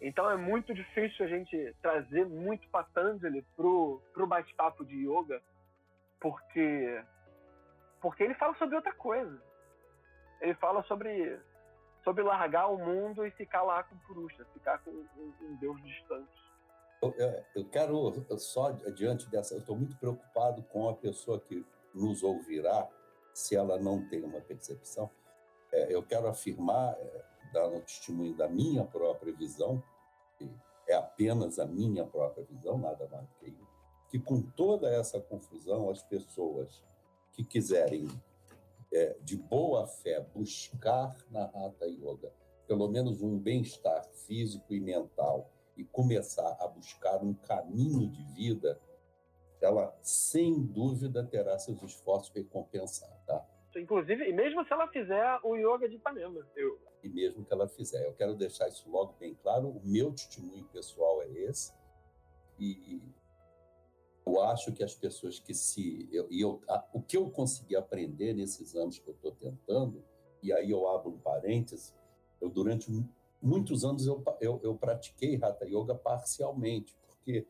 [0.00, 5.40] Então é muito difícil a gente trazer muito Patanjali pro, pro bate-papo de yoga,
[6.20, 7.02] porque
[8.00, 9.40] porque ele fala sobre outra coisa.
[10.40, 11.40] Ele fala sobre
[12.04, 16.42] sobre largar o mundo e ficar lá com Purusha, ficar com um, um Deus distante.
[17.00, 17.14] Eu,
[17.56, 22.88] eu, quero só diante dessa, eu estou muito preocupado com a pessoa que nos ouvirá
[23.34, 25.10] se ela não tem uma percepção,
[25.72, 29.82] é, eu quero afirmar, é, dar um testemunho da minha própria visão,
[30.36, 30.50] que
[30.86, 33.68] é apenas a minha própria visão, nada mais que isso,
[34.08, 36.82] que com toda essa confusão, as pessoas
[37.32, 38.06] que quiserem,
[38.92, 42.32] é, de boa fé, buscar na Hatha Yoga
[42.66, 48.80] pelo menos um bem-estar físico e mental e começar a buscar um caminho de vida
[49.60, 53.46] ela sem dúvida terá seus esforços recompensados, tá?
[53.76, 56.46] Inclusive, e mesmo se ela fizer o yoga de Ipanema.
[56.56, 56.78] Eu...
[57.02, 58.06] E mesmo que ela fizer.
[58.06, 59.68] Eu quero deixar isso logo bem claro.
[59.68, 61.72] O meu testemunho pessoal é esse.
[62.58, 63.00] E
[64.24, 66.08] eu acho que as pessoas que se.
[66.12, 70.02] Eu, e eu, a, o que eu consegui aprender nesses anos que eu estou tentando,
[70.42, 71.92] e aí eu abro um parêntese,
[72.40, 72.90] eu durante
[73.40, 77.46] muitos anos eu, eu, eu pratiquei Hatha Yoga parcialmente, porque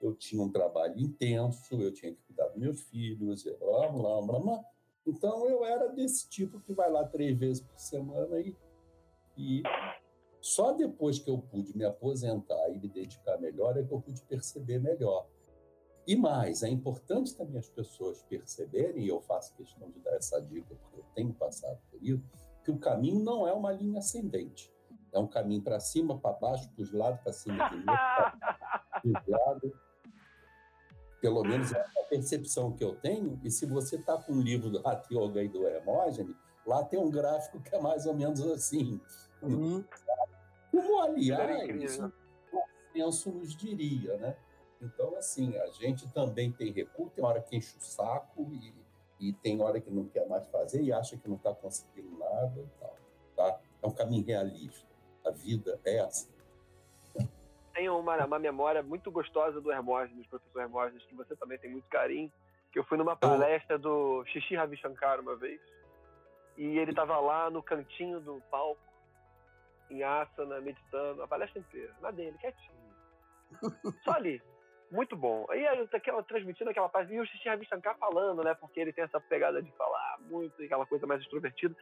[0.00, 4.40] eu tinha um trabalho intenso, eu tinha que cuidar dos meus filhos, blá, blá, blá,
[4.40, 4.64] blá.
[5.06, 8.56] Então eu era desse tipo que vai lá três vezes por semana e,
[9.38, 9.62] e
[10.40, 14.22] só depois que eu pude me aposentar e me dedicar melhor é que eu pude
[14.22, 15.26] perceber melhor.
[16.06, 20.40] E mais, é importante também as pessoas perceberem, e eu faço questão de dar essa
[20.40, 22.22] dica porque eu tenho passado por isso,
[22.64, 24.72] que o caminho não é uma linha ascendente.
[25.12, 29.72] É um caminho para cima, para baixo, para os lados, para cima, para os lados
[31.26, 34.70] pelo menos é a percepção que eu tenho, e se você está com um livro
[34.70, 38.40] do Hatha Yoga e do Hermógenes, lá tem um gráfico que é mais ou menos
[38.42, 39.00] assim.
[39.42, 39.84] Uhum.
[40.70, 42.12] Como, aliás, o
[42.50, 44.36] consenso nos diria, né?
[44.80, 48.74] Então, assim, a gente também tem recurso, tem hora que enche o saco e,
[49.18, 52.60] e tem hora que não quer mais fazer e acha que não está conseguindo nada
[52.60, 52.96] e tal.
[53.34, 53.60] Tá?
[53.82, 54.86] É um caminho realista.
[55.24, 56.36] A vida é assim.
[57.74, 61.86] Tenho uma, uma memória muito gostosa do Hermógenes, professor Hermógenes, que você também tem muito
[61.88, 62.32] carinho,
[62.72, 65.60] que eu fui numa palestra do Xixi Ravi Shankar uma vez,
[66.56, 68.80] e ele estava lá no cantinho do palco,
[69.90, 72.76] em asana, meditando, a palestra inteira, na dele, quietinho.
[74.02, 74.42] Só ali.
[74.90, 75.46] Muito bom.
[75.50, 78.54] Aí aquela, transmitindo aquela paz, e o Xixi Ravi Shankar falando, né?
[78.54, 81.74] Porque ele tem essa pegada de falar muito, aquela coisa mais extrovertida.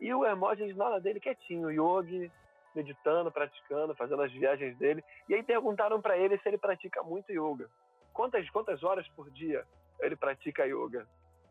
[0.00, 2.30] E o Hermógenes nada dele quietinho, Yogi
[2.74, 5.04] meditando, praticando, fazendo as viagens dele.
[5.28, 7.68] E aí perguntaram para ele se ele pratica muito yoga.
[8.12, 9.64] Quantas, quantas horas por dia
[10.00, 11.06] ele pratica yoga?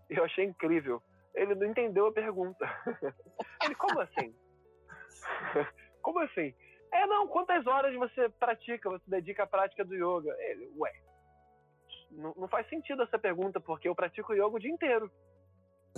[0.09, 1.01] E eu achei incrível.
[1.33, 2.65] Ele não entendeu a pergunta.
[3.63, 4.35] ele, como assim?
[6.01, 6.53] como assim?
[6.91, 10.35] É, não, quantas horas você pratica, você dedica à prática do yoga?
[10.39, 10.91] Ele, ué,
[12.11, 15.11] não, não faz sentido essa pergunta, porque eu pratico yoga o dia inteiro.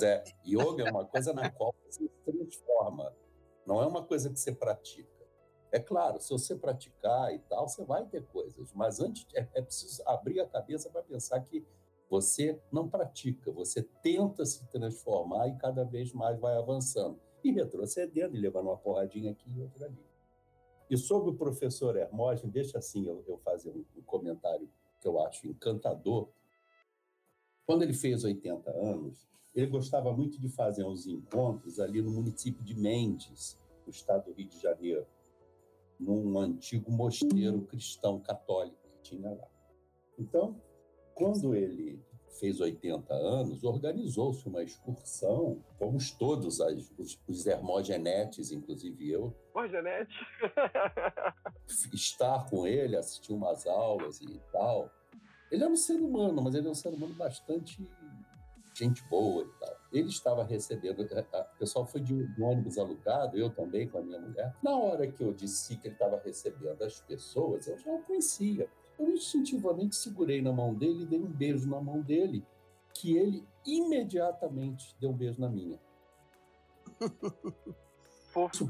[0.01, 3.13] É, yoga é uma coisa na qual você se transforma,
[3.65, 5.11] não é uma coisa que você pratica.
[5.71, 9.61] É claro, se você praticar e tal, você vai ter coisas, mas antes é, é
[9.61, 11.65] preciso abrir a cabeça para pensar que
[12.07, 17.19] você não pratica, você tenta se transformar e cada vez mais vai avançando.
[17.43, 20.12] E retrocedendo e levando uma porradinha aqui e outra ali.
[20.89, 24.69] E sobre o professor Hermógenes, deixa assim eu, eu fazer um, um comentário
[24.99, 26.29] que eu acho encantador.
[27.65, 32.63] Quando ele fez 80 anos, ele gostava muito de fazer uns encontros ali no município
[32.63, 35.05] de Mendes, no estado do Rio de Janeiro,
[35.99, 39.47] num antigo mosteiro cristão católico que tinha lá.
[40.17, 40.59] Então,
[41.13, 42.03] quando ele
[42.39, 49.35] fez 80 anos, organizou-se uma excursão, fomos todos as, os, os hermogenetes, inclusive eu.
[49.55, 50.13] Hermogenete?
[51.93, 54.89] estar com ele, assistir umas aulas e tal.
[55.51, 57.87] Ele é um ser humano, mas ele é um ser humano bastante
[58.73, 59.77] gente boa e tal.
[59.91, 64.19] Ele estava recebendo, o pessoal foi de um ônibus alugado, eu também com a minha
[64.19, 64.53] mulher.
[64.63, 68.67] Na hora que eu disse que ele estava recebendo as pessoas, eu já o conhecia.
[68.97, 72.45] Eu instintivamente segurei na mão dele e dei um beijo na mão dele,
[72.93, 75.79] que ele imediatamente deu um beijo na minha.
[78.51, 78.67] Isso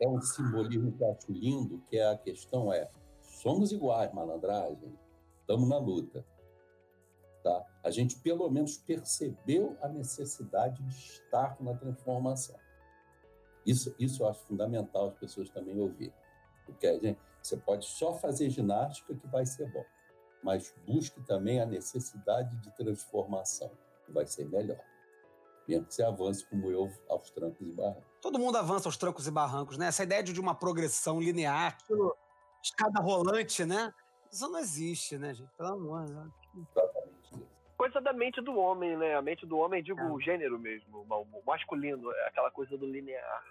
[0.00, 2.88] é um simbolismo que eu acho lindo, que é a questão é,
[3.20, 4.96] somos iguais, malandragem,
[5.40, 6.24] estamos na luta.
[7.42, 7.66] Tá?
[7.82, 12.56] A gente pelo menos percebeu a necessidade de estar na transformação.
[13.66, 16.14] Isso, isso eu acho fundamental as pessoas também ouvirem.
[16.64, 19.84] Porque a gente, você pode só fazer ginástica que vai ser bom,
[20.42, 23.70] mas busque também a necessidade de transformação,
[24.06, 24.80] que vai ser melhor.
[25.68, 28.04] Mesmo que você avance como eu aos trancos e barrancos.
[28.22, 29.86] Todo mundo avança aos trancos e barrancos, né?
[29.86, 31.76] Essa ideia de uma progressão linear,
[32.62, 33.92] escada rolante, né?
[34.32, 35.50] Isso não existe, né, gente?
[35.56, 36.32] Pelo amor de Deus.
[36.70, 37.46] Exatamente.
[37.76, 39.16] Coisa da mente do homem, né?
[39.16, 40.10] A mente do homem, digo, é.
[40.10, 43.44] o gênero mesmo, o masculino, é aquela coisa do linear.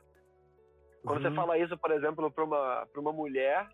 [1.03, 1.29] Quando uhum.
[1.29, 3.69] você fala isso, por exemplo, para uma, uma mulher,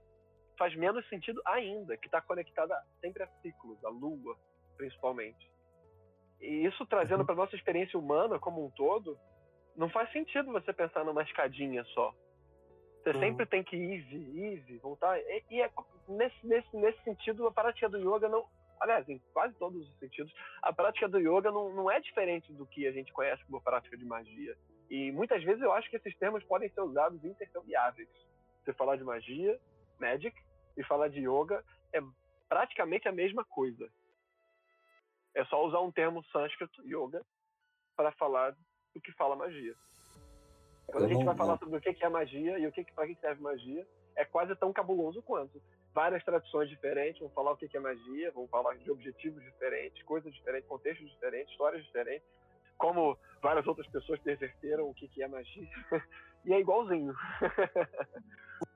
[0.59, 4.37] faz menos sentido ainda, que está conectada sempre a ciclos, a lua,
[4.77, 5.49] principalmente.
[6.41, 7.25] E isso trazendo uhum.
[7.25, 9.17] para nossa experiência humana como um todo,
[9.75, 12.13] não faz sentido você pensar numa escadinha só.
[13.01, 13.19] Você uhum.
[13.21, 15.17] sempre tem que ir, ir, voltar.
[15.17, 15.71] E, e é,
[16.09, 18.45] nesse, nesse, nesse sentido, a prática do yoga não.
[18.81, 22.65] Aliás, em quase todos os sentidos, a prática do yoga não, não é diferente do
[22.65, 24.57] que a gente conhece como prática de magia.
[24.89, 28.09] E muitas vezes eu acho que esses termos podem ser usados intercambiáveis.
[28.63, 29.59] Você falar de magia,
[29.99, 30.35] magic,
[30.79, 31.63] e falar de yoga
[31.93, 31.99] é
[32.47, 33.87] praticamente a mesma coisa.
[35.35, 37.21] É só usar um termo sânscrito, yoga,
[37.95, 38.55] para falar
[38.95, 39.75] do que fala magia.
[40.87, 43.15] Quando a gente vai falar sobre o que é magia e o que para que
[43.15, 45.61] serve magia, é quase tão cabuloso quanto.
[45.93, 50.33] Várias tradições diferentes vão falar o que é magia, vão falar de objetivos diferentes, coisas
[50.33, 52.27] diferentes, contextos diferentes, histórias diferentes,
[52.77, 55.69] como várias outras pessoas perverteram o que é magia.
[56.45, 57.13] e é igualzinho.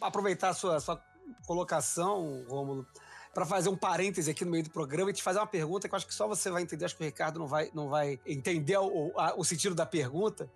[0.00, 1.02] aproveitar a sua, sua
[1.46, 2.86] colocação, Rômulo,
[3.34, 5.94] para fazer um parêntese aqui no meio do programa e te fazer uma pergunta que
[5.94, 8.18] eu acho que só você vai entender, acho que o Ricardo não vai, não vai
[8.26, 10.50] entender o, a, o sentido da pergunta,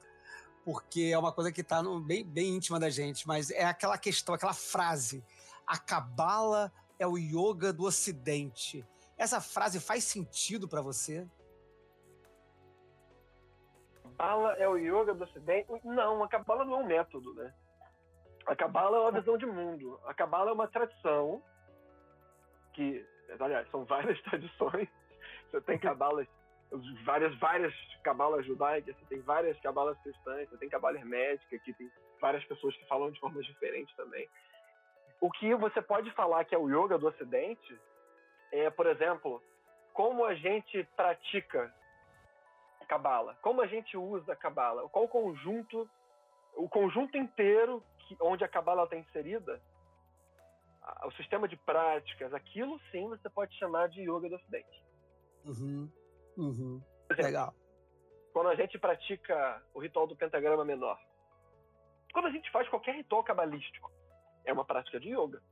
[0.65, 4.35] porque é uma coisa que está bem, bem íntima da gente, mas é aquela questão,
[4.35, 5.25] aquela frase:
[5.67, 8.87] a cabala é o yoga do Ocidente.
[9.17, 11.29] Essa frase faz sentido para você?
[14.03, 15.69] Cabala é o yoga do Ocidente?
[15.85, 17.53] Não, a cabala não é um método, né?
[18.47, 20.01] A Cabala é uma visão de mundo.
[20.07, 21.43] A Cabala é uma tradição
[22.73, 23.05] que,
[23.39, 24.89] aliás, são várias tradições.
[25.51, 26.27] Você tem cabalas,
[27.05, 31.91] várias, várias cabalas judaicas, você tem várias cabalas cristãs, você tem cabala hermética, que tem
[32.21, 34.29] várias pessoas que falam de formas diferentes também.
[35.21, 37.79] O que você pode falar que é o yoga do Ocidente
[38.53, 39.43] é, por exemplo,
[39.93, 41.73] como a gente pratica
[42.89, 45.89] cabala, como a gente usa cabala, qual o conjunto,
[46.57, 47.81] o conjunto inteiro
[48.21, 49.61] onde a cabala está inserida,
[51.05, 54.85] o sistema de práticas, aquilo sim você pode chamar de yoga do Ocidente.
[55.45, 55.91] Uhum.
[56.37, 56.83] Uhum.
[57.11, 57.55] Exemplo, Legal.
[58.33, 60.99] Quando a gente pratica o ritual do pentagrama menor,
[62.13, 63.91] quando a gente faz qualquer ritual cabalístico,
[64.45, 65.43] é uma prática de yoga.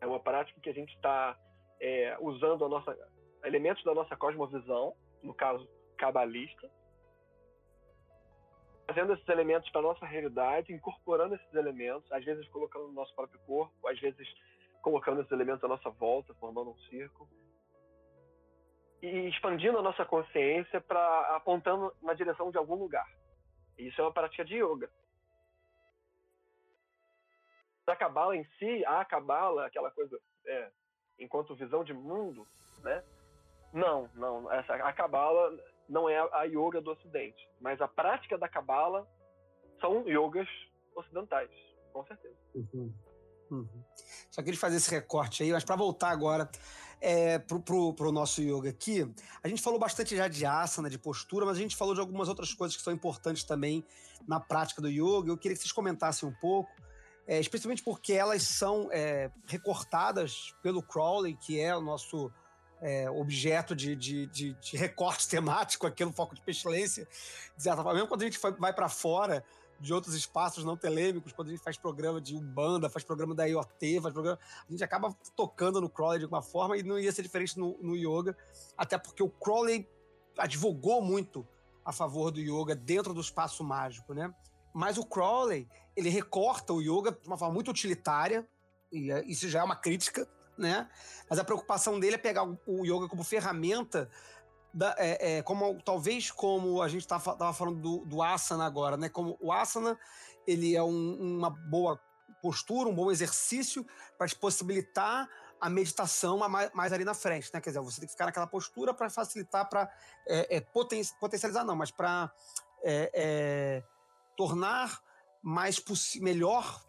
[0.00, 1.38] É uma prática que a gente está
[1.80, 2.96] é, usando a nossa,
[3.44, 6.70] elementos da nossa cosmovisão, no caso cabalista,
[8.90, 13.38] trazendo esses elementos para nossa realidade, incorporando esses elementos, às vezes colocando no nosso próprio
[13.46, 14.26] corpo, às vezes
[14.82, 17.30] colocando esses elementos à nossa volta, formando um círculo,
[19.00, 23.08] e expandindo a nossa consciência para apontando na direção de algum lugar.
[23.78, 24.90] Isso é uma prática de yoga.
[27.86, 30.70] A cabala em si, a cabala, aquela coisa é,
[31.18, 32.46] enquanto visão de mundo,
[32.82, 33.02] né?
[33.72, 34.52] Não, não.
[34.52, 35.56] Essa, a cabala
[35.90, 39.06] não é a yoga do Ocidente, mas a prática da cabala
[39.80, 40.48] são yogas
[40.94, 41.50] ocidentais,
[41.92, 42.36] com certeza.
[42.54, 42.94] Uhum.
[43.50, 43.84] Uhum.
[44.30, 46.48] Só queria fazer esse recorte aí, mas para voltar agora
[47.00, 49.12] é, pro, pro, pro, nosso yoga aqui,
[49.42, 52.28] a gente falou bastante já de asana, de postura, mas a gente falou de algumas
[52.28, 53.84] outras coisas que são importantes também
[54.28, 55.30] na prática do yoga.
[55.30, 56.70] Eu queria que vocês comentassem um pouco
[57.30, 62.28] é, especialmente porque elas são é, recortadas pelo Crowley, que é o nosso
[62.80, 67.06] é, objeto de, de, de, de, recorte temático aqui no Foco de Pestilência.
[67.56, 69.44] Mesmo quando a gente vai para fora
[69.80, 73.46] de outros espaços não telêmicos, quando a gente faz programa de Umbanda, faz programa da
[73.46, 77.10] IoT, faz programa, a gente acaba tocando no Crowley de alguma forma e não ia
[77.10, 78.36] ser diferente no, no yoga,
[78.76, 79.88] até porque o Crowley
[80.36, 81.46] advogou muito
[81.82, 84.32] a favor do yoga dentro do espaço mágico, né?
[84.72, 85.66] Mas o Crowley,
[85.96, 88.46] ele recorta o yoga de uma forma muito utilitária,
[88.92, 90.28] e é, isso já é uma crítica,
[90.60, 90.88] né?
[91.28, 94.08] Mas a preocupação dele é pegar o yoga como ferramenta,
[94.72, 98.96] da, é, é, como talvez como a gente estava tá falando do, do, asana agora,
[98.96, 99.08] né?
[99.08, 99.98] Como o asana
[100.46, 102.00] ele é um, uma boa
[102.40, 103.84] postura, um bom exercício
[104.16, 105.28] para te possibilitar
[105.60, 107.60] a meditação mais, mais, ali na frente, né?
[107.60, 109.90] Quer dizer, você tem que ficar naquela postura para facilitar, para
[110.26, 112.32] é, é, poten potencializar, não, mas para
[112.82, 113.82] é, é
[114.36, 115.02] tornar
[115.42, 115.82] mais
[116.16, 116.82] melhor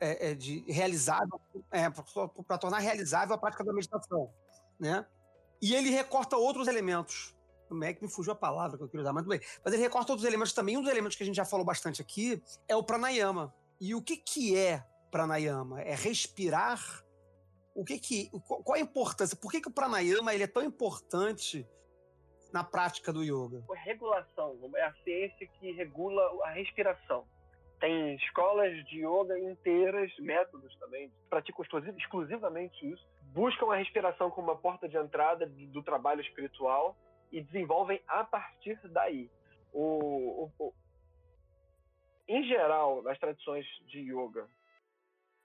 [0.00, 4.32] é, é, de realizável, é, para tornar realizável a prática da meditação,
[4.78, 5.06] né?
[5.60, 7.34] E ele recorta outros elementos.
[7.68, 9.12] Como é que me fugiu a palavra que eu queria usar?
[9.12, 9.40] Mas tudo bem.
[9.64, 10.76] Mas ele recorta outros elementos também.
[10.76, 13.54] Um dos elementos que a gente já falou bastante aqui é o pranayama.
[13.80, 15.80] E o que, que é pranayama?
[15.82, 16.80] É respirar.
[17.74, 19.36] O que que, qual a importância?
[19.36, 21.66] Por que, que o pranayama ele é tão importante
[22.52, 23.64] na prática do yoga?
[23.70, 27.26] A regulação é a ciência que regula a respiração.
[27.80, 31.64] Tem escolas de yoga inteiras, métodos também, praticam
[31.96, 36.96] exclusivamente isso, buscam a respiração como uma porta de entrada do trabalho espiritual
[37.30, 39.30] e desenvolvem a partir daí.
[39.72, 40.74] O, o, o,
[42.26, 44.48] em geral, nas tradições de yoga,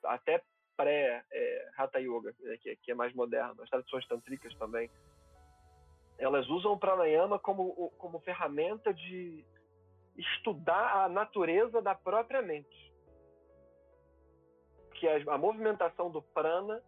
[0.04, 0.42] até
[0.78, 4.90] pré-Hatha é, Yoga, é, que, que é mais moderno, as tradições tântricas também,
[6.18, 9.44] elas usam o pranayama como, como ferramenta de
[10.22, 12.92] estudar a natureza da própria mente.
[14.94, 16.82] Que a, a movimentação do prana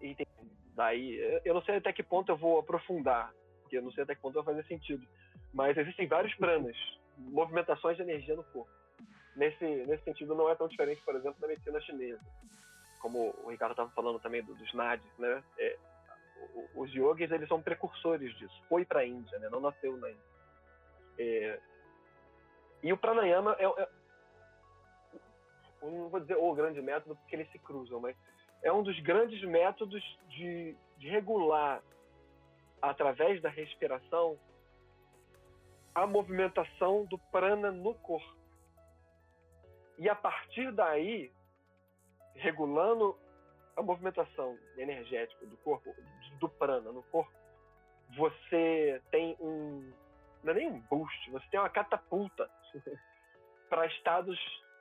[0.00, 0.26] e tem,
[0.74, 4.14] daí eu não sei até que ponto eu vou aprofundar, porque eu não sei até
[4.14, 5.06] que ponto vai fazer sentido,
[5.52, 6.76] mas existem vários pranas,
[7.16, 8.70] movimentações de energia no corpo.
[9.34, 12.20] Nesse nesse sentido não é tão diferente, por exemplo, da medicina chinesa,
[13.00, 15.42] como o Ricardo estava falando também do, dos nadis, né?
[15.58, 15.78] É,
[16.74, 18.62] os yogis eles são precursores disso.
[18.68, 19.48] Foi para a Índia, né?
[19.48, 20.35] não nasceu na Índia.
[21.18, 21.60] É,
[22.82, 23.88] e o pranayama é, é,
[25.82, 28.16] não vou dizer o grande método porque eles se cruzam, mas
[28.62, 31.82] é um dos grandes métodos de, de regular
[32.80, 34.38] através da respiração
[35.94, 38.36] a movimentação do prana no corpo.
[39.98, 41.32] E a partir daí,
[42.34, 43.18] regulando
[43.74, 45.94] a movimentação energética do corpo,
[46.38, 47.32] do prana no corpo,
[48.14, 49.90] você tem um.
[50.46, 52.48] Não é nem um boost, você tem uma catapulta
[53.68, 54.38] para estados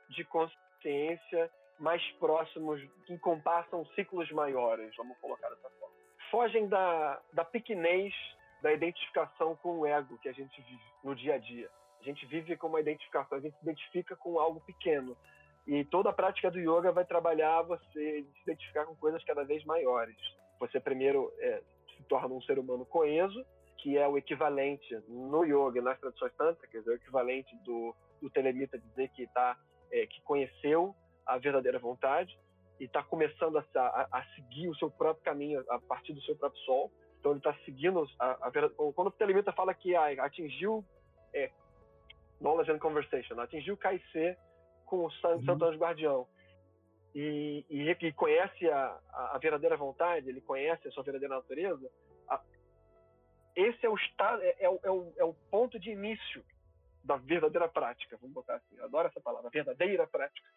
[0.10, 5.96] de consciência mais próximos, que compassam ciclos maiores, vamos colocar dessa forma.
[6.30, 8.14] Fogem da, da pequenez
[8.62, 11.70] da identificação com o ego que a gente vive no dia a dia.
[12.00, 15.18] A gente vive com uma identificação, a gente se identifica com algo pequeno.
[15.66, 19.66] E toda a prática do yoga vai trabalhar você se identificar com coisas cada vez
[19.66, 20.16] maiores.
[20.60, 21.64] Você primeiro é,
[21.98, 23.44] se torna um ser humano coeso,
[23.86, 28.80] que é o equivalente no yoga, nas tradições tântricas, é o equivalente do, do telemita
[28.80, 29.56] dizer que tá,
[29.92, 32.36] é, que conheceu a verdadeira vontade
[32.80, 36.36] e está começando a, a, a, seguir o seu próprio caminho a partir do seu
[36.36, 36.92] próprio sol.
[37.20, 38.52] Então ele está seguindo a, a
[38.96, 40.84] quando o Telemita fala que ah, atingiu
[41.32, 41.52] é,
[42.42, 44.36] knowledge and conversation, atingiu KC
[44.88, 45.46] com o Santo, uhum.
[45.46, 46.28] Santo Anjo Guardião
[47.14, 51.88] e, e, e conhece a, a, verdadeira vontade, ele conhece a sua verdadeira natureza.
[53.56, 56.44] Esse é o estado, é, é, é, o, é o ponto de início
[57.04, 58.76] da verdadeira prática, vamos botar assim.
[58.78, 60.48] Eu adoro essa palavra, verdadeira prática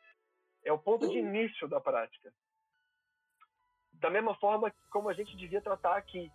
[0.64, 2.32] é o ponto de início da prática.
[3.94, 6.30] Da mesma forma como a gente devia tratar aqui.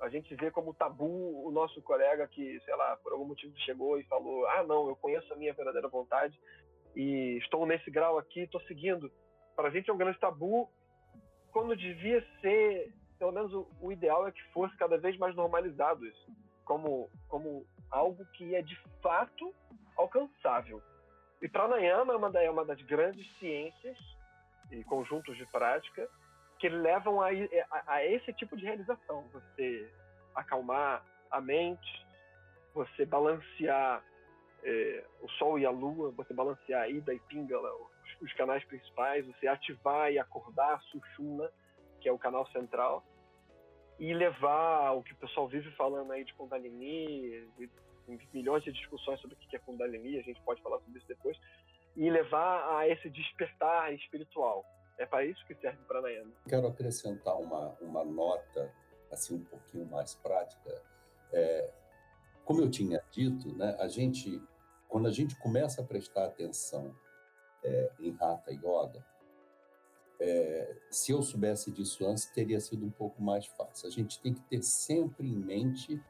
[0.00, 3.98] A gente vê como tabu o nosso colega que, sei lá, por algum motivo chegou
[3.98, 6.38] e falou: ah, não, eu conheço a minha verdadeira vontade
[6.94, 9.10] e estou nesse grau aqui, estou seguindo.
[9.56, 10.70] Para a gente é um grande tabu,
[11.50, 16.06] quando devia ser, pelo menos o, o ideal é que fosse cada vez mais normalizado
[16.06, 16.26] isso,
[16.64, 19.54] como, como algo que é de fato
[19.96, 20.82] alcançável.
[21.40, 23.98] E pranayama é uma, é uma das grandes ciências
[24.70, 26.08] e conjuntos de prática
[26.58, 27.28] que levam a,
[27.70, 29.24] a, a esse tipo de realização.
[29.32, 29.90] Você
[30.34, 32.06] acalmar a mente,
[32.74, 34.02] você balancear
[34.62, 38.64] é, o Sol e a Lua, você balancear a Ida e Pingala, os, os, canais
[38.64, 41.50] principais, você ativar e acordar a Sushumna,
[42.00, 43.04] que é o canal central,
[43.98, 47.48] e levar o que o pessoal vive falando aí de Kundalini,
[48.32, 51.36] milhões de discussões sobre o que é Kundalini, a gente pode falar sobre isso depois,
[51.96, 54.64] e levar a esse despertar espiritual.
[54.98, 56.32] É para isso que serve o pranayama.
[56.48, 58.72] Quero acrescentar uma, uma nota
[59.10, 60.82] assim um pouquinho mais prática.
[61.32, 61.70] É,
[62.44, 64.42] como eu tinha dito, né, a gente,
[64.88, 66.94] quando a gente começa a prestar atenção
[67.62, 69.04] é, em Hatha Yoga,
[70.20, 73.88] é, se eu soubesse disso antes, teria sido um pouco mais fácil.
[73.88, 76.02] A gente tem que ter sempre em mente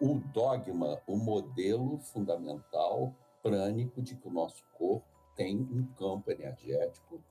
[0.00, 7.22] o dogma, o modelo fundamental prânico de que o nosso corpo tem um campo energético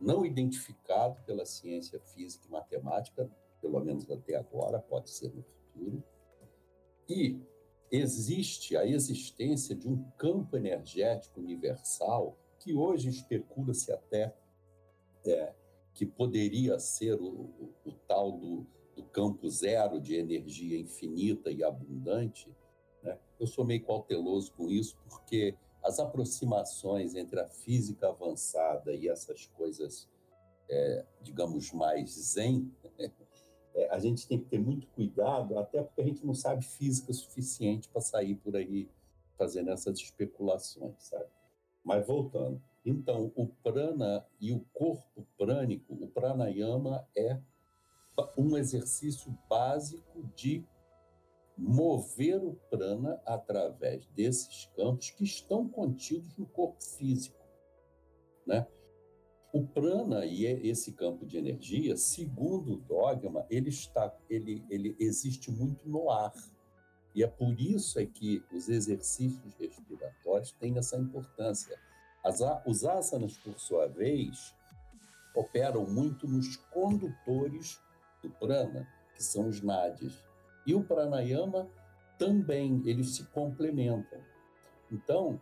[0.00, 3.30] não identificado pela ciência física e matemática,
[3.60, 6.04] pelo menos até agora, pode ser no futuro,
[7.08, 7.40] e
[7.90, 14.34] existe a existência de um campo energético universal que hoje especula-se até
[15.26, 15.54] é,
[15.92, 21.62] que poderia ser o, o, o tal do do campo zero de energia infinita e
[21.64, 22.50] abundante,
[23.02, 23.18] né?
[23.38, 29.46] eu sou meio cauteloso com isso, porque as aproximações entre a física avançada e essas
[29.48, 30.08] coisas,
[30.68, 32.72] é, digamos, mais zen,
[33.74, 37.12] é, a gente tem que ter muito cuidado, até porque a gente não sabe física
[37.12, 38.88] suficiente para sair por aí
[39.36, 41.26] fazendo essas especulações, sabe?
[41.84, 42.62] Mas voltando.
[42.84, 47.40] Então, o prana e o corpo prânico, o pranayama é
[48.36, 50.64] um exercício básico de
[51.56, 57.38] mover o prana através desses campos que estão contidos no corpo físico,
[58.46, 58.66] né?
[59.52, 65.48] O prana e esse campo de energia, segundo o dogma, ele está, ele, ele existe
[65.48, 66.32] muito no ar.
[67.14, 71.78] E é por isso é que os exercícios respiratórios têm essa importância.
[72.24, 74.54] As, os asanas, por sua vez,
[75.34, 77.78] operam muito nos condutores
[78.22, 80.24] do prana, que são os nadis.
[80.66, 81.68] E o pranayama
[82.18, 84.18] também, eles se complementam.
[84.90, 85.38] Então,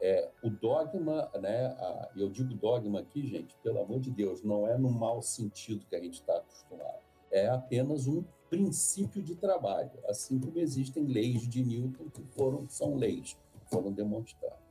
[0.00, 4.66] é, o dogma, né, a, eu digo dogma aqui, gente, pelo amor de Deus, não
[4.66, 7.02] é no mau sentido que a gente está acostumado.
[7.30, 12.96] É apenas um princípio de trabalho, assim como existem leis de Newton que foram são
[12.96, 13.36] leis,
[13.70, 14.63] foram demonstradas.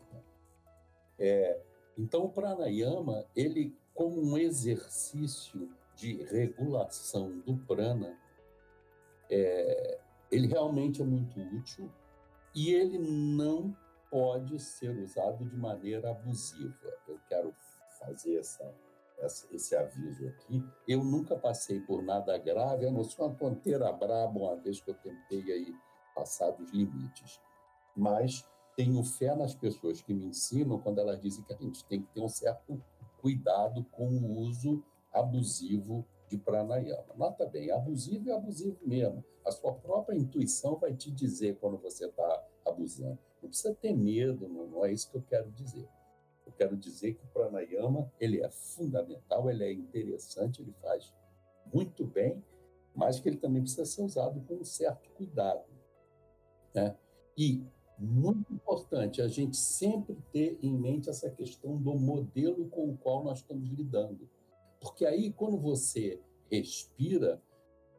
[1.25, 1.57] É,
[1.97, 8.19] então, o pranayama, ele como um exercício de regulação do prana,
[9.29, 11.89] é, ele realmente é muito útil
[12.53, 13.73] e ele não
[14.11, 16.93] pode ser usado de maneira abusiva.
[17.07, 17.55] Eu quero
[17.99, 18.75] fazer essa,
[19.19, 20.61] essa, esse aviso aqui.
[20.85, 24.91] Eu nunca passei por nada grave, a não ser uma tonteira braba uma vez que
[24.91, 25.73] eu tentei aí
[26.13, 27.39] passar dos limites.
[27.95, 28.45] Mas
[28.75, 32.13] tenho fé nas pessoas que me ensinam quando elas dizem que a gente tem que
[32.13, 32.81] ter um certo
[33.21, 37.13] cuidado com o uso abusivo de pranayama.
[37.15, 39.23] Nota bem, abusivo é abusivo mesmo.
[39.45, 43.19] A sua própria intuição vai te dizer quando você está abusando.
[43.41, 45.87] Não precisa ter medo, não, não, é isso que eu quero dizer.
[46.45, 51.13] Eu quero dizer que o pranayama ele é fundamental, ele é interessante, ele faz
[51.73, 52.43] muito bem,
[52.95, 55.63] mas que ele também precisa ser usado com um certo cuidado.
[56.73, 56.95] Né?
[57.37, 57.63] E
[58.03, 63.23] muito importante a gente sempre ter em mente essa questão do modelo com o qual
[63.23, 64.29] nós estamos lidando.
[64.79, 66.19] Porque aí, quando você
[66.51, 67.41] respira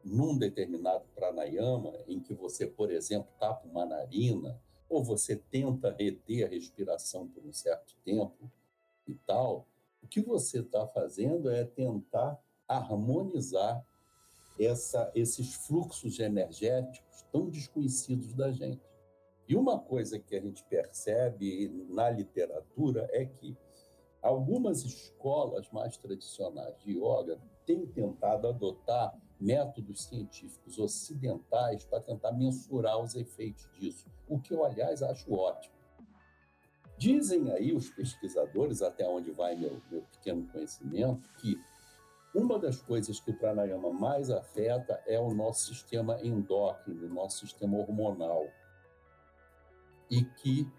[0.04, 6.44] num determinado pranayama, em que você, por exemplo, tapa uma narina, ou você tenta reter
[6.44, 8.50] a respiração por um certo tempo
[9.08, 9.66] e tal,
[10.02, 13.82] O que você está fazendo é tentar harmonizar
[14.60, 18.82] essa, esses fluxos energéticos tão desconhecidos da gente.
[19.48, 23.56] E uma coisa que a gente percebe na literatura é que
[24.22, 32.98] algumas escolas mais tradicionais de yoga têm tentado adotar métodos científicos ocidentais para tentar mensurar
[32.98, 35.74] os efeitos disso, o que eu, aliás, acho ótimo.
[36.96, 41.60] Dizem aí os pesquisadores, até onde vai meu, meu pequeno conhecimento, que
[42.34, 47.40] uma das coisas que o pranayama mais afeta é o nosso sistema endócrino, o nosso
[47.46, 48.46] sistema hormonal.
[50.14, 50.70] E que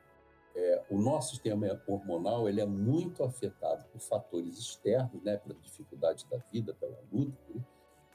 [0.56, 6.26] é, o nosso sistema hormonal ele é muito afetado por fatores externos, né, pela dificuldade
[6.30, 7.38] da vida, pela luta,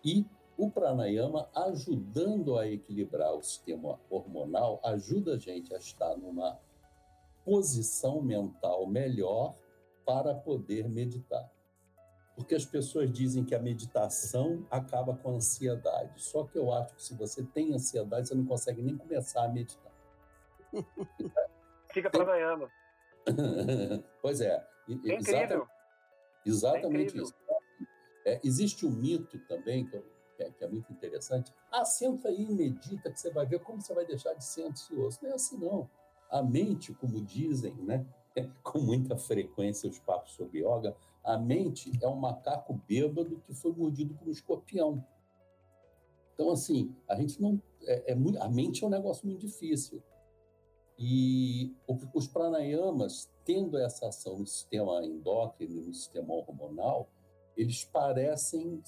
[0.03, 0.25] e
[0.57, 6.59] o pranayama, ajudando a equilibrar o sistema hormonal, ajuda a gente a estar numa
[7.45, 9.55] posição mental melhor
[10.05, 11.51] para poder meditar.
[12.37, 16.23] Porque as pessoas dizem que a meditação acaba com a ansiedade.
[16.23, 19.49] Só que eu acho que se você tem ansiedade, você não consegue nem começar a
[19.49, 19.90] meditar.
[21.93, 22.71] Fica pranayama.
[24.23, 24.67] pois é.
[24.89, 25.69] é exatamente,
[26.45, 27.35] exatamente é isso.
[28.25, 29.97] É, existe um mito também, que,
[30.39, 31.53] é, que é muito interessante.
[31.71, 34.65] Ah, senta aí e medita, que você vai ver como você vai deixar de ser
[34.65, 35.19] ansioso.
[35.23, 35.89] Não é assim, não.
[36.31, 38.07] A mente, como dizem, né,
[38.63, 43.73] com muita frequência os papos sobre yoga, a mente é um macaco bêbado que foi
[43.73, 45.05] mordido por um escorpião.
[46.35, 47.61] Então, assim, a gente não.
[47.83, 50.03] É, é muito, a mente é um negócio muito difícil.
[51.03, 51.75] E
[52.13, 57.09] os pranayamas, tendo essa ação no sistema endócrino, no sistema hormonal,
[57.57, 58.83] eles parecem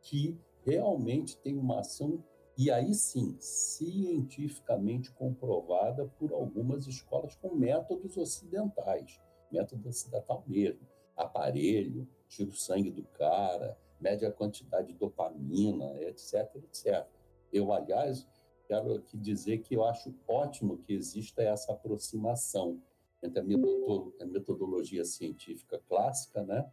[0.00, 2.24] que realmente têm uma ação,
[2.58, 9.20] e aí sim, cientificamente comprovada por algumas escolas com métodos ocidentais,
[9.50, 16.50] método ocidental mesmo aparelho, tira o sangue do cara, mede a quantidade de dopamina, etc,
[16.56, 17.06] etc.
[17.52, 18.26] Eu, aliás,
[18.72, 22.80] quero aqui dizer que eu acho ótimo que exista essa aproximação
[23.22, 26.66] entre a metodologia científica clássica né,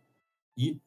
[0.56, 0.80] e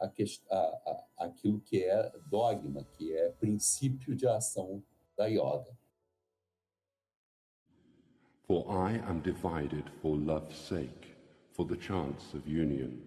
[0.00, 0.06] a,
[0.50, 4.82] a, aquilo que é dogma, que é princípio de ação
[5.16, 5.78] da yoga.
[8.46, 11.06] For I am divided for love's sake.
[11.56, 13.05] for the chance of union.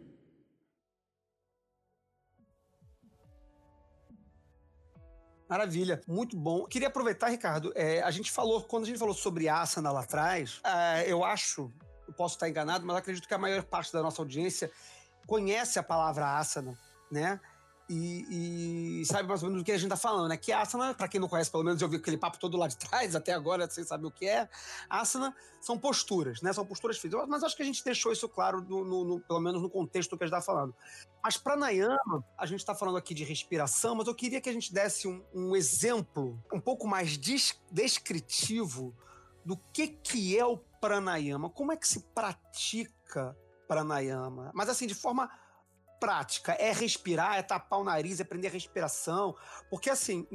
[5.50, 6.66] Maravilha, muito bom.
[6.66, 10.62] Queria aproveitar, Ricardo, é, a gente falou, quando a gente falou sobre asana lá atrás,
[10.64, 11.74] é, eu acho,
[12.08, 14.72] eu posso estar enganado, mas acredito que a maior parte da nossa audiência
[15.26, 16.78] conhece a palavra asana,
[17.12, 17.40] né?
[17.90, 20.38] E, e, sabe mais ou menos do que a gente está falando, né?
[20.38, 22.78] Que asana, para quem não conhece, pelo menos eu vi aquele papo todo lá de
[22.78, 24.48] trás, até agora sem saber o que é.
[24.88, 26.54] Asana são posturas, né?
[26.54, 27.28] São posturas físicas.
[27.28, 30.16] Mas acho que a gente deixou isso claro, no, no, no pelo menos no contexto
[30.16, 30.76] que a gente está falando.
[31.24, 34.72] Mas pranayama, a gente está falando aqui de respiração, mas eu queria que a gente
[34.72, 37.18] desse um, um exemplo um pouco mais
[37.72, 38.96] descritivo
[39.44, 43.36] do que, que é o pranayama, como é que se pratica
[43.68, 45.30] pranayama, mas assim, de forma
[46.00, 49.36] prática, é respirar, é tapar o nariz, é aprender a respiração.
[49.70, 50.26] Porque, assim,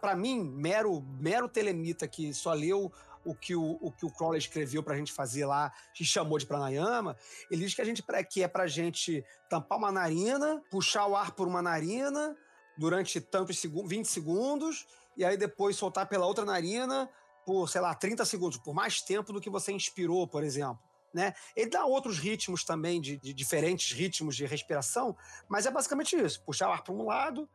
[0.00, 2.90] para mim, mero, mero telemita que só leu
[3.24, 6.46] o que o, o que o Crowley escreveu pra gente fazer lá, que chamou de
[6.46, 7.16] pranayama,
[7.50, 11.32] ele diz que a gente que é pra gente tampar uma narina, puxar o ar
[11.32, 12.36] por uma narina
[12.76, 14.86] durante tantos segundos, 20 segundos,
[15.16, 17.08] e aí depois soltar pela outra narina
[17.44, 20.78] por, sei lá, 30 segundos, por mais tempo do que você inspirou, por exemplo.
[21.12, 21.34] Né?
[21.54, 25.16] Ele dá outros ritmos também, de, de, diferentes ritmos de respiração,
[25.48, 27.48] mas é basicamente isso: puxar o ar para um lado,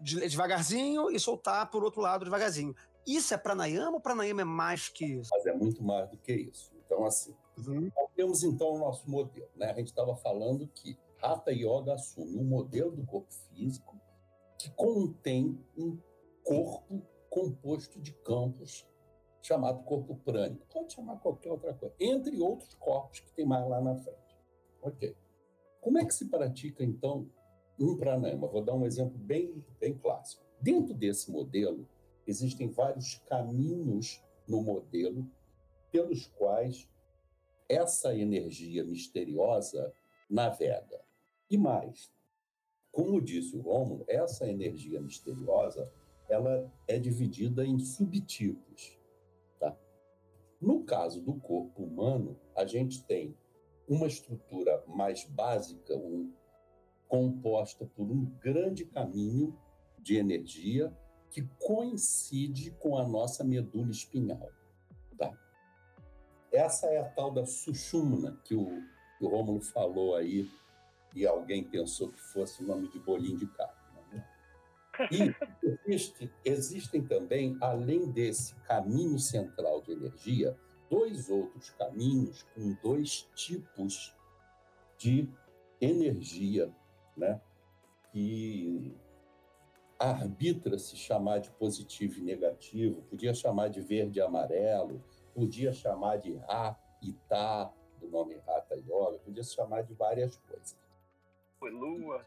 [0.00, 2.74] devagarzinho, e soltar por outro lado devagarzinho.
[3.06, 5.30] Isso é pranayama ou pranayama é mais que isso?
[5.32, 6.72] Mas é muito mais do que isso.
[6.84, 7.90] Então, assim, uhum.
[8.16, 9.48] temos então o nosso modelo.
[9.54, 9.70] Né?
[9.70, 13.96] A gente estava falando que Hatha Yoga assume um modelo do corpo físico
[14.58, 15.98] que contém um
[16.42, 18.86] corpo composto de campos
[19.46, 20.66] chamado corpo prânico.
[20.72, 24.36] Pode chamar qualquer outra coisa, entre outros corpos que tem mais lá na frente.
[24.82, 25.16] Ok.
[25.80, 27.30] Como é que se pratica, então,
[27.78, 28.48] um pranayama?
[28.48, 30.44] Vou dar um exemplo bem, bem clássico.
[30.60, 31.88] Dentro desse modelo,
[32.26, 35.30] existem vários caminhos no modelo
[35.92, 36.88] pelos quais
[37.68, 39.92] essa energia misteriosa
[40.28, 41.00] navega.
[41.48, 42.12] E mais,
[42.90, 45.92] como disse o Romulo, essa energia misteriosa
[46.28, 48.98] ela é dividida em subtipos.
[50.66, 53.38] No caso do corpo humano, a gente tem
[53.88, 56.34] uma estrutura mais básica, um,
[57.06, 59.56] composta por um grande caminho
[60.00, 60.92] de energia
[61.30, 64.50] que coincide com a nossa medula espinhal.
[65.16, 65.32] Tá?
[66.50, 68.66] Essa é a tal da sushumna que o,
[69.18, 70.50] que o Rômulo falou aí
[71.14, 73.75] e alguém pensou que fosse o nome de bolinho de carne.
[75.10, 75.34] E
[75.86, 80.56] existe, existem também, além desse caminho central de energia,
[80.88, 84.14] dois outros caminhos com dois tipos
[84.98, 85.28] de
[85.80, 86.72] energia,
[87.16, 87.40] né?
[88.12, 88.96] que
[89.98, 95.02] arbitra se chamar de positivo e negativo, podia chamar de verde e amarelo,
[95.34, 100.36] podia chamar de Ra e Ta, do nome Rata Yoga, podia se chamar de várias
[100.38, 100.76] coisas.
[101.60, 102.24] Lua,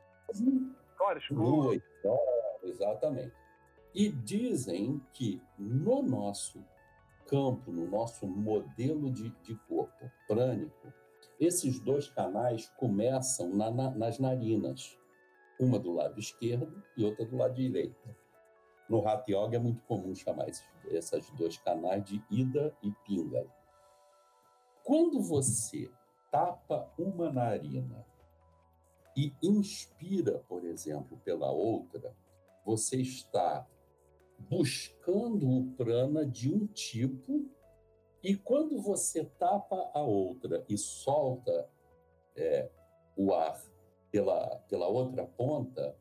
[0.98, 1.82] claro, Lua e
[2.64, 3.34] exatamente.
[3.94, 6.64] E dizem que no nosso
[7.28, 10.94] campo, no nosso modelo de, de corpo prânico,
[11.40, 14.98] esses dois canais começam na, na, nas narinas,
[15.60, 18.16] uma do lado esquerdo e outra do lado direito.
[18.90, 23.54] No Hatha Yoga é muito comum chamar esses, esses dois canais de Ida e Pingala.
[24.84, 25.92] Quando você
[26.32, 28.06] tapa uma narina
[29.16, 32.16] e inspira, por exemplo, pela outra,
[32.66, 33.68] você está
[34.38, 37.50] buscando o prana de um tipo
[38.24, 41.70] e quando você tapa a outra e solta
[42.36, 42.70] é,
[43.16, 43.62] o ar
[44.12, 45.96] pela, pela outra ponta,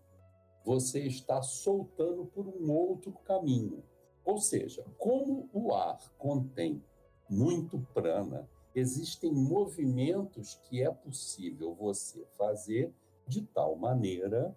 [0.65, 3.85] você está soltando por um outro caminho.
[4.25, 6.83] Ou seja, como o ar contém
[7.31, 12.93] muito prana, existem movimentos que é possível você fazer
[13.27, 14.57] de tal maneira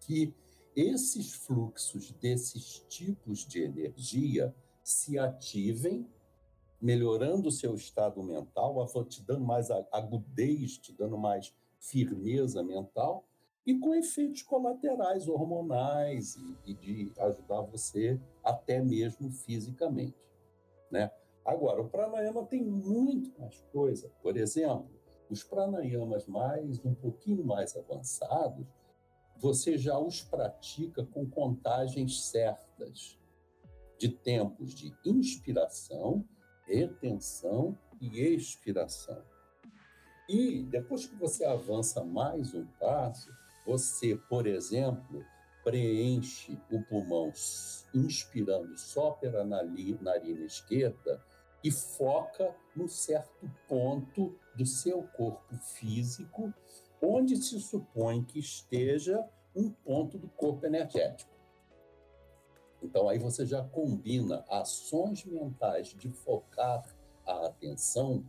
[0.00, 0.34] que
[0.76, 6.06] esses fluxos desses tipos de energia se ativem
[6.80, 13.24] melhorando o seu estado mental, te dando mais agudez, te dando mais firmeza mental,
[13.66, 20.18] e com efeitos colaterais hormonais e, e de ajudar você até mesmo fisicamente,
[20.90, 21.10] né?
[21.44, 24.10] Agora, o pranayama tem muito mais coisa.
[24.22, 24.88] Por exemplo,
[25.30, 28.66] os pranayamas mais um pouquinho mais avançados,
[29.44, 33.18] você já os pratica com contagens certas
[33.98, 36.26] de tempos de inspiração
[36.66, 39.22] retenção e expiração.
[40.26, 43.30] E depois que você avança mais um passo,
[43.66, 45.22] você, por exemplo,
[45.62, 47.30] preenche o pulmão
[47.92, 50.16] inspirando só pela narina
[50.46, 51.22] esquerda
[51.62, 56.50] e foca num certo ponto do seu corpo físico,
[57.04, 59.24] onde se supõe que esteja
[59.54, 61.32] um ponto do corpo energético.
[62.82, 66.84] Então, aí você já combina ações mentais de focar
[67.26, 68.24] a atenção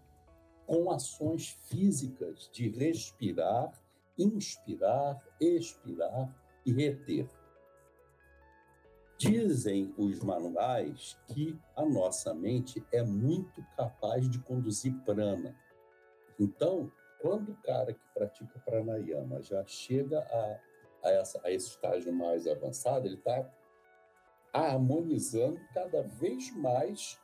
[0.65, 3.71] com ações físicas de respirar,
[4.17, 6.33] inspirar, expirar
[6.65, 7.29] e reter.
[9.17, 15.55] Dizem os manuais que a nossa mente é muito capaz de conduzir prana.
[16.39, 20.59] Então, quando o cara que pratica pranayama já chega a,
[21.07, 23.49] a, essa, a esse estágio mais avançado, ele está
[24.53, 27.19] harmonizando cada vez mais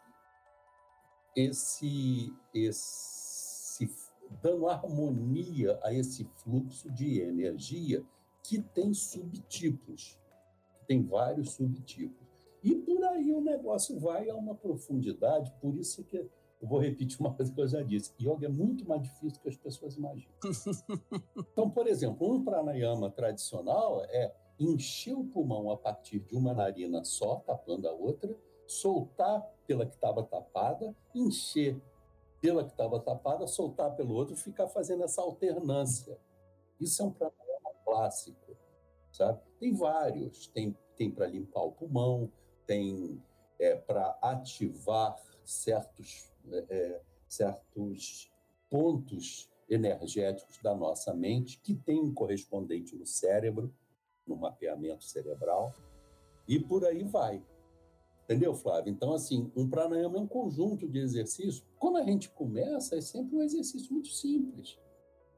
[1.35, 3.89] esse, esse
[4.41, 8.03] dando harmonia a esse fluxo de energia
[8.43, 10.17] que tem subtipos,
[10.87, 12.27] tem vários subtipos.
[12.63, 16.25] E por aí o negócio vai a uma profundidade, por isso que
[16.61, 19.39] eu vou repetir uma coisa que eu já disse, yoga é muito mais difícil do
[19.39, 20.33] que as pessoas imaginam.
[21.51, 27.03] então, por exemplo, um pranayama tradicional é encher o pulmão a partir de uma narina
[27.03, 31.81] só, tapando a outra, soltar pela que estava tapada, encher
[32.39, 36.17] pela que estava tapada, soltar pelo outro, ficar fazendo essa alternância.
[36.79, 38.55] Isso é um pranayama clássico,
[39.11, 39.39] sabe?
[39.59, 42.31] Tem vários, tem, tem para limpar o pulmão,
[42.67, 43.21] tem
[43.59, 48.31] é, para ativar certos, é, é, certos
[48.69, 53.73] pontos energéticos da nossa mente que tem um correspondente no cérebro
[54.27, 55.73] no mapeamento cerebral,
[56.47, 57.43] e por aí vai.
[58.23, 58.91] Entendeu, Flávio?
[58.91, 61.65] Então, assim, um pranayama é um conjunto de exercícios.
[61.77, 64.79] Quando a gente começa, é sempre um exercício muito simples,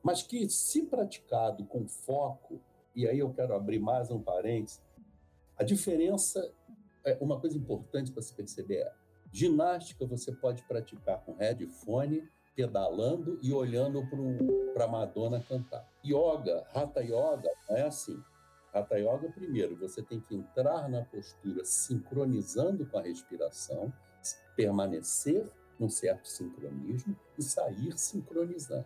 [0.04, 2.62] mas que, se praticado com foco,
[2.96, 4.82] e aí eu quero abrir mais um parênteses,
[5.58, 6.54] a diferença,
[7.06, 8.94] é uma coisa importante para se perceber é,
[9.34, 14.08] ginástica você pode praticar com headphone, pedalando e olhando
[14.74, 15.90] para a Madonna cantar.
[16.06, 18.24] Yoga, Hatha Yoga, não é assim.
[18.72, 23.92] Hatha Yoga, primeiro, você tem que entrar na postura sincronizando com a respiração,
[24.56, 28.86] permanecer num certo sincronismo e sair sincronizando.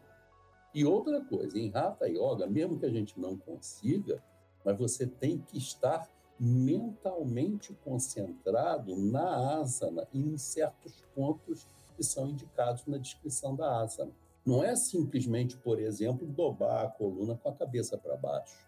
[0.73, 4.23] E outra coisa, em Hatha Yoga, mesmo que a gente não consiga,
[4.63, 6.09] mas você tem que estar
[6.39, 14.11] mentalmente concentrado na asana e em certos pontos que são indicados na descrição da asana.
[14.45, 18.65] Não é simplesmente, por exemplo, dobrar a coluna com a cabeça para baixo.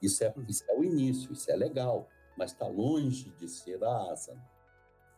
[0.00, 4.12] Isso é, isso é o início, isso é legal, mas está longe de ser a
[4.12, 4.44] asana.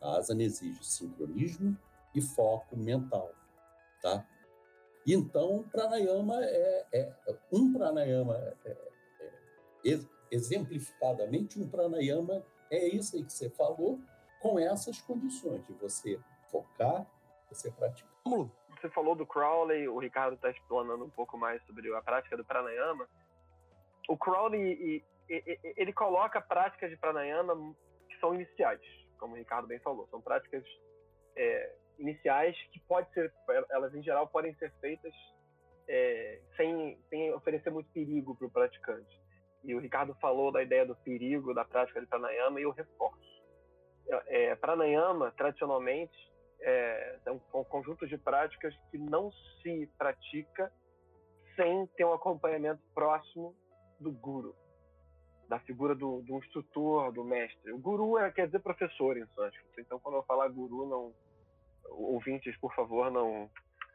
[0.01, 1.77] A asana exige sincronismo
[2.13, 3.31] e foco mental,
[4.01, 4.25] tá?
[5.05, 7.15] Então, pranayama é, é
[7.51, 8.35] um pranayama
[8.65, 8.77] é,
[9.85, 9.99] é,
[10.31, 13.99] exemplificadamente um pranayama é isso aí que você falou,
[14.39, 16.19] com essas condições de você
[16.51, 17.05] focar,
[17.49, 18.11] você praticar.
[18.25, 22.45] Você falou do Crowley, o Ricardo está explanando um pouco mais sobre a prática do
[22.45, 23.07] pranayama.
[24.07, 27.75] O Crowley ele coloca práticas de pranayama
[28.09, 28.81] que são iniciais,
[29.17, 30.63] como o Ricardo bem falou, são práticas
[31.35, 33.33] é, iniciais que pode ser,
[33.69, 35.13] elas em geral podem ser feitas
[35.87, 39.26] é, sem, sem oferecer muito perigo para o praticante.
[39.67, 43.19] E o Ricardo falou da ideia do perigo da prática de pranayama e eu reforço.
[44.27, 46.17] É, pranayama, tradicionalmente,
[46.61, 49.29] é, é um, um conjunto de práticas que não
[49.61, 50.71] se pratica
[51.57, 53.53] sem ter um acompanhamento próximo
[53.99, 54.55] do guru,
[55.49, 57.71] da figura do, do instrutor, do mestre.
[57.73, 59.81] O guru é, quer dizer professor em sânscrito.
[59.81, 61.13] Então, quando eu falar guru, não
[61.89, 63.49] ouvintes, por favor, não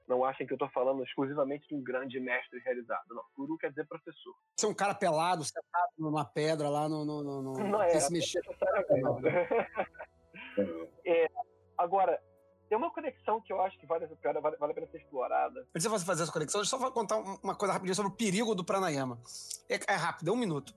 [0.09, 3.03] não achem que eu estou falando exclusivamente de um grande mestre realizado.
[3.09, 4.35] Não, guru quer dizer professor.
[4.59, 7.05] Ser um cara pelado, sentado numa pedra lá no.
[7.05, 8.41] no, no, no não é, se mexer.
[9.01, 9.19] Não,
[11.07, 11.27] é,
[11.79, 12.21] agora,
[12.69, 15.61] tem uma conexão que eu acho que vale, vale, vale a pena ser explorada.
[15.75, 18.17] Antes de você fazer essa conexão, deixa eu só contar uma coisa rapidinho sobre o
[18.17, 19.21] perigo do pranayama.
[19.69, 20.75] É, é rápido, é um minuto.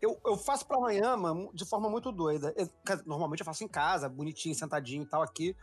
[0.00, 2.54] Eu, eu faço pranayama de forma muito doida.
[2.56, 2.68] Eu,
[3.04, 5.56] normalmente eu faço em casa, bonitinho, sentadinho e tal, aqui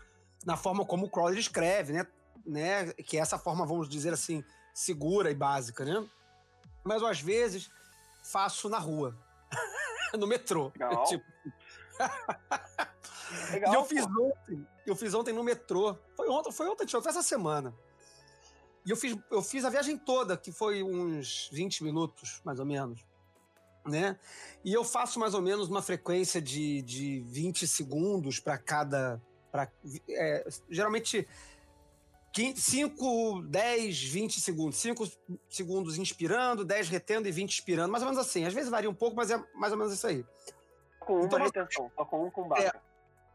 [0.45, 2.05] na forma como o Crowley escreve, né?
[2.45, 2.93] Né?
[2.93, 4.43] Que é essa forma, vamos dizer assim,
[4.73, 6.07] segura e básica, né?
[6.83, 7.69] Mas eu, às vezes
[8.23, 9.17] faço na rua,
[10.17, 10.71] no metrô.
[10.73, 11.03] Legal.
[11.05, 11.25] Tipo...
[13.51, 15.97] Legal, e eu fiz ontem, eu fiz ontem no metrô.
[16.15, 17.73] Foi ontem, foi ontem, foi essa semana.
[18.85, 22.65] E eu fiz, eu fiz a viagem toda, que foi uns 20 minutos, mais ou
[22.65, 23.03] menos.
[23.83, 24.17] Né?
[24.63, 29.21] E eu faço mais ou menos uma frequência de, de 20 segundos para cada
[29.55, 29.71] Pra,
[30.09, 31.25] é, geralmente
[32.55, 34.77] 5, 10, 20 segundos.
[34.77, 35.07] 5
[35.49, 37.91] segundos inspirando, 10 retendo e 20 expirando.
[37.91, 38.45] Mais ou menos assim.
[38.45, 40.25] Às vezes varia um pouco, mas é mais ou menos isso aí.
[40.99, 42.81] Com uma então, retenção, só com um com baca.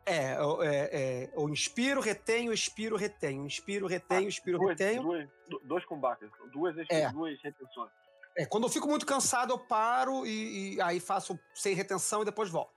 [0.06, 3.46] É, é, é, é, eu inspiro, retenho, expiro, retenho.
[3.46, 5.02] Inspiro, retenho, ah, expiro, duas, retenho.
[5.02, 5.28] Duas,
[5.64, 6.30] dois com baca.
[6.52, 7.10] Duas, é.
[7.10, 7.90] duas retenções.
[8.36, 12.24] É, quando eu fico muito cansado, eu paro e, e aí faço sem retenção e
[12.24, 12.72] depois volto.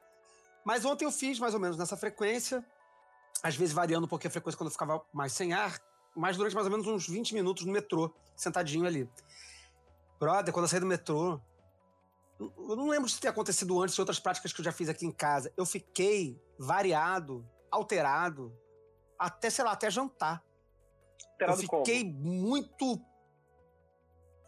[0.63, 2.63] Mas ontem eu fiz mais ou menos nessa frequência
[3.43, 5.77] às vezes variando um pouquinho a frequência quando eu ficava mais sem ar,
[6.15, 9.09] mas durante mais ou menos uns 20 minutos no metrô, sentadinho ali.
[10.19, 11.39] Brother, quando eu saí do metrô,
[12.39, 15.05] eu não lembro se ter acontecido antes de outras práticas que eu já fiz aqui
[15.05, 15.51] em casa.
[15.57, 18.55] Eu fiquei variado, alterado,
[19.17, 20.43] até, sei lá, até jantar.
[21.31, 22.19] Alterado eu fiquei como?
[22.19, 23.01] muito.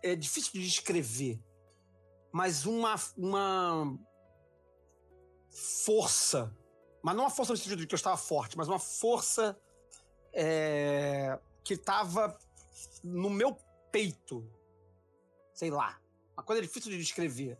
[0.04, 1.42] É difícil de descrever,
[2.32, 3.98] mas uma, uma
[5.84, 6.56] força
[7.06, 9.56] mas não uma força no sentido de que eu estava forte, mas uma força
[10.34, 12.38] é, que estava
[13.04, 13.58] no meu
[13.92, 14.48] peito.
[15.54, 16.00] Sei lá.
[16.38, 17.58] Uma coisa difícil de descrever.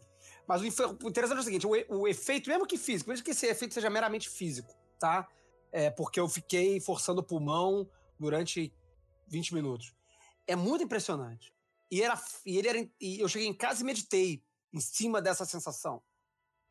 [0.48, 0.66] Mas o,
[1.08, 3.90] interessante é o seguinte: o, o, efeito, mesmo que físico, mesmo que esse efeito seja
[3.90, 5.28] meramente físico, tá?
[5.72, 8.72] É porque eu fiquei forçando o pulmão durante
[9.28, 9.94] 20 minutos.
[10.48, 11.54] É muito impressionante.
[11.92, 15.46] E, era, e, ele era, e eu cheguei em casa e meditei em cima dessa
[15.46, 16.02] sensação.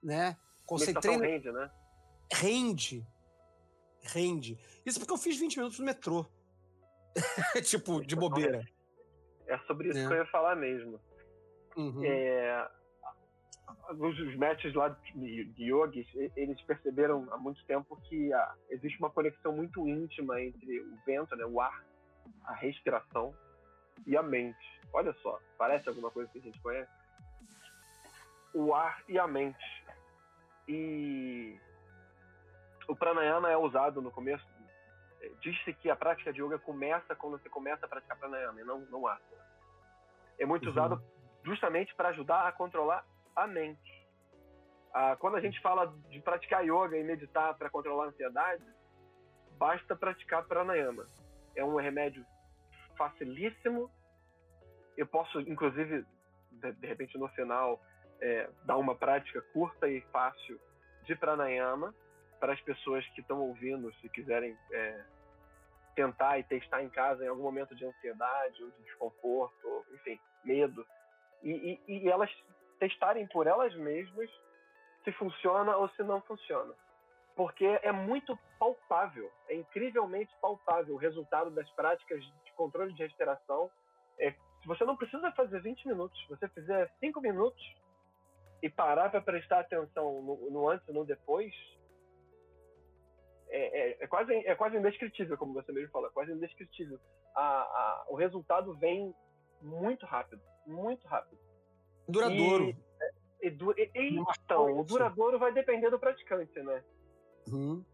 [0.02, 0.36] Né?
[0.64, 1.16] Concentrei.
[1.16, 1.70] Rende, né?
[2.32, 3.06] rende.
[4.02, 4.58] Rende.
[4.84, 6.26] Isso porque eu fiz 20 minutos no metrô.
[7.64, 8.66] tipo, de bobeira.
[9.46, 10.06] É sobre isso é.
[10.06, 11.00] que eu ia falar mesmo.
[11.76, 12.04] Uhum.
[12.04, 12.68] É,
[13.90, 19.10] os mestres lá de, de yogis, eles perceberam há muito tempo que ah, existe uma
[19.10, 21.84] conexão muito íntima entre o vento, né, o ar,
[22.44, 23.34] a respiração
[24.06, 24.80] e a mente.
[24.92, 26.90] Olha só, parece alguma coisa que a gente conhece?
[28.54, 29.84] O ar e a mente.
[30.68, 31.58] E
[32.88, 34.46] o pranayama é usado no começo.
[35.40, 38.80] Diz-se que a prática de yoga começa quando você começa a praticar pranayama, e não,
[38.80, 39.44] não asana.
[40.38, 40.70] É muito uhum.
[40.70, 41.02] usado
[41.44, 43.04] justamente para ajudar a controlar
[43.36, 44.08] a mente.
[44.92, 48.64] Ah, quando a gente fala de praticar yoga e meditar para controlar a ansiedade,
[49.58, 51.06] basta praticar pranayama.
[51.56, 52.24] É um remédio
[52.96, 53.90] facilíssimo.
[54.96, 56.04] Eu posso, inclusive,
[56.52, 57.80] de, de repente no final,
[58.20, 60.60] é, dar uma prática curta e fácil
[61.04, 61.94] de pranayama
[62.44, 65.02] para as pessoas que estão ouvindo, se quiserem é,
[65.96, 70.20] tentar e testar em casa em algum momento de ansiedade ou de desconforto, ou, enfim,
[70.44, 70.86] medo,
[71.42, 72.30] e, e, e elas
[72.78, 74.28] testarem por elas mesmas
[75.04, 76.74] se funciona ou se não funciona.
[77.34, 83.70] Porque é muito palpável, é incrivelmente palpável o resultado das práticas de controle de respiração
[84.18, 84.34] É,
[84.66, 86.20] você não precisa fazer 20 minutos.
[86.20, 87.74] Se você fizer 5 minutos
[88.62, 91.54] e parar para prestar atenção no, no, antes e no depois,
[93.54, 96.98] é, é, é, quase, é quase indescritível, como você mesmo falou, é quase indescritível.
[97.36, 99.14] A, a, o resultado vem
[99.62, 101.38] muito rápido, muito rápido.
[102.08, 102.64] Duradouro.
[103.40, 106.82] E, e, e, então, o duradouro vai depender do praticante, né?
[107.48, 107.84] Uhum.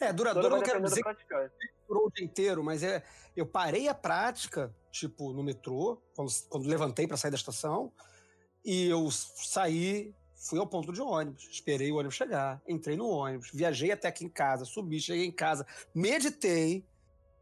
[0.00, 3.04] É, duradouro não quero dizer que durou o dia inteiro, mas é,
[3.36, 7.92] eu parei a prática, tipo, no metrô, quando, quando levantei para sair da estação,
[8.64, 13.50] e eu saí, fui ao ponto de ônibus, esperei o ônibus chegar, entrei no ônibus,
[13.52, 16.84] viajei até aqui em casa, subi, cheguei em casa, meditei.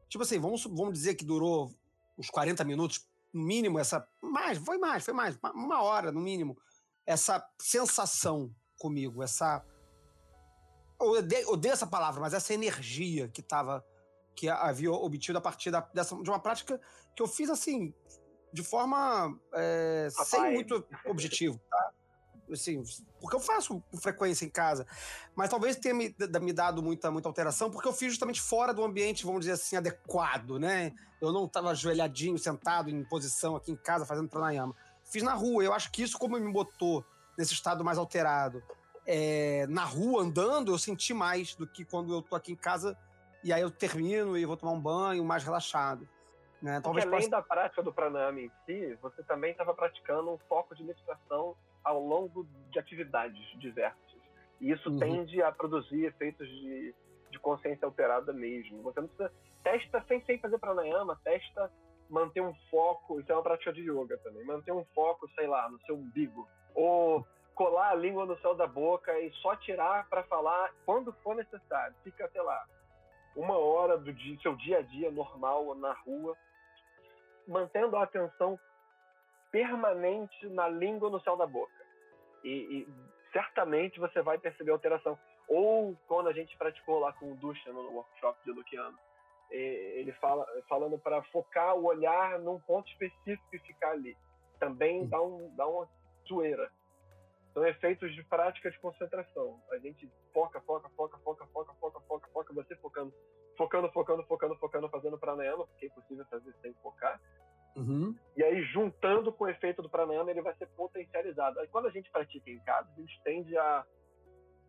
[0.09, 1.73] Tipo assim, vamos, vamos dizer que durou
[2.19, 4.07] uns 40 minutos, no mínimo, essa.
[4.21, 6.59] Mais, foi mais, foi mais, uma hora no mínimo.
[7.07, 9.65] Essa sensação comigo, essa.
[11.01, 13.85] Eu odeio, odeio essa palavra, mas essa energia que estava
[14.35, 16.81] que havia obtido a partir da, dessa, de uma prática
[17.15, 17.93] que eu fiz assim,
[18.53, 21.93] de forma é, sem muito objetivo, tá?
[22.51, 22.83] Assim,
[23.21, 24.87] porque eu faço com frequência em casa,
[25.35, 28.85] mas talvez tenha me, me, dado muita, muita alteração, porque eu fiz justamente fora do
[28.85, 30.93] ambiente, vamos dizer assim, adequado, né?
[31.21, 34.75] Eu não estava ajoelhadinho, sentado em posição aqui em casa, fazendo pranayama.
[35.05, 37.05] Fiz na rua, eu acho que isso, como me botou
[37.37, 38.63] nesse estado mais alterado,
[39.07, 42.97] é, na rua, andando, eu senti mais do que quando eu tô aqui em casa,
[43.43, 46.07] e aí eu termino e vou tomar um banho mais relaxado.
[46.61, 46.81] Né?
[46.81, 47.31] Talvez além possa...
[47.31, 51.57] da prática do pranayama em si, você também estava praticando um foco de meditação
[51.89, 53.99] ao longo de atividades diversas.
[54.61, 54.99] E isso uhum.
[54.99, 56.95] tende a produzir efeitos de,
[57.31, 58.83] de consciência alterada mesmo.
[58.83, 59.33] Você não precisa.
[59.63, 61.71] Testa sem, sem fazer pranayama, testa
[62.11, 63.21] manter um foco.
[63.21, 64.45] Isso é uma prática de yoga também.
[64.45, 66.49] Manter um foco, sei lá, no seu umbigo.
[66.75, 71.35] Ou colar a língua no céu da boca e só tirar para falar quando for
[71.35, 71.95] necessário.
[72.05, 72.65] Fica, sei lá,
[73.35, 76.37] uma hora do dia, seu dia a dia normal na rua
[77.49, 78.61] mantendo a atenção
[79.51, 81.73] permanente na língua no céu da boca.
[82.45, 82.89] E, e
[83.33, 85.19] certamente você vai perceber alteração.
[85.49, 88.99] Ou quando a gente praticou lá com o Ducha no workshop de Luciano,
[89.51, 94.17] ele fala falando para focar o olhar num ponto específico e ficar ali.
[94.59, 95.89] Também dá, um, dá uma
[96.29, 96.71] zoeira.
[97.55, 99.61] São efeitos de prática de concentração.
[99.73, 103.13] A gente foca, foca, foca, foca, foca, foca, foca, foca, você focando,
[103.57, 107.21] focando, focando, focando, focando, fazendo pranayama, porque é impossível fazer sem focar.
[107.79, 108.15] Uhum.
[108.37, 111.61] E aí, juntando com o efeito do pranayama, ele vai ser potencializado.
[111.61, 113.87] Aí, quando a gente pratica em casa, a gente tende a,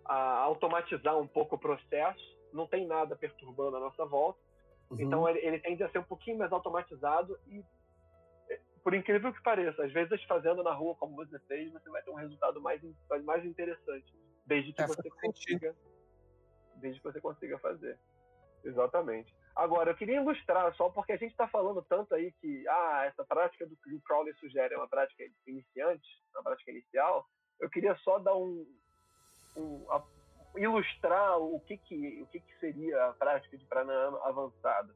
[0.05, 4.39] a automatizar um pouco o processo, não tem nada perturbando a nossa volta.
[4.91, 5.01] Uhum.
[5.01, 7.63] Então, ele, ele tende a ser um pouquinho mais automatizado e
[8.83, 12.11] por incrível que pareça, às vezes fazendo na rua como você fez, você vai ter
[12.11, 12.81] um resultado mais,
[13.23, 14.13] mais interessante,
[14.45, 15.75] desde que é, você consiga,
[16.75, 17.99] desde que você consiga fazer.
[18.63, 19.33] Exatamente.
[19.59, 23.25] Agora, eu queria ilustrar só porque a gente está falando tanto aí que ah, essa
[23.25, 27.27] prática do que o Crowley sugere é uma prática iniciante, uma prática inicial.
[27.59, 28.65] Eu queria só dar um,
[29.57, 30.01] um a,
[30.55, 34.95] ilustrar o que que o que que seria a prática de pranayama avançada.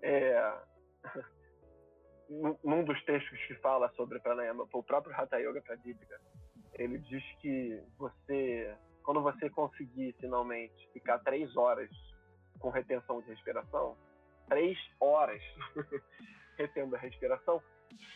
[0.00, 0.58] É,
[2.64, 6.18] num dos textos que fala sobre pranayama, o próprio Hatha Yoga Pradipika,
[6.72, 11.90] ele diz que você, quando você conseguir finalmente ficar três horas
[12.64, 13.94] com retenção de respiração,
[14.48, 15.42] três horas
[16.56, 17.62] retendo a respiração,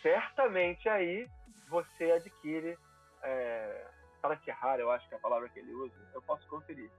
[0.00, 1.28] certamente aí
[1.68, 2.78] você adquire
[3.22, 3.86] é,
[4.22, 6.90] pratyahara, eu acho que é a palavra que ele usa, eu posso conferir.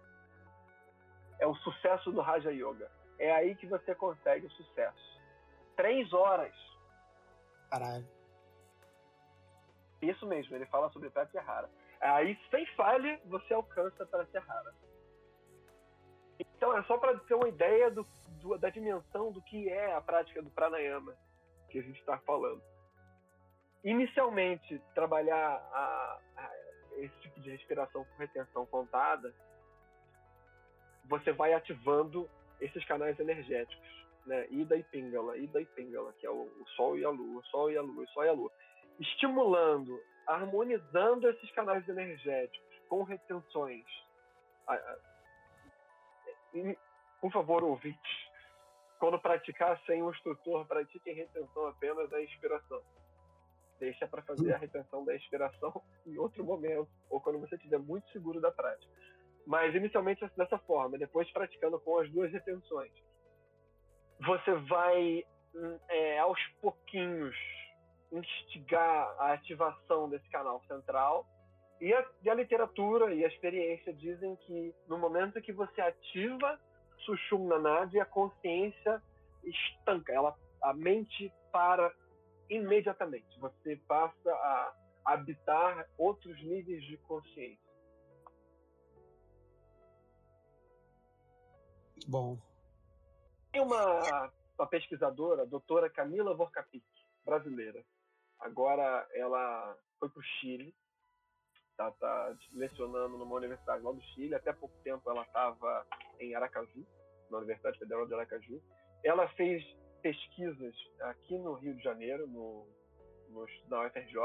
[1.39, 2.91] É o sucesso do Raja Yoga.
[3.17, 5.19] É aí que você consegue o sucesso.
[5.75, 6.53] Três horas
[7.71, 8.07] Caralho.
[10.03, 11.67] Isso mesmo, ele fala sobre Pratyahara.
[11.99, 14.71] Aí, sem falha, você alcança Pratyahara.
[16.59, 18.05] Então, é só para ter uma ideia do,
[18.41, 21.15] do, da dimensão do que é a prática do pranayama
[21.69, 22.61] que a gente está falando.
[23.81, 26.51] Inicialmente, trabalhar a, a,
[26.97, 29.33] esse tipo de respiração com retenção contada,
[31.05, 32.29] você vai ativando
[32.59, 34.45] esses canais energéticos né?
[34.51, 37.45] Ida e Pingala, Ida e Pingala, que é o, o Sol e a Lua, o
[37.45, 38.51] Sol e a Lua, o Sol e a Lua.
[38.99, 43.85] Estimulando, harmonizando esses canais energéticos com retenções.
[46.53, 46.77] E,
[47.21, 48.29] por favor, ouvintes,
[48.99, 52.81] quando praticar sem um instrutor, pratique retenção apenas da inspiração.
[53.79, 58.09] Deixa para fazer a retenção da inspiração em outro momento, ou quando você estiver muito
[58.11, 58.91] seguro da prática.
[59.47, 62.91] Mas inicialmente dessa forma, depois praticando com as duas retenções
[64.19, 65.23] você vai
[65.89, 67.35] é, aos pouquinhos
[68.11, 71.25] instigar a ativação desse canal central.
[71.81, 76.59] E a, e a, literatura e a experiência dizem que no momento que você ativa
[77.05, 79.01] Sushumna Nadi, a consciência
[79.43, 81.93] estanca, ela, a mente para
[82.49, 83.39] imediatamente.
[83.39, 84.75] Você passa a
[85.05, 87.69] habitar outros níveis de consciência.
[92.07, 92.37] Bom.
[93.51, 96.83] Tem uma, uma pesquisadora, a doutora Camila Vorcapic,
[97.23, 97.83] brasileira.
[98.39, 100.73] Agora ela foi para o Chile,
[101.79, 104.35] está tá lecionando numa universidade lá do Chile.
[104.35, 105.85] Até pouco tempo ela estava
[106.19, 106.85] em Aracaju,
[107.31, 108.61] na Universidade Federal de Aracaju.
[109.03, 109.63] Ela fez
[110.01, 112.67] pesquisas aqui no Rio de Janeiro, no,
[113.29, 114.17] no na UFRJ,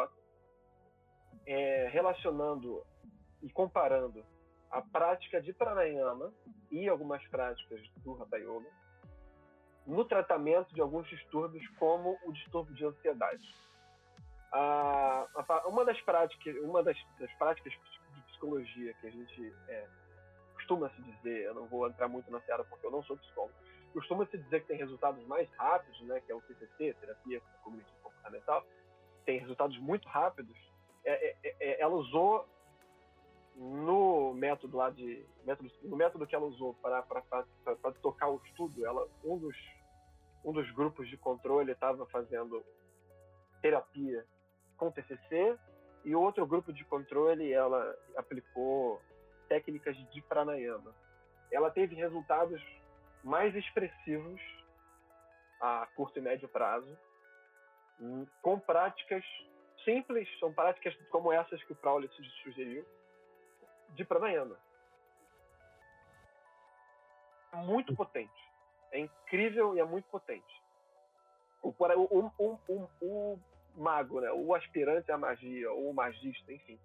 [1.46, 2.84] é, relacionando
[3.42, 4.24] e comparando
[4.70, 6.32] a prática de pranayama
[6.70, 8.68] e algumas práticas do Hatha Yoga
[9.86, 13.54] no tratamento de alguns distúrbios como o distúrbio de ansiedade.
[14.54, 15.26] A,
[15.66, 19.88] uma das práticas, uma das, das, práticas de psicologia que a gente é,
[20.54, 23.52] costuma se dizer, eu não vou entrar muito na seara porque eu não sou psicólogo,
[23.92, 27.96] costuma se dizer que tem resultados mais rápidos, né, que é o TCC, terapia cognitivo
[28.00, 28.64] comportamental,
[29.26, 30.56] tem resultados muito rápidos.
[31.04, 32.46] É, é, é, é, ela usou
[33.56, 38.86] no método lá de método, no método que ela usou para para tocar o estudo,
[38.86, 39.56] ela um dos
[40.44, 42.64] um dos grupos de controle estava fazendo
[43.62, 44.24] terapia
[44.76, 45.56] com TCC
[46.04, 49.00] e outro grupo de controle ela aplicou
[49.48, 50.94] técnicas de pranayama.
[51.50, 52.62] Ela teve resultados
[53.22, 54.40] mais expressivos
[55.60, 56.98] a curto e médio prazo,
[58.00, 59.24] hum, com práticas
[59.84, 62.10] simples, são práticas como essas que o Crowley
[62.42, 62.84] sugeriu,
[63.90, 64.58] de pranayama.
[67.52, 68.32] Muito potente.
[68.90, 70.62] É incrível e é muito potente.
[71.62, 73.38] O, o, o, o,
[73.74, 74.30] mago, né?
[74.32, 76.78] o aspirante à magia, ou o magista, enfim,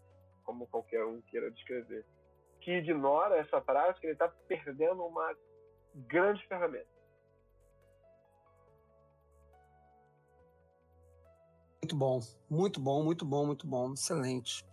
[0.44, 2.06] como qualquer um queira descrever,
[2.62, 5.36] que ignora essa prática, ele está perdendo uma
[5.96, 6.88] grande ferramenta.
[11.82, 14.66] Muito bom, muito bom, muito bom, muito bom, excelente.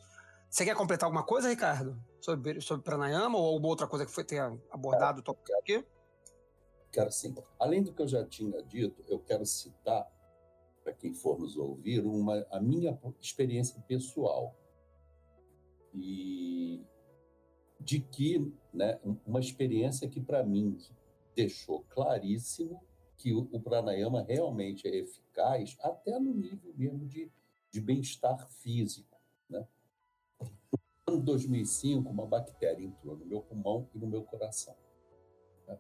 [0.51, 1.99] Você quer completar alguma coisa, Ricardo?
[2.21, 4.41] Sobre, sobre pranayama ou alguma outra coisa que foi ter
[4.71, 5.87] abordado quero, aqui?
[6.93, 7.35] Quero sim.
[7.59, 10.07] Além do que eu já tinha dito, eu quero citar,
[10.87, 14.57] para quem for nos ouvir, uma, a minha experiência pessoal.
[15.93, 16.81] E
[17.81, 20.79] de que, né, uma experiência que para mim
[21.35, 22.81] deixou claríssimo
[23.17, 27.33] que o, o pranayama realmente é eficaz até no nível mesmo de,
[27.69, 29.67] de bem-estar físico, né?
[31.09, 34.77] No ano 2005, uma bactéria entrou no meu pulmão e no meu coração.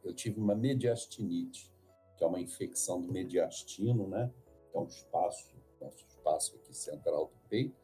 [0.03, 1.73] Eu tive uma mediastinite,
[2.17, 4.33] que é uma infecção do mediastino, né?
[4.77, 7.75] É um espaço, nosso espaço aqui central do peito.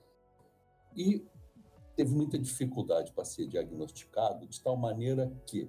[0.95, 1.27] E
[1.97, 5.67] teve muita dificuldade para ser diagnosticado, de tal maneira que,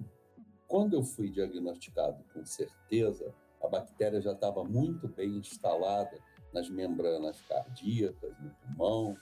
[0.68, 6.18] quando eu fui diagnosticado com certeza, a bactéria já estava muito bem instalada
[6.52, 9.16] nas membranas cardíacas, no pulmão.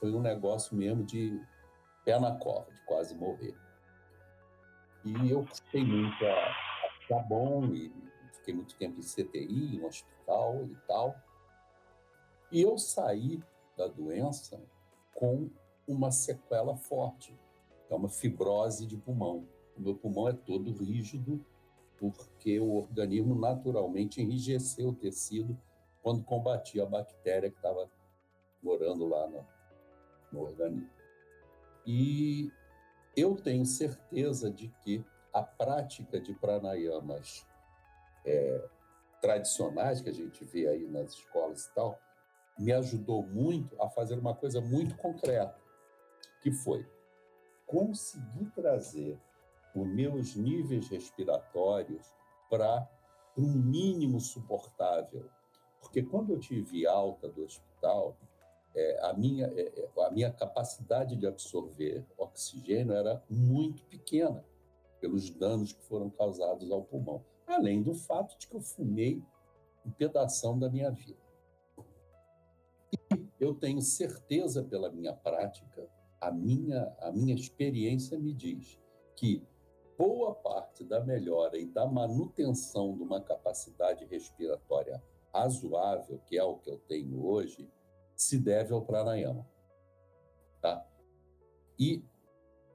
[0.00, 1.38] Foi um negócio mesmo de
[2.02, 3.54] pé na cova, de quase morrer.
[5.04, 6.54] E eu fiquei muito a,
[7.00, 7.92] ficar bom e
[8.32, 11.25] fiquei muito tempo em CTI, em hospital e tal.
[12.50, 13.42] E eu saí
[13.76, 14.60] da doença
[15.14, 15.50] com
[15.86, 17.34] uma sequela forte,
[17.88, 19.46] é uma fibrose de pulmão.
[19.76, 21.44] O meu pulmão é todo rígido
[21.98, 25.56] porque o organismo naturalmente enrijeceu o tecido
[26.02, 27.90] quando combatia a bactéria que estava
[28.62, 29.46] morando lá no,
[30.32, 30.90] no organismo.
[31.86, 32.50] E
[33.16, 37.46] eu tenho certeza de que a prática de pranayamas
[38.24, 38.68] é,
[39.20, 41.98] tradicionais que a gente vê aí nas escolas e tal,
[42.58, 45.56] me ajudou muito a fazer uma coisa muito concreta
[46.40, 46.86] que foi
[47.66, 49.18] conseguir trazer
[49.74, 52.14] os meus níveis respiratórios
[52.48, 52.88] para
[53.36, 55.28] um mínimo suportável.
[55.80, 58.16] Porque quando eu tive alta do hospital,
[58.74, 64.44] é, a, minha, é, é, a minha capacidade de absorver oxigênio era muito pequena,
[65.00, 67.24] pelos danos que foram causados ao pulmão.
[67.46, 69.22] Além do fato de que eu fumei
[69.84, 71.25] um pedaço da minha vida.
[73.38, 75.88] Eu tenho certeza pela minha prática
[76.20, 78.78] a minha, a minha experiência me diz
[79.14, 79.42] que
[79.98, 85.02] boa parte da melhora e da manutenção de uma capacidade respiratória
[85.32, 87.68] razoável, que é o que eu tenho hoje,
[88.14, 89.46] se deve ao pranayama.
[90.60, 90.86] Tá?
[91.78, 92.02] E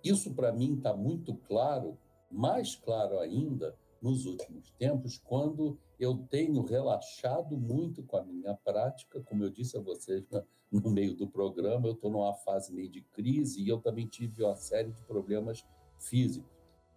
[0.04, 1.98] isso para mim está muito claro,
[2.30, 9.22] mais claro ainda nos últimos tempos, quando eu tenho relaxado muito com a minha prática,
[9.22, 10.26] como eu disse a vocês
[10.72, 14.44] no meio do programa, eu estou numa fase meio de crise e eu também tive
[14.44, 15.66] uma série de problemas
[16.00, 16.50] físicos.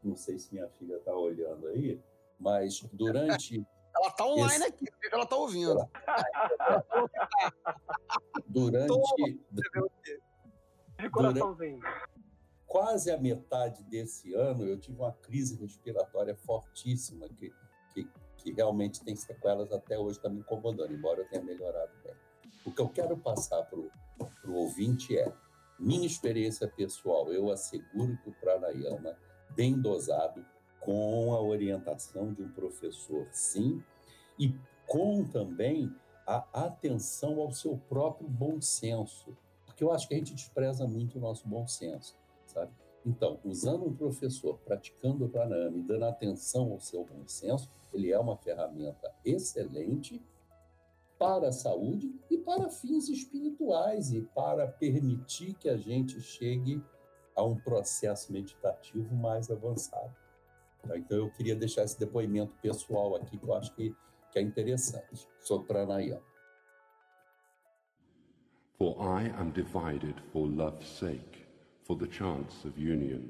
[0.03, 2.01] Não sei se minha filha está olhando aí,
[2.39, 3.67] mas durante
[3.97, 4.65] Ela tá online Esse...
[4.65, 5.89] aqui, ela tá ouvindo.
[8.49, 9.39] Durante.
[10.99, 11.81] De coraçãozinho.
[12.67, 17.53] quase a metade desse ano, eu tive uma crise respiratória fortíssima, que,
[18.45, 22.15] que, realmente tem sequelas até hoje, está me incomodando, embora eu tenha melhorado bem.
[22.67, 25.33] O que eu quero passar para o ouvinte é
[25.79, 27.33] minha experiência pessoal.
[27.33, 29.17] Eu asseguro que o pranayama,
[29.51, 30.45] bem dosado,
[30.81, 33.83] com a orientação de um professor, sim,
[34.39, 34.55] e
[34.87, 35.91] com também
[36.27, 41.17] a atenção ao seu próprio bom senso, porque eu acho que a gente despreza muito
[41.17, 42.15] o nosso bom senso,
[42.47, 42.73] sabe?
[43.05, 48.11] Então, usando um professor, praticando o pranayama e dando atenção ao seu bom senso, ele
[48.11, 50.23] é uma ferramenta excelente
[51.19, 56.83] para a saúde e para fins espirituais e para permitir que a gente chegue
[57.37, 60.15] a um processo meditativo mais avançado.
[60.83, 60.97] Tá?
[60.97, 63.95] Então, eu queria deixar esse depoimento pessoal aqui, que eu acho que,
[64.33, 66.23] que é interessante, sobre pranayama.
[68.77, 71.44] For I am divided for love's sake,
[71.85, 73.23] for the chance of union.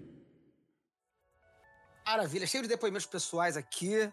[2.06, 4.10] Maravilha, cheio de depoimentos pessoais aqui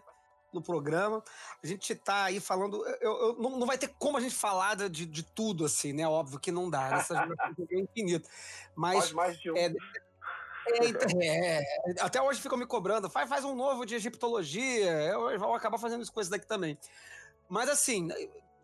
[0.52, 1.22] no programa.
[1.62, 2.84] A gente tá aí falando.
[3.00, 6.06] Eu, eu, não, não vai ter como a gente falar de, de tudo, assim, né?
[6.06, 6.96] Óbvio que não dá.
[6.96, 7.28] Essa
[7.70, 8.28] é infinito.
[8.74, 8.98] Mas.
[8.98, 9.56] Pode mais de um.
[9.56, 9.72] É,
[10.68, 11.64] é, é,
[12.00, 16.02] até hoje ficam me cobrando, faz, faz um novo de egiptologia, eu vou acabar fazendo
[16.02, 16.78] isso coisas daqui também.
[17.48, 18.08] Mas assim,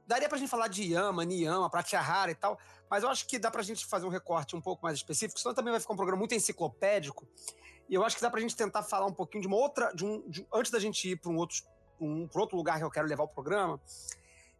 [0.08, 2.58] daria pra gente falar de Yama, Niyama, Pratyahara e tal,
[2.90, 5.54] mas eu acho que dá pra gente fazer um recorte um pouco mais específico, senão
[5.54, 7.28] também vai ficar um programa muito enciclopédico,
[7.88, 10.04] e eu acho que dá pra gente tentar falar um pouquinho de uma outra, de
[10.04, 11.62] um, de, antes da gente ir para um outro
[12.00, 13.80] um, outro lugar que eu quero levar o programa,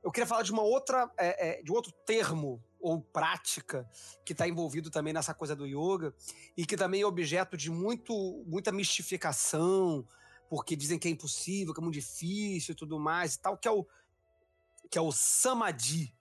[0.03, 3.89] eu queria falar de uma outra, é, é, de outro termo ou prática
[4.25, 6.15] que está envolvido também nessa coisa do yoga
[6.57, 10.07] e que também é objeto de muito, muita mistificação,
[10.49, 13.66] porque dizem que é impossível, que é muito difícil e tudo mais e tal, que
[13.66, 13.87] é o,
[14.90, 16.15] que é o samadhi.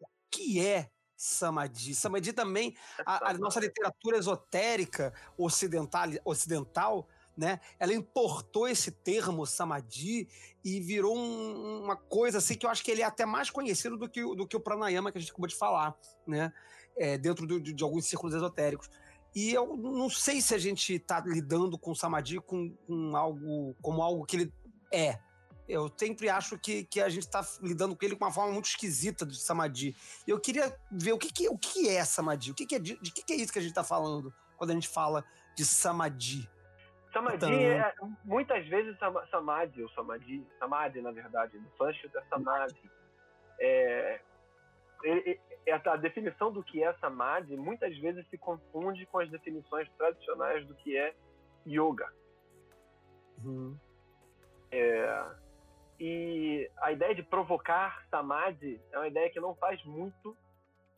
[0.00, 1.94] O que é samadhi?
[1.94, 7.08] Samadhi também, a, a nossa literatura esotérica ocidental, ocidental
[7.38, 7.60] né?
[7.78, 10.28] Ela importou esse termo samadhi
[10.64, 13.96] e virou um, uma coisa assim que eu acho que ele é até mais conhecido
[13.96, 16.52] do que, do que o pranayama que a gente acabou de falar, né?
[16.96, 18.90] É, dentro do, de, de, alguns círculos esotéricos.
[19.32, 23.76] E eu não sei se a gente está lidando com o samadhi com, com, algo
[23.80, 24.52] como algo que ele
[24.92, 25.20] é.
[25.68, 28.66] Eu sempre acho que, que a gente está lidando com ele com uma forma muito
[28.66, 29.94] esquisita de samadhi.
[30.26, 32.78] E eu queria ver o que, que, o que é samadhi, o que, que é
[32.78, 35.24] de, de que, que é isso que a gente está falando quando a gente fala
[35.54, 36.48] de samadhi.
[37.12, 37.50] Samadhi então...
[37.50, 38.96] é, muitas vezes
[39.30, 42.90] samadhi, ou samadhi, samadhi na verdade, no sânscrito é samadhi.
[43.60, 44.20] É,
[45.04, 49.88] é, é, a definição do que é samadhi muitas vezes se confunde com as definições
[49.98, 51.14] tradicionais do que é
[51.66, 52.10] yoga.
[53.44, 53.76] Uhum.
[54.70, 55.24] É,
[55.98, 60.36] e a ideia de provocar samadhi é uma ideia que não faz muito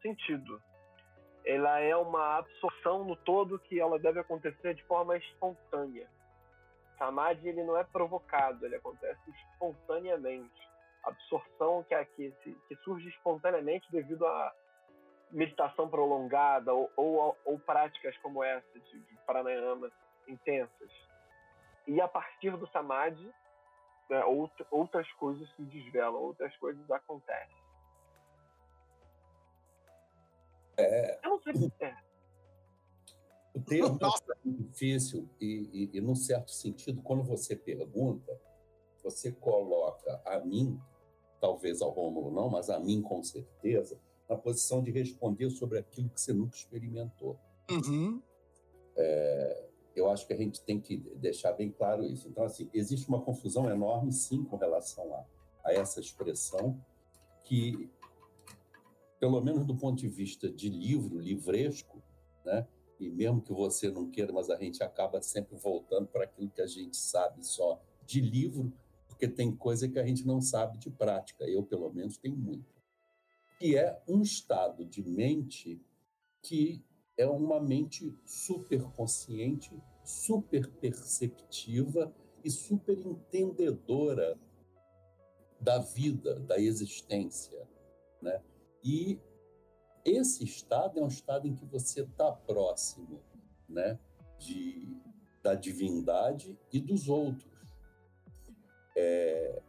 [0.03, 0.61] sentido
[1.45, 6.09] ela é uma absorção no todo que ela deve acontecer de forma espontânea.
[6.99, 10.69] Samadhi ele não é provocado, ele acontece espontaneamente.
[11.03, 12.31] Absorção que, é, que,
[12.69, 14.53] que surge espontaneamente devido a
[15.31, 19.91] meditação prolongada ou, ou, ou práticas como essa de, de pranayama
[20.29, 20.91] intensas.
[21.87, 23.33] E a partir do samadhi,
[24.11, 24.23] né,
[24.71, 27.57] outras coisas se desvelam, outras coisas acontecem.
[30.77, 31.97] É, eu não sei é.
[33.55, 38.41] O termo é difícil e, e, e, num certo sentido, quando você pergunta,
[39.03, 40.81] você coloca a mim,
[41.41, 46.09] talvez ao Rômulo não, mas a mim com certeza, na posição de responder sobre aquilo
[46.09, 47.39] que você nunca experimentou.
[47.71, 48.23] Uhum.
[48.97, 52.29] É, eu acho que a gente tem que deixar bem claro isso.
[52.29, 55.25] Então, assim, existe uma confusão enorme, sim, com relação a,
[55.65, 56.81] a essa expressão,
[57.45, 57.91] que
[59.21, 62.03] pelo menos do ponto de vista de livro, livresco,
[62.45, 62.67] né?
[62.99, 66.61] E mesmo que você não queira, mas a gente acaba sempre voltando para aquilo que
[66.61, 68.73] a gente sabe só de livro,
[69.09, 71.45] porque tem coisa que a gente não sabe de prática.
[71.45, 72.65] Eu, pelo menos, tenho muito.
[73.59, 75.81] Que é um estado de mente
[76.43, 76.83] que
[77.17, 79.71] é uma mente super consciente,
[80.05, 84.39] super perceptiva e super entendedora
[85.61, 87.69] da vida, da existência,
[88.23, 88.43] né?
[88.83, 89.21] E
[90.05, 93.21] esse estado é um estado em que você está próximo
[93.69, 93.99] né,
[94.39, 94.97] de,
[95.43, 97.51] da divindade e dos outros.
[98.97, 99.63] É,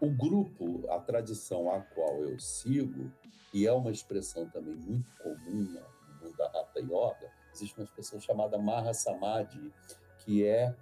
[0.00, 3.12] o grupo, a tradição a qual eu sigo,
[3.54, 6.01] e é uma expressão também muito comum mundo
[6.42, 9.72] da Hatha Yoga, existe uma expressão chamada Maha Samadhi,
[10.18, 10.74] que é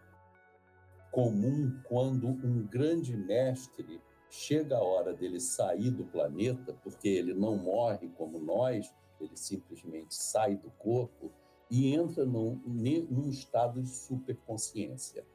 [1.11, 4.01] comum quando um grande mestre
[4.31, 10.15] chega a hora dele sair do planeta, porque ele não morre como nós, ele simplesmente
[10.15, 11.33] sai do corpo
[11.71, 15.27] e entra num, num estado de superconsciência.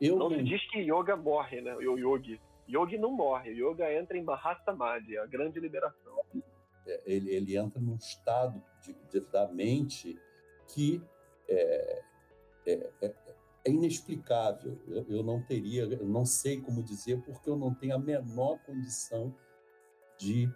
[0.00, 1.74] Eu não, se diz que yoga morre, né?
[1.76, 2.40] O yogi.
[2.66, 3.50] Yogi não morre.
[3.50, 6.18] Yoga entra em Mahasamadhi, a grande liberação.
[6.86, 10.18] É, ele, ele entra num estado de, de, da mente
[10.68, 11.02] que
[11.48, 12.02] é,
[12.66, 13.14] é, é,
[13.64, 14.78] é inexplicável.
[14.86, 18.58] Eu, eu, não teria, eu não sei como dizer, porque eu não tenho a menor
[18.64, 19.34] condição
[20.18, 20.48] de.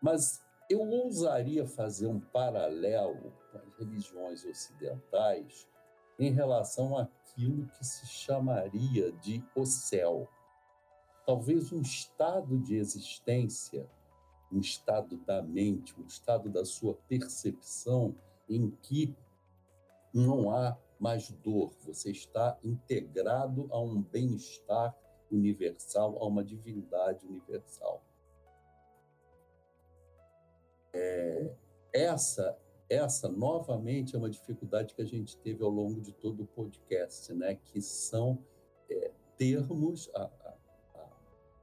[0.00, 0.40] Mas
[0.70, 5.66] eu ousaria fazer um paralelo com as religiões ocidentais
[6.18, 10.28] em relação àquilo que se chamaria de o céu.
[11.24, 13.88] Talvez um estado de existência,
[14.50, 18.14] um estado da mente, um estado da sua percepção
[18.48, 19.14] em que
[20.12, 24.96] não há mais dor, você está integrado a um bem-estar
[25.30, 28.02] universal, a uma divindade universal.
[30.92, 31.54] É,
[31.92, 32.58] essa
[32.88, 37.32] essa, novamente, é uma dificuldade que a gente teve ao longo de todo o podcast,
[37.34, 37.54] né?
[37.56, 38.42] que são
[38.90, 40.54] é, termos, a, a,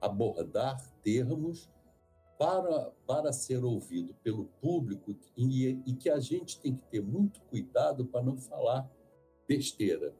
[0.01, 1.69] a abordar termos
[2.37, 7.41] para, para ser ouvido pelo público e, e que a gente tem que ter muito
[7.41, 8.89] cuidado para não falar
[9.47, 10.13] besteira.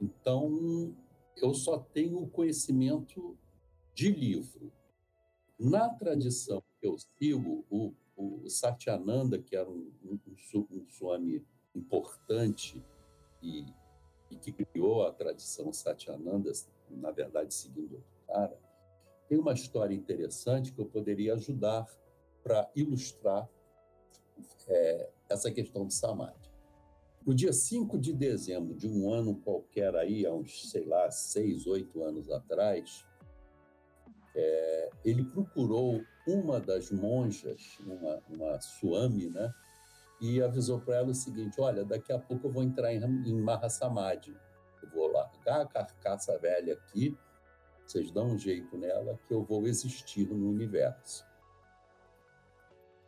[0.00, 0.94] Então,
[1.36, 3.36] eu só tenho conhecimento
[3.94, 4.72] de livro.
[5.58, 10.18] Na tradição que eu sigo, o o Satyananda, que era um, um,
[10.70, 11.44] um Swami
[11.74, 12.82] importante
[13.42, 13.66] e,
[14.30, 16.50] e, que criou a tradição Satyananda,
[16.88, 18.58] na verdade, seguindo o cara,
[19.28, 21.86] tem uma história interessante que eu poderia ajudar
[22.42, 23.48] para ilustrar
[24.68, 26.50] é, essa questão do Samadhi.
[27.26, 31.66] No dia 5 de dezembro de um ano qualquer aí, há uns, sei lá, seis,
[31.66, 33.04] oito anos atrás,
[34.36, 39.52] é, ele procurou uma das monjas, uma, uma suami, né?
[40.20, 43.40] E avisou para ela o seguinte: olha, daqui a pouco eu vou entrar em, em
[43.40, 44.36] Mahasamadhi.
[44.82, 47.16] Eu vou largar a carcaça velha aqui,
[47.86, 51.24] vocês dão um jeito nela, que eu vou existir no universo.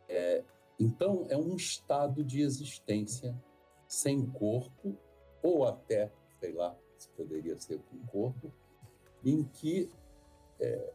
[0.07, 0.43] É,
[0.79, 3.35] então, é um estado de existência
[3.87, 4.97] sem corpo,
[5.43, 8.51] ou até, sei lá, se poderia ser com corpo,
[9.23, 9.89] em que
[10.59, 10.93] é,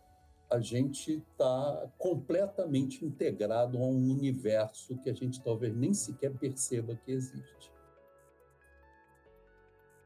[0.50, 6.94] a gente está completamente integrado a um universo que a gente talvez nem sequer perceba
[6.96, 7.72] que existe.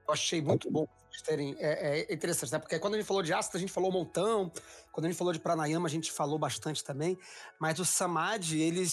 [0.07, 0.87] Eu achei muito bom
[1.19, 1.57] vocês terem.
[1.59, 2.59] É, é, interessante, né?
[2.59, 4.51] Porque quando a gente falou de ácido, a gente falou um montão.
[4.93, 7.19] Quando a gente falou de pranayama, a gente falou bastante também.
[7.59, 8.85] Mas o samadhi, ele,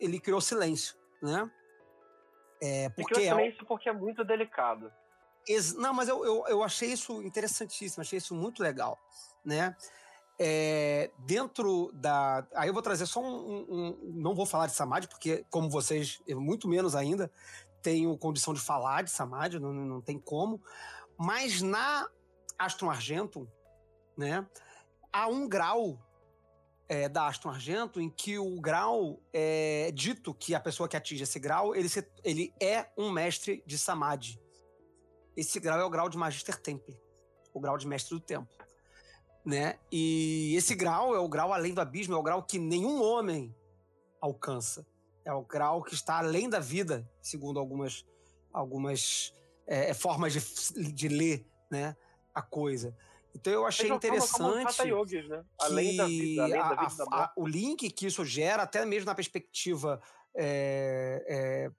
[0.00, 1.50] ele criou silêncio, né?
[2.60, 4.92] É, porque criou é silêncio porque é muito delicado.
[5.76, 8.98] Não, mas eu, eu, eu achei isso interessantíssimo, achei isso muito legal,
[9.44, 9.74] né?
[10.38, 12.46] É, dentro da.
[12.54, 15.70] Aí eu vou trazer só um, um, um, Não vou falar de Samadhi, porque, como
[15.70, 17.30] vocês, eu muito menos ainda,
[17.82, 20.60] tenho condição de falar de Samadhi, não, não tem como.
[21.18, 22.08] Mas na
[22.58, 23.50] Aston Argento,
[24.16, 24.46] né,
[25.12, 25.98] há um grau
[26.88, 31.24] é, da Aston Argento em que o grau é dito que a pessoa que atinge
[31.24, 34.40] esse grau, ele, se, ele é um mestre de Samadhi.
[35.36, 36.98] Esse grau é o grau de Magister Temple,
[37.52, 38.68] o grau de mestre do tempo
[39.48, 39.78] né?
[39.90, 43.54] E esse grau é o grau além do abismo, é o grau que nenhum homem
[44.20, 44.86] alcança.
[45.24, 48.04] É o grau que está além da vida, segundo algumas,
[48.52, 49.32] algumas
[49.68, 51.94] é, é formas de, de ler né,
[52.34, 52.96] a coisa.
[53.34, 55.44] Então eu achei interessante yogis, né?
[55.60, 59.06] além da vida, além da vida a, a, o link que isso gera, até mesmo
[59.06, 60.00] na perspectiva
[60.34, 61.70] é, é,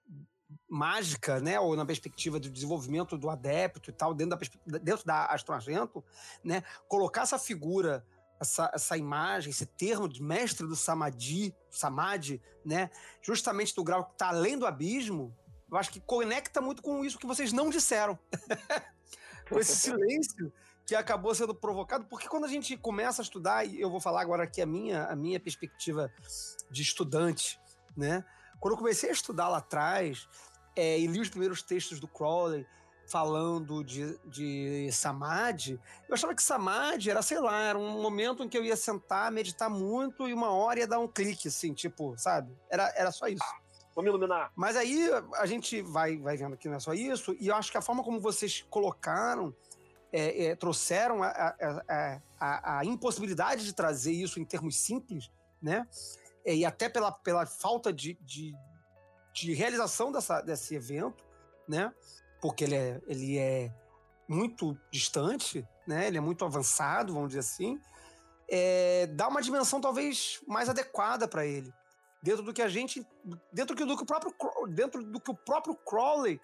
[0.69, 5.25] mágica, né, ou na perspectiva do desenvolvimento do adepto e tal, dentro da, dentro da
[5.25, 6.03] Astro Argento,
[6.43, 8.05] né, colocar essa figura,
[8.39, 12.89] essa, essa imagem, esse termo de mestre do Samadhi, Samadhi, né,
[13.21, 15.35] justamente do grau que está além do abismo,
[15.71, 18.17] eu acho que conecta muito com isso que vocês não disseram.
[19.49, 20.51] com esse silêncio
[20.85, 24.21] que acabou sendo provocado, porque quando a gente começa a estudar, e eu vou falar
[24.21, 26.11] agora aqui a minha, a minha perspectiva
[26.71, 27.59] de estudante,
[27.95, 28.25] né,
[28.59, 30.27] quando eu comecei a estudar lá atrás
[30.75, 32.65] é, e li os primeiros textos do Crowley
[33.07, 38.49] falando de, de Samadhi, eu achava que Samadhi era, sei lá, era um momento em
[38.49, 42.15] que eu ia sentar, meditar muito e uma hora ia dar um clique, assim, tipo,
[42.17, 42.55] sabe?
[42.69, 43.43] Era, era só isso.
[43.97, 44.51] Me iluminar.
[44.55, 47.69] Mas aí a gente vai, vai vendo que não é só isso, e eu acho
[47.69, 49.53] que a forma como vocês colocaram,
[50.11, 55.29] é, é, trouxeram a, a, a, a, impossibilidade de trazer isso em termos simples,
[55.61, 55.85] né?
[56.45, 58.55] É, e até pela, pela falta de, de,
[59.33, 61.23] de realização dessa, desse evento,
[61.67, 61.93] né?
[62.41, 63.71] Porque ele é, ele é
[64.27, 66.07] muito distante, né?
[66.07, 67.79] Ele é muito avançado, vamos dizer assim.
[68.49, 71.71] é, dá uma dimensão talvez mais adequada para ele.
[72.21, 73.05] Dentro do que a gente.
[73.51, 74.33] Dentro do que o próprio,
[74.67, 76.39] dentro do que o próprio Crowley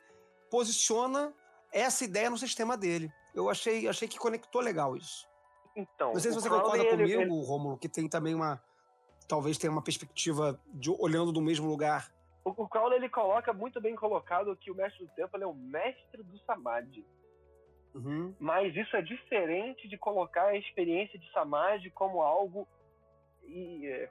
[0.49, 1.34] posiciona
[1.72, 3.11] essa ideia no sistema dele.
[3.34, 5.27] Eu achei, achei que conectou legal isso.
[5.76, 7.45] Então, não sei se você Crowley, concorda comigo, ele...
[7.45, 8.64] Rômulo, que tem também uma.
[9.27, 12.14] Talvez tenha uma perspectiva de olhando do mesmo lugar.
[12.45, 15.53] O, o Crowley ele coloca muito bem colocado que o mestre do tempo é o
[15.53, 17.06] mestre do samadhi.
[17.93, 18.35] Uhum.
[18.39, 22.68] Mas isso é diferente de colocar a experiência de samadhi como algo
[23.43, 24.07] e,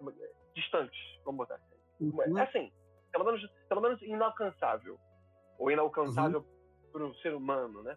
[0.54, 1.74] é, é, distante, vamos botar assim.
[2.00, 2.38] Uhum.
[2.38, 2.72] É assim,
[3.12, 4.98] pelo menos, pelo menos inalcançável.
[5.58, 6.90] Ou inalcançável uhum.
[6.92, 7.96] para o ser humano, né?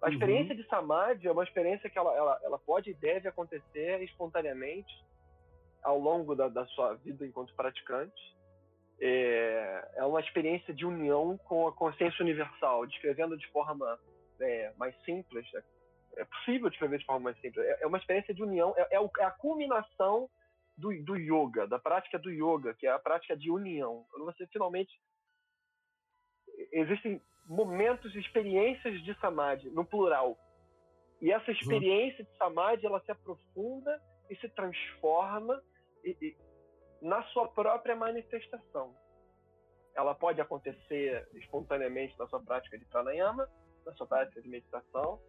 [0.00, 0.12] A uhum.
[0.12, 4.92] experiência de samadhi é uma experiência que ela, ela, ela pode e deve acontecer espontaneamente
[5.82, 8.36] ao longo da, da sua vida enquanto praticante.
[9.00, 13.98] É, é uma experiência de união com a consciência universal, descrevendo de forma
[14.40, 15.46] é, mais simples.
[15.54, 15.62] É,
[16.18, 17.64] é possível descrever de forma mais simples.
[17.64, 20.28] É, é uma experiência de união, é, é, a culminação
[20.82, 24.04] do, do yoga, da prática do yoga, que é a prática de união.
[24.18, 24.92] Você finalmente.
[26.72, 30.36] Existem momentos, experiências de samadhi, no plural.
[31.20, 35.62] E essa experiência de samadhi, ela se aprofunda e se transforma
[36.04, 36.36] e, e,
[37.00, 38.94] na sua própria manifestação.
[39.94, 43.48] Ela pode acontecer espontaneamente na sua prática de pranayama,
[43.86, 45.20] na sua prática de meditação.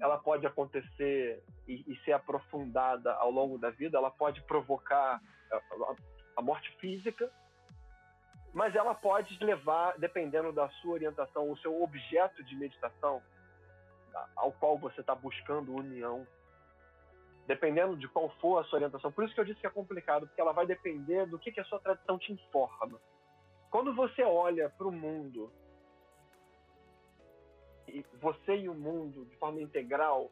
[0.00, 3.98] Ela pode acontecer e, e ser aprofundada ao longo da vida.
[3.98, 5.20] Ela pode provocar
[5.52, 5.94] a,
[6.36, 7.30] a, morte física,
[8.52, 13.22] mas ela pode levar, dependendo da sua orientação, o seu objeto de meditação,
[14.36, 16.26] ao qual você está buscando união,
[17.46, 19.10] dependendo de qual for a sua orientação.
[19.10, 21.60] Por isso que eu disse que é complicado, porque ela vai depender do que, que
[21.60, 23.00] a sua tradição te informa.
[23.70, 25.52] Quando você olha para o mundo,
[27.88, 30.30] e você e o mundo de forma integral,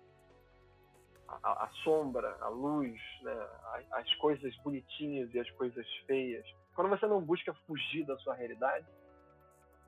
[1.28, 6.90] a, a sombra, a luz, né, as, as coisas bonitinhas e as coisas feias, quando
[6.90, 8.86] você não busca fugir da sua realidade,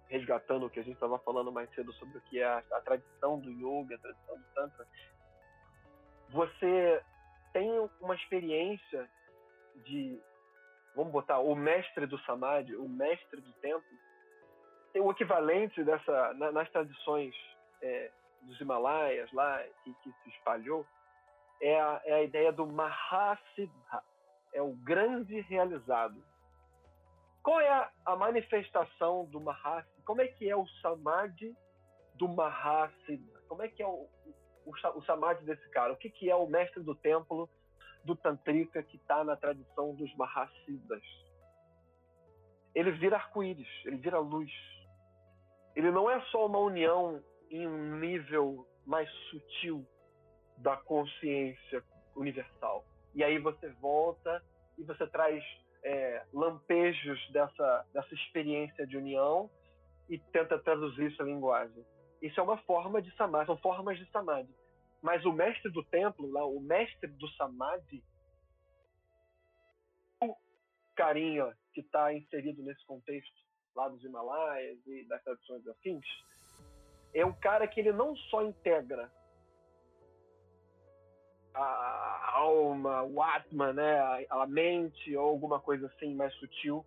[0.09, 2.81] resgatando o que a gente estava falando mais cedo sobre o que é a, a
[2.81, 4.87] tradição do yoga, a tradição do tantra,
[6.31, 7.03] você
[7.53, 7.71] tem
[8.01, 9.09] uma experiência
[9.85, 10.21] de,
[10.95, 13.85] vamos botar, o mestre do samadhi, o mestre do tempo,
[14.93, 17.35] tem o equivalente dessa na, nas tradições
[17.83, 18.11] é,
[18.43, 20.87] dos Himalaias lá que, que se espalhou
[21.61, 24.03] é a, é a ideia do Mahasiddha,
[24.53, 26.23] é o grande realizado.
[27.43, 29.89] Qual é a, a manifestação do Mahasi?
[30.05, 31.57] Como é que é o Samadhi
[32.15, 33.41] do Mahasiddha?
[33.49, 34.09] Como é que é o,
[34.67, 35.93] o, o Samadhi desse cara?
[35.93, 37.49] O que, que é o mestre do templo
[38.05, 41.03] do Tantrika que está na tradição dos Mahasiddhas?
[42.75, 44.51] Ele vira arco-íris, ele vira luz.
[45.75, 49.87] Ele não é só uma união em um nível mais sutil
[50.57, 51.83] da consciência
[52.17, 52.85] universal.
[53.15, 54.43] E aí você volta
[54.77, 55.45] e você traz
[55.83, 59.51] é, lampejos dessa, dessa experiência de união
[60.09, 61.85] e tenta traduzir isso em linguagem.
[62.21, 64.53] Isso é uma forma de samadhi, são formas de samadhi.
[65.01, 68.03] Mas o mestre do templo, lá, o mestre do samadhi,
[70.21, 70.35] o
[70.97, 76.05] carinha que está inserido nesse contexto lá dos Himalaias e das tradições afins,
[77.15, 79.11] é um cara que ele não só integra
[81.55, 86.85] a alma, o Atman, né, a, mente ou alguma coisa assim mais sutil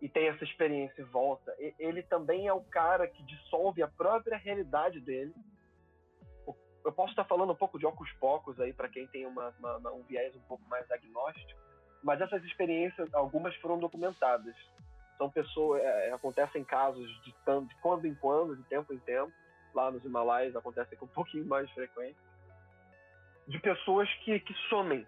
[0.00, 1.54] e tem essa experiência em volta.
[1.78, 5.34] Ele também é o cara que dissolve a própria realidade dele.
[6.84, 9.92] Eu posso estar falando um pouco de ocos pocos aí para quem tem uma, uma,
[9.92, 11.60] um viés um pouco mais agnóstico,
[12.02, 14.54] mas essas experiências, algumas foram documentadas.
[15.18, 19.32] São pessoas, é, acontecem casos de, de quando em quando, de tempo em tempo.
[19.76, 22.16] Lá nos Himalaias acontecem com um pouquinho mais de frequência
[23.46, 25.06] de pessoas que, que somem.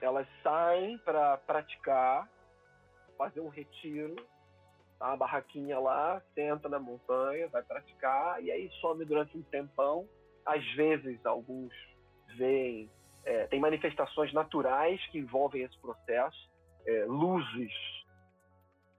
[0.00, 2.28] Elas saem para praticar,
[3.16, 4.16] fazer um retiro,
[4.98, 5.08] tá?
[5.08, 10.08] uma barraquinha lá, senta na montanha, vai praticar, e aí some durante um tempão.
[10.44, 11.72] Às vezes, alguns
[12.36, 12.90] veem.
[13.24, 16.50] É, tem manifestações naturais que envolvem esse processo,
[16.86, 17.72] é, luzes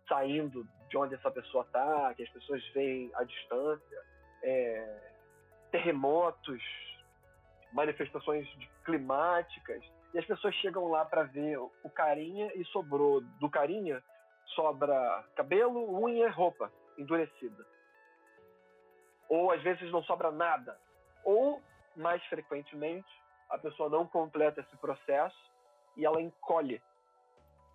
[0.08, 4.04] saindo de onde essa pessoa está, que as pessoas veem à distância,
[4.44, 5.12] é,
[5.72, 6.62] terremotos
[7.72, 8.48] manifestações
[8.84, 14.04] climáticas, e as pessoas chegam lá para ver o carinha e sobrou do carinha
[14.56, 17.66] sobra cabelo, unha, roupa endurecida.
[19.30, 20.78] Ou às vezes não sobra nada.
[21.24, 21.62] Ou,
[21.96, 23.08] mais frequentemente,
[23.50, 25.52] a pessoa não completa esse processo
[25.96, 26.82] e ela encolhe.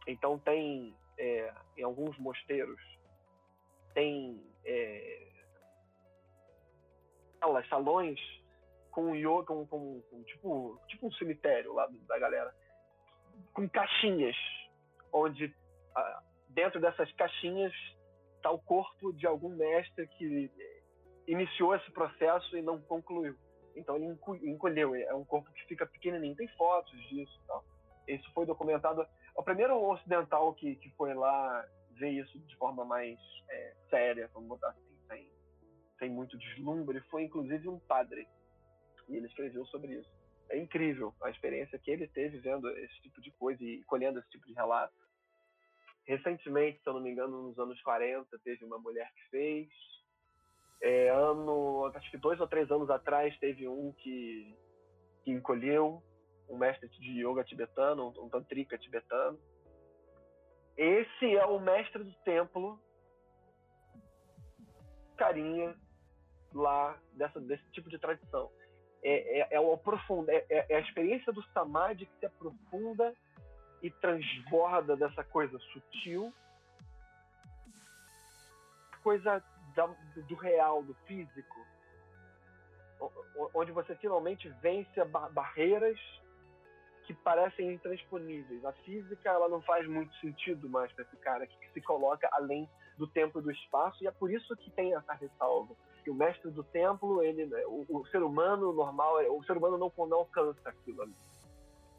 [0.06, 2.80] Então tem, é, em alguns mosteiros,
[3.94, 5.28] tem é,
[7.68, 8.18] salões
[8.90, 12.54] com yoga, com, com, com, tipo, tipo um cemitério lá da galera.
[13.52, 14.36] com caixinhas,
[15.12, 15.54] onde
[15.94, 17.72] ah, dentro dessas caixinhas
[18.36, 20.50] está o corpo de algum mestre que
[21.26, 23.36] iniciou esse processo e não concluiu.
[23.74, 26.34] Então ele encolheu, é um corpo que fica pequenininho.
[26.34, 27.62] Tem fotos disso tal.
[28.08, 29.06] Isso foi documentado.
[29.34, 33.18] O primeiro ocidental que, que foi lá ver isso de forma mais
[33.50, 34.95] é, séria, vamos botar assim,
[35.98, 38.27] sem muito deslumbre, foi inclusive um padre.
[39.09, 40.10] E ele escreveu sobre isso.
[40.48, 44.31] É incrível a experiência que ele teve vendo esse tipo de coisa e colhendo esse
[44.31, 44.94] tipo de relato.
[46.06, 49.68] Recentemente, se eu não me engano, nos anos 40, teve uma mulher que fez.
[50.81, 54.55] É, ano, acho que dois ou três anos atrás, teve um que,
[55.24, 56.02] que encolheu,
[56.48, 59.39] um mestre de yoga tibetano, um tantrika tibetano.
[60.77, 62.78] Esse é o mestre do templo,
[65.16, 65.74] carinha
[66.57, 68.51] lá dessa, desse tipo de tradição.
[69.03, 73.15] É, é, é, o aprofunda, é, é, é a experiência do samadhi que se aprofunda
[73.83, 76.33] e transborda dessa coisa sutil,
[79.03, 79.43] coisa
[79.77, 79.87] da,
[80.28, 81.66] do real, do físico,
[83.55, 85.99] onde você finalmente vence barreiras
[87.07, 88.65] que parecem intransponíveis.
[88.65, 92.69] A física ela não faz muito sentido mais para esse cara que se coloca além
[92.99, 95.74] do tempo e do espaço e é por isso que tem essa ressalva.
[96.07, 99.77] Que o mestre do templo, ele, né, o, o ser humano normal, o ser humano
[99.77, 101.16] não, não alcança aquilo ali.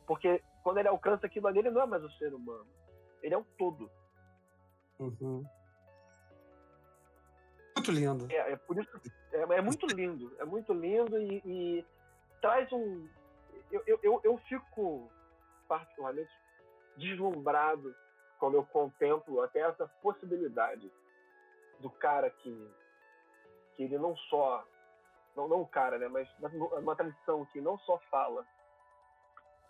[0.06, 2.66] Porque quando ele alcança aquilo ali, ele não é mais o ser humano.
[3.22, 3.92] Ele é o todo.
[4.98, 5.44] Uhum.
[7.76, 8.32] Muito lindo.
[8.32, 8.90] É, é por isso
[9.34, 10.34] é, é, muito lindo.
[10.40, 11.86] É muito lindo e, e
[12.40, 13.10] traz um.
[13.70, 15.12] Eu, eu, eu fico
[15.68, 16.32] particularmente
[16.96, 17.94] deslumbrado
[18.40, 20.90] quando eu contemplo até essa possibilidade
[21.82, 22.72] do cara que,
[23.78, 24.66] que ele não só.
[25.36, 26.08] Não, não o cara, né?
[26.08, 26.28] Mas
[26.82, 28.44] uma tradição que não só fala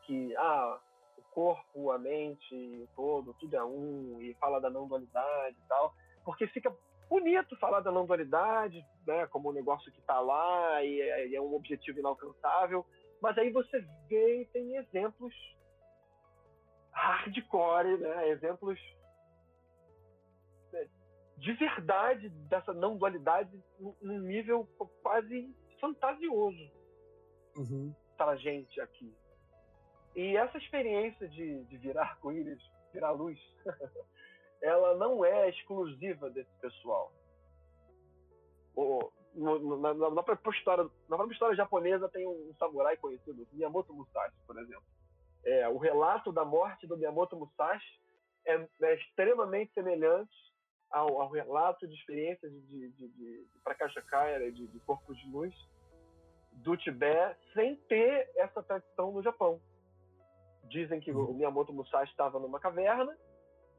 [0.04, 0.80] que ah,
[1.18, 5.94] o corpo, a mente, todo, tudo é um, e fala da não dualidade e tal,
[6.24, 6.74] porque fica
[7.10, 11.42] bonito falar da não dualidade, né, como um negócio que está lá e é, é
[11.42, 12.86] um objetivo inalcançável,
[13.22, 15.34] mas aí você vê e tem exemplos
[16.92, 18.80] hardcore, né, exemplos
[21.38, 23.64] de verdade dessa não dualidade
[24.02, 24.68] num nível
[25.04, 26.72] quase fantasioso
[27.56, 27.94] uhum.
[28.18, 29.14] para a gente aqui.
[30.16, 32.62] E essa experiência de, de virar arco-íris,
[32.92, 33.40] virar luz,
[34.62, 37.14] ela não é exclusiva desse pessoal.
[38.76, 43.48] O, no, na, na, própria história, na própria história japonesa tem um, um samurai conhecido,
[43.54, 44.84] Miyamoto Musashi, por exemplo.
[45.46, 48.02] É, o relato da morte do Miyamoto Musashi
[48.46, 50.47] é, é extremamente semelhante
[50.92, 55.54] ao, ao, relato de experiências de, de, de, de Prakashakaya, de, de corpos de luz,
[56.54, 59.60] do Tibete, sem ter essa tradição no Japão.
[60.66, 63.16] Dizem que o Miyamoto Musashi estava numa caverna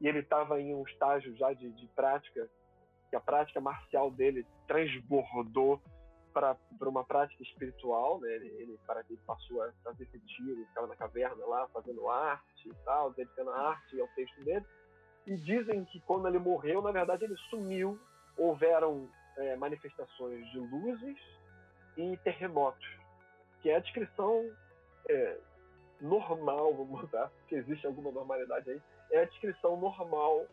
[0.01, 2.49] e ele estava em um estágio já de, de prática,
[3.09, 5.81] que a prática marcial dele transbordou
[6.33, 8.31] para uma prática espiritual, né?
[8.35, 12.73] Ele, ele, para, ele passou a fazer retiro, ficava na caverna lá fazendo arte e
[12.85, 14.65] tal, dedicando a arte ao texto dele.
[15.25, 17.99] E dizem que quando ele morreu, na verdade ele sumiu,
[18.37, 21.17] houveram é, manifestações de luzes
[21.97, 22.87] e terremotos,
[23.61, 24.49] que é a descrição
[25.09, 25.37] é,
[26.01, 28.81] normal, vamos botar, que existe alguma normalidade aí,
[29.11, 30.45] é a descrição normal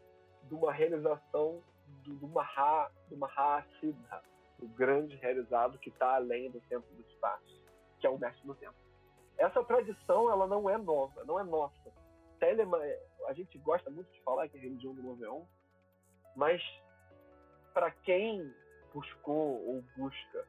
[0.44, 1.62] de uma realização
[2.04, 4.22] do, do Maha, do Mahasiddha,
[4.58, 7.62] do grande realizado que está além do tempo e do espaço,
[8.00, 8.74] que é o mestre do tempo.
[9.38, 11.92] Essa tradição, ela não é nova, não é nossa.
[12.38, 12.78] Telema,
[13.26, 15.44] a gente gosta muito de falar que é a religião do Noveon,
[16.34, 16.62] mas
[17.72, 18.54] para quem
[18.92, 20.46] buscou ou busca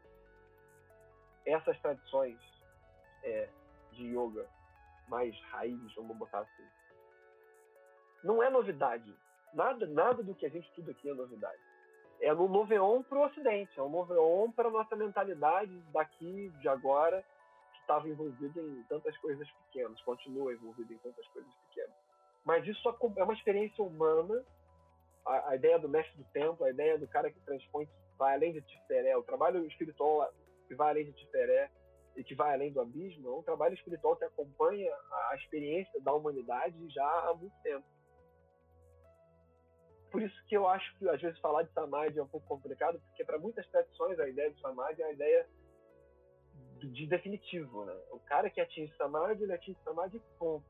[1.45, 2.38] essas tradições
[3.23, 3.49] é,
[3.91, 4.47] de yoga
[5.07, 6.68] mais raiz, vamos botar assim.
[8.23, 9.14] Não é novidade.
[9.53, 11.61] Nada, nada do que a gente estuda aqui é novidade.
[12.19, 16.68] É no Noveon para o Ocidente, é um Noveon para a nossa mentalidade daqui, de
[16.68, 17.23] agora,
[17.88, 21.95] estava envolvida em tantas coisas pequenas, continua envolvida em tantas coisas pequenas.
[22.43, 24.43] Mas isso é uma experiência humana,
[25.26, 27.88] a, a ideia do mestre do tempo, a ideia do cara que transpõe,
[28.18, 30.31] vai além de Tiferé, o trabalho espiritual
[30.68, 31.72] que vai além de Tiferé,
[32.18, 34.91] e que vai além do abismo, é um trabalho espiritual que acompanha
[35.30, 37.85] a experiência da humanidade já há muito tempo.
[40.11, 42.99] Por isso que eu acho que às vezes falar de samadhi é um pouco complicado,
[42.99, 45.47] porque para muitas tradições a ideia de samadhi é a ideia
[46.86, 47.94] de definitivo, né?
[48.12, 50.66] O cara que atinge samadhi, ele atinge samadhi ponto.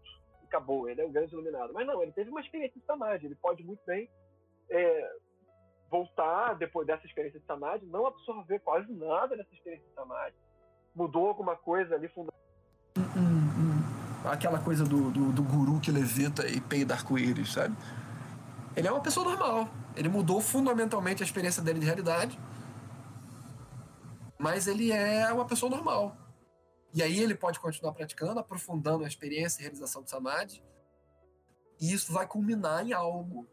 [0.46, 1.74] Acabou, ele é o grande iluminado.
[1.74, 4.10] Mas não, ele teve uma experiência de samadhi, ele pode muito bem
[4.70, 5.12] é,
[5.90, 10.36] voltar depois dessa experiência de samadhi, não absorver quase nada dessa experiência de samadhi,
[10.96, 12.40] mudou alguma coisa ali fundamental.
[12.98, 14.30] Hum, hum, hum.
[14.30, 17.76] aquela coisa do, do, do guru que levita e peida arco-íris, sabe?
[18.76, 19.68] Ele é uma pessoa normal.
[19.96, 22.40] Ele mudou fundamentalmente a experiência dele de realidade.
[24.38, 26.16] Mas ele é uma pessoa normal.
[26.94, 30.64] E aí ele pode continuar praticando, aprofundando a experiência e realização do Samadhi.
[31.80, 33.48] E isso vai culminar em algo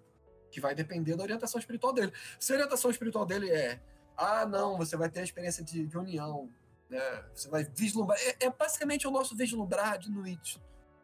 [0.51, 2.13] que vai depender da orientação espiritual dele.
[2.39, 3.81] Se a orientação espiritual dele é
[4.17, 6.49] ah, não, você vai ter a experiência de, de união,
[6.89, 7.25] né?
[7.35, 8.19] Você vai vislumbrar.
[8.21, 10.63] É, é, basicamente o nosso vislumbrar de Nuit.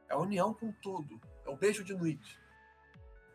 [0.08, 1.20] É a união com o todo.
[1.44, 2.38] É o beijo de Nuit.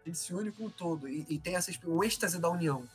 [0.05, 2.87] Gente se une com o todo e, e tem essa, o êxtase da união.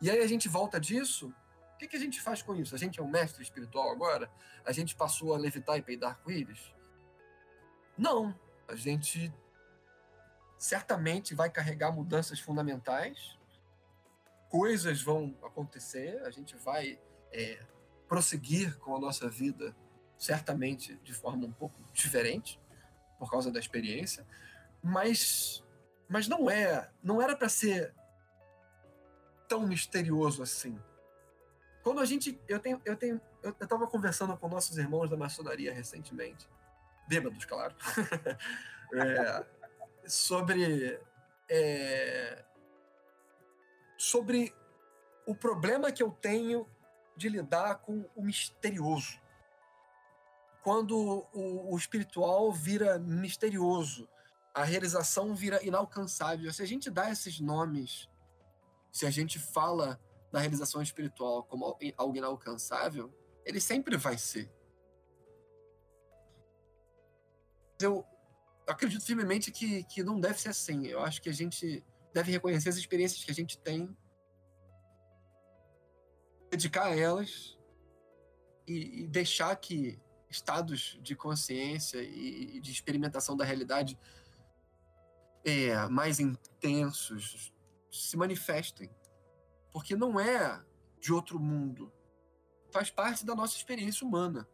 [0.00, 1.32] E aí a gente volta disso.
[1.78, 2.74] O que, que a gente faz com isso?
[2.74, 4.28] A gente é um mestre espiritual agora?
[4.64, 6.74] A gente passou a levitar e peidar com eles?
[7.96, 8.36] Não.
[8.66, 9.32] A gente
[10.58, 13.38] certamente vai carregar mudanças fundamentais
[14.48, 16.98] coisas vão acontecer, a gente vai
[17.32, 17.62] é,
[18.08, 19.76] prosseguir com a nossa vida,
[20.16, 22.60] certamente de forma um pouco diferente,
[23.18, 24.26] por causa da experiência,
[24.82, 25.62] mas,
[26.08, 27.94] mas não é, não era para ser
[29.48, 30.78] tão misterioso assim.
[31.88, 35.72] Quando a gente, eu tenho, eu tenho, eu estava conversando com nossos irmãos da maçonaria
[35.72, 36.46] recentemente,
[37.08, 37.74] bêbados, claro,
[38.92, 39.46] é,
[40.06, 41.00] sobre
[41.48, 42.44] é,
[43.96, 44.54] sobre
[45.26, 46.68] o problema que eu tenho
[47.16, 49.18] de lidar com o misterioso.
[50.62, 54.06] Quando o, o espiritual vira misterioso,
[54.52, 56.52] a realização vira inalcançável.
[56.52, 58.10] Se a gente dá esses nomes,
[58.92, 59.98] se a gente fala
[60.30, 63.12] da realização espiritual como algo inalcançável,
[63.44, 64.50] ele sempre vai ser.
[67.80, 68.04] Eu
[68.66, 70.86] acredito firmemente que, que não deve ser assim.
[70.86, 73.96] Eu acho que a gente deve reconhecer as experiências que a gente tem,
[76.50, 77.56] dedicar a elas
[78.66, 83.98] e, e deixar que estados de consciência e, de experimentação da realidade
[85.44, 87.52] é, mais intensos
[87.90, 88.90] se manifestem.
[89.72, 90.62] Porque não é
[91.00, 91.92] de outro mundo.
[92.70, 94.48] Faz parte da nossa experiência humana.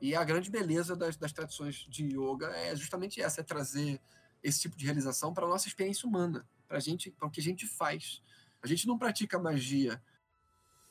[0.00, 4.00] E a grande beleza das, das tradições de yoga é justamente essa: é trazer
[4.42, 7.42] esse tipo de realização para a nossa experiência humana para gente, para o que a
[7.42, 8.22] gente faz.
[8.62, 10.00] A gente não pratica magia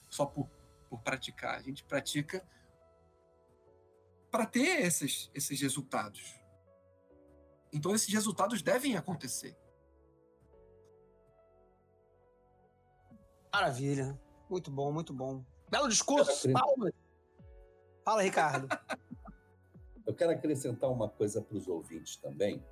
[0.09, 0.49] só por,
[0.89, 2.45] por praticar, a gente pratica
[4.29, 6.37] para ter esses, esses resultados.
[7.71, 9.57] Então esses resultados devem acontecer.
[13.51, 14.19] Maravilha.
[14.49, 15.43] Muito bom, muito bom.
[15.69, 16.51] Belo discurso.
[16.51, 16.93] Palmas.
[18.03, 18.67] Fala, Ricardo.
[20.05, 22.63] Eu quero acrescentar uma coisa para os ouvintes também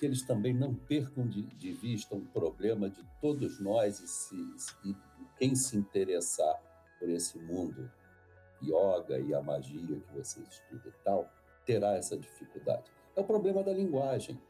[0.00, 4.34] que eles também não percam de, de vista um problema de todos nós e, se,
[4.82, 4.96] e
[5.36, 6.58] quem se interessar
[6.98, 7.90] por esse mundo
[8.62, 11.30] yoga e a magia que você estuda e tal,
[11.66, 12.90] terá essa dificuldade.
[13.14, 14.40] É o problema da linguagem.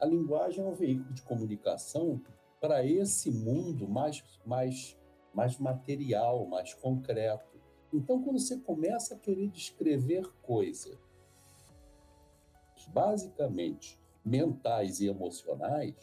[0.00, 2.20] A linguagem é um veículo de comunicação
[2.60, 4.98] para esse mundo mais, mais,
[5.34, 7.58] mais material, mais concreto.
[7.92, 10.98] Então, quando você começa a querer descrever coisas,
[12.92, 15.94] basicamente mentais e emocionais,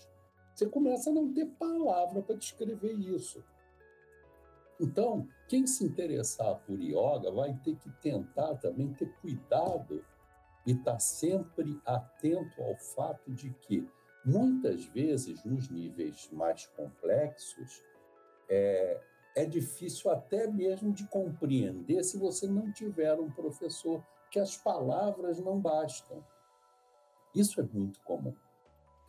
[0.53, 3.44] você começa a não ter palavra para descrever isso.
[4.80, 10.03] Então, quem se interessar por yoga vai ter que tentar também ter cuidado
[10.65, 13.88] e estar tá sempre atento ao fato de que,
[14.26, 17.84] muitas vezes, nos níveis mais complexos,
[18.49, 19.02] é,
[19.35, 25.39] é difícil até mesmo de compreender se você não tiver um professor, que as palavras
[25.39, 26.26] não bastam.
[27.34, 28.35] Isso é muito comum.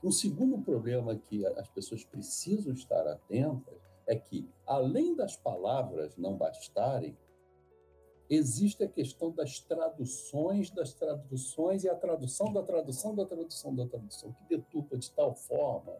[0.02, 6.36] Um segundo problema que as pessoas precisam estar atentas é que, além das palavras não
[6.36, 7.16] bastarem,
[8.28, 13.86] existe a questão das traduções, das traduções e a tradução da tradução da tradução da
[13.86, 15.96] tradução, que deturpa de tal forma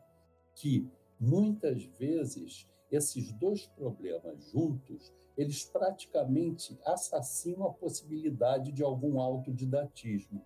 [0.55, 0.89] que,
[1.20, 10.43] muitas vezes, esses dois problemas juntos, eles praticamente assassinam a possibilidade de algum autodidatismo,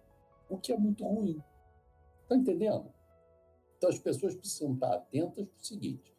[0.48, 1.42] o que é muito ruim.
[2.22, 2.92] Está entendendo?
[3.76, 6.14] Então as pessoas precisam estar atentas para o seguinte.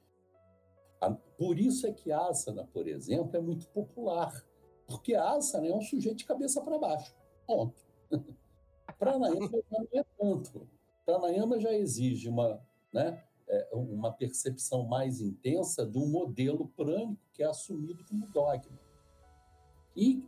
[1.38, 4.46] Por isso é que a asana, por exemplo, é muito popular.
[4.92, 7.16] Porque asana é um sujeito de cabeça para baixo.
[7.48, 7.76] Ponto.
[9.00, 10.68] Pranayama já não é tanto.
[11.06, 12.62] Pranayama já exige uma,
[12.94, 18.80] né, é, uma percepção mais intensa de um modelo prânico que é assumido como dogma.
[19.96, 20.24] E,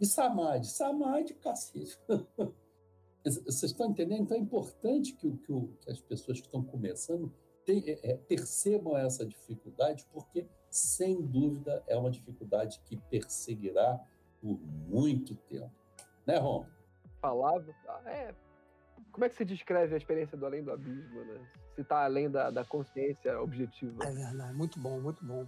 [0.00, 0.66] e Samadhi?
[0.66, 1.98] Samadhi, cacete.
[3.24, 4.22] Vocês estão entendendo?
[4.22, 7.32] Então é importante que, que, que as pessoas que estão começando
[7.68, 14.00] é, é, percebam essa dificuldade, porque, sem dúvida, é uma dificuldade que perseguirá
[14.40, 15.70] por muito tempo.
[16.26, 16.66] Né, Rom?
[17.20, 17.74] Palavra,
[18.06, 18.34] é,
[19.10, 21.40] como é que se descreve a experiência do além do abismo, né?
[21.74, 24.04] Se tá além da, da consciência objetiva.
[24.04, 25.46] É verdade, muito bom, muito bom.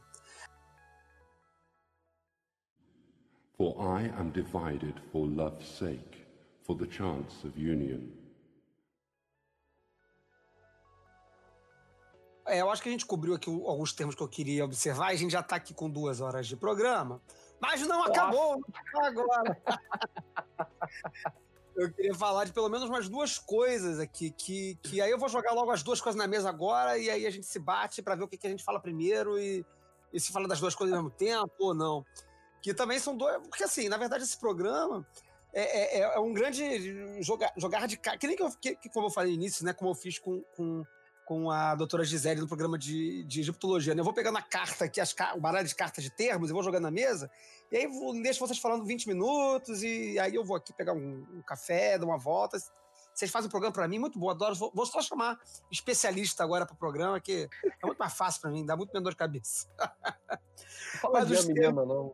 [3.57, 6.25] For I am divided for love's sake,
[6.63, 8.20] for the chance of union.
[12.51, 15.07] É, eu acho que a gente cobriu aqui alguns termos que eu queria observar.
[15.09, 17.23] A gente já está aqui com duas horas de programa,
[17.61, 19.63] mas não acabou, não acabou agora.
[21.77, 25.29] eu queria falar de pelo menos umas duas coisas aqui, que, que aí eu vou
[25.29, 28.17] jogar logo as duas coisas na mesa agora, e aí a gente se bate para
[28.17, 29.65] ver o que, que a gente fala primeiro e,
[30.13, 32.05] e se fala das duas coisas ao mesmo tempo ou não.
[32.61, 33.39] Que também são dois.
[33.49, 35.07] Porque, assim, na verdade, esse programa
[35.53, 38.19] é, é, é um grande jogar, jogar de cara.
[38.19, 39.73] Que nem que, eu, que, como eu falei no início, né?
[39.73, 40.85] Como eu fiz com, com,
[41.31, 43.95] com a doutora Gisele no programa de, de egiptologia.
[43.95, 44.01] Né?
[44.01, 46.61] Eu vou pegando a carta aqui, as, o baralho de cartas de termos, e vou
[46.61, 47.31] jogando na mesa,
[47.71, 51.25] e aí vou, deixo vocês falando 20 minutos, e aí eu vou aqui pegar um,
[51.33, 52.59] um café, dar uma volta.
[53.15, 54.57] Vocês fazem o programa para mim, muito bom, adoro.
[54.57, 55.39] Vou, vou só chamar
[55.71, 59.05] especialista agora para o programa, que é muito mais fácil para mim, dá muito menos
[59.05, 59.69] dor de cabeça.
[61.01, 61.87] Fala Mas de termos...
[61.87, 62.13] não.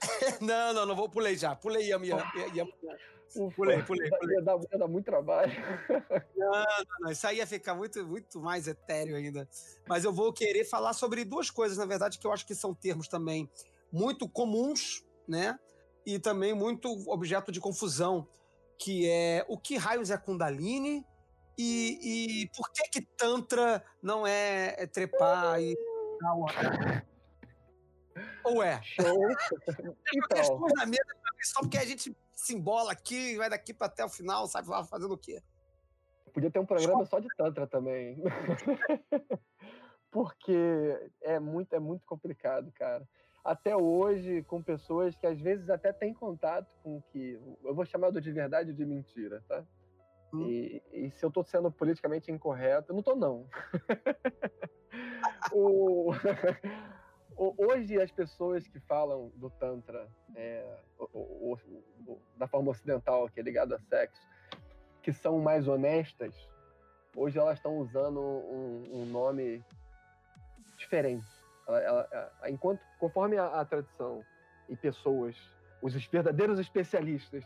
[0.42, 1.54] não, não, não vou, pulei já.
[1.54, 2.74] Pulei Yami Yami.
[3.32, 4.36] Pulei, pulei, pulei.
[4.36, 5.52] Ia dar, ia dar muito trabalho.
[6.36, 6.64] Não, não,
[7.00, 9.48] não, isso aí ia ficar muito, muito mais etéreo ainda.
[9.88, 12.74] Mas eu vou querer falar sobre duas coisas, na verdade, que eu acho que são
[12.74, 13.48] termos também
[13.92, 15.56] muito comuns, né?
[16.04, 18.26] E também muito objeto de confusão,
[18.76, 21.06] que é o que raios é Kundalini
[21.56, 25.76] e, e por que que Tantra não é, é trepar e...
[28.44, 28.82] Ou é?
[28.82, 29.28] Show.
[30.14, 30.68] então.
[30.76, 31.04] na mesa
[31.42, 34.84] só porque a gente se embola aqui, vai daqui para até o final, sabe lá
[34.84, 35.40] fazendo o quê?
[36.32, 38.18] Podia ter um programa só de Tantra também.
[40.10, 43.06] porque é muito, é muito complicado, cara.
[43.44, 47.38] Até hoje, com pessoas que às vezes até têm contato com o que.
[47.62, 49.64] Eu vou chamar de verdade ou de mentira, tá?
[50.32, 50.48] Hum.
[50.48, 53.46] E, e, se eu tô sendo politicamente incorreto, eu não tô, não.
[55.52, 56.12] o...
[57.58, 61.58] Hoje, as pessoas que falam do Tantra, é, o, o,
[62.06, 64.20] o, da forma ocidental, que é ligado a sexo,
[65.02, 66.32] que são mais honestas,
[67.16, 69.60] hoje elas estão usando um, um, nome
[70.76, 71.26] diferente.
[71.66, 74.24] Ela, ela, enquanto, conforme a, a tradição
[74.68, 75.36] e pessoas,
[75.82, 77.44] os verdadeiros especialistas,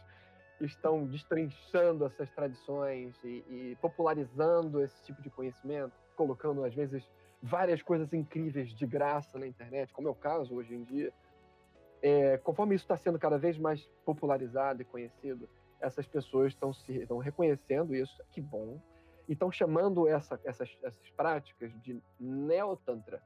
[0.61, 7.03] estão destrinchando essas tradições e, e popularizando esse tipo de conhecimento, colocando, às vezes,
[7.43, 11.13] várias coisas incríveis de graça na internet, como é o caso hoje em dia,
[12.03, 15.49] é, conforme isso está sendo cada vez mais popularizado e conhecido,
[15.81, 18.81] essas pessoas estão se estão reconhecendo isso, que bom,
[19.29, 23.23] e estão chamando essa, essas, essas práticas de neotantra.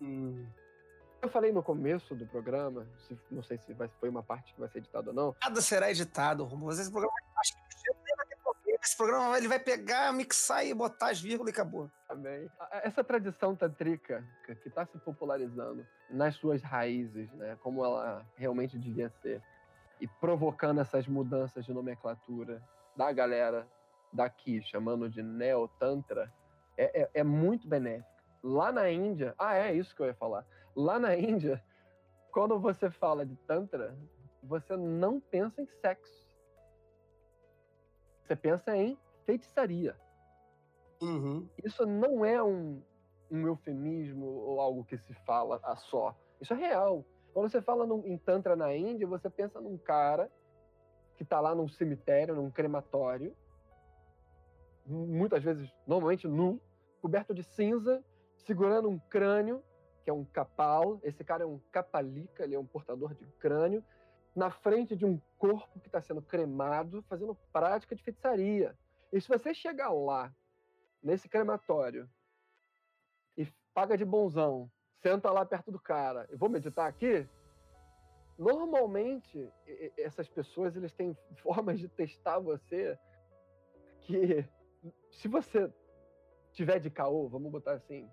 [0.00, 0.46] Hum.
[1.22, 4.60] Eu falei no começo do programa, se, não sei se vai, foi uma parte que
[4.60, 5.36] vai ser editada ou não.
[5.42, 6.72] Nada será editado, Romulo.
[6.72, 7.54] Esse programa acho
[8.82, 11.90] esse programa ele vai pegar, mixar e botar as vírgulas e acabou.
[12.08, 12.50] Amém.
[12.82, 19.10] Essa tradição tantrica que está se popularizando nas suas raízes, né, como ela realmente devia
[19.22, 19.42] ser,
[20.00, 22.62] e provocando essas mudanças de nomenclatura
[22.96, 23.68] da galera
[24.12, 26.32] daqui, chamando de Neotantra,
[26.76, 28.08] é, é, é muito benéfico.
[28.42, 30.46] Lá na Índia, ah, é isso que eu ia falar.
[30.74, 31.62] Lá na Índia,
[32.32, 33.94] quando você fala de Tantra,
[34.42, 36.29] você não pensa em sexo
[38.30, 38.96] você pensa em
[39.26, 39.96] feitiçaria.
[41.02, 41.48] Uhum.
[41.64, 42.80] Isso não é um,
[43.28, 46.16] um eufemismo ou algo que se fala a só.
[46.40, 47.04] Isso é real.
[47.34, 50.30] Quando você fala num, em Tantra na Índia, você pensa num cara
[51.16, 53.36] que está lá num cemitério, num crematório,
[54.86, 56.60] muitas vezes, normalmente nu,
[57.02, 58.02] coberto de cinza,
[58.36, 59.62] segurando um crânio,
[60.04, 61.00] que é um capal.
[61.02, 63.84] Esse cara é um capalica, ele é um portador de crânio,
[64.34, 68.76] na frente de um corpo que está sendo cremado, fazendo prática de feitiçaria.
[69.12, 70.32] E se você chegar lá,
[71.02, 72.08] nesse crematório,
[73.36, 74.70] e paga de bonzão,
[75.02, 77.28] senta lá perto do cara, e vou meditar aqui,
[78.38, 79.50] normalmente
[79.98, 82.98] essas pessoas eles têm formas de testar você
[84.02, 84.48] que
[85.10, 85.72] se você
[86.52, 88.10] tiver de caô, vamos botar assim,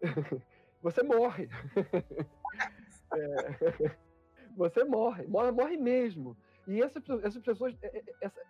[0.82, 1.48] você morre.
[3.14, 4.11] é
[4.56, 6.36] você morre, morre, morre mesmo.
[6.66, 8.40] E essas, essas pessoas, é, é, essa,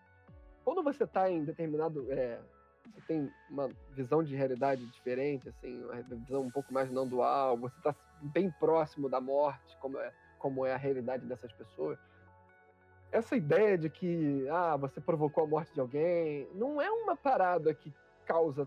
[0.65, 2.41] quando você está em determinado, é,
[2.85, 7.57] você tem uma visão de realidade diferente, assim, uma visão um pouco mais não dual,
[7.57, 11.99] você está bem próximo da morte, como é, como é a realidade dessas pessoas.
[13.11, 17.75] Essa ideia de que ah, você provocou a morte de alguém não é uma parada
[17.75, 17.93] que
[18.25, 18.67] causa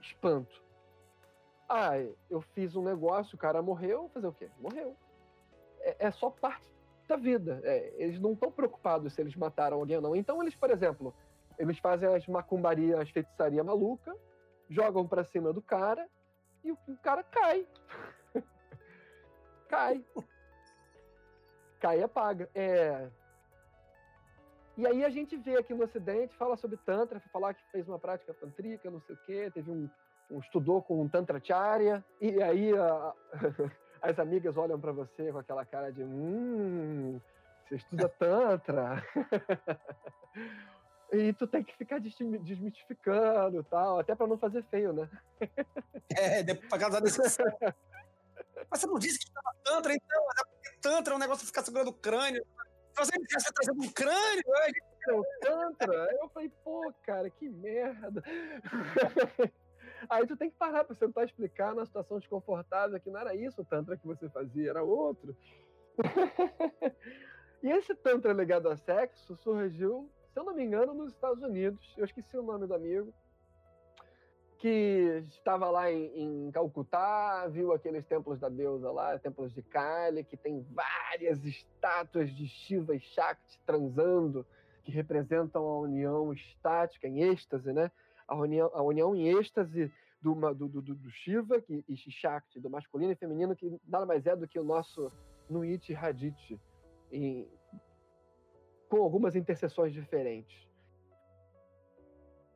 [0.00, 0.62] espanto.
[1.68, 1.92] Ah,
[2.28, 4.50] eu fiz um negócio, o cara morreu, fazer o quê?
[4.60, 4.94] Morreu
[5.82, 6.66] é, é só parte
[7.08, 7.60] da vida.
[7.64, 10.16] É, eles não estão preocupados se eles mataram alguém ou não.
[10.16, 11.14] Então, eles, por exemplo,
[11.58, 14.16] eles fazem as macumbarias, as feitiçaria maluca,
[14.68, 16.08] jogam pra cima do cara
[16.64, 17.66] e o, o cara cai.
[19.68, 20.04] cai.
[21.80, 22.48] Cai e apaga.
[22.54, 23.08] É.
[24.76, 27.98] E aí a gente vê aqui no Ocidente, fala sobre Tantra, falar que fez uma
[27.98, 29.88] prática tantrica, não sei o quê, teve um,
[30.30, 33.12] um estudou com um Tantracharya, e aí a-
[34.02, 37.20] as amigas olham pra você com aquela cara de hum,
[37.64, 39.02] você estuda Tantra.
[41.12, 45.08] e tu tem que ficar desmi- desmistificando e tal, até pra não fazer feio, né?
[46.16, 47.20] É, depois pra casar desse.
[48.70, 50.22] Mas você não disse que estava Tantra, então?
[50.38, 52.44] É porque Tantra é um negócio de ficar segurando o crânio.
[52.92, 54.42] Se você me tivesse trazendo um crânio,
[55.08, 56.08] eu- o Tantra.
[56.20, 58.22] Eu falei, pô, cara, que merda.
[60.08, 63.62] Aí tu tem que parar pra tentar explicar na situação desconfortável que não era isso
[63.62, 65.36] o Tantra que você fazia, era outro.
[67.62, 71.94] e esse Tantra ligado a sexo surgiu, se eu não me engano, nos Estados Unidos.
[71.96, 73.12] Eu esqueci o nome do amigo.
[74.58, 80.22] Que estava lá em, em Calcutá, viu aqueles templos da deusa lá, templos de Kali,
[80.22, 84.46] que tem várias estátuas de Shiva e Shakti transando
[84.84, 87.90] que representam a união estática, em êxtase, né?
[88.32, 89.92] A união, a união em êxtase
[90.22, 94.34] do, do, do, do- Shiva e Shakti, do masculino e feminino, que nada mais é
[94.34, 95.08] do que o nosso
[95.50, 96.58] Nuit Hadith,
[97.10, 97.46] em-
[98.88, 100.66] com algumas interseções diferentes.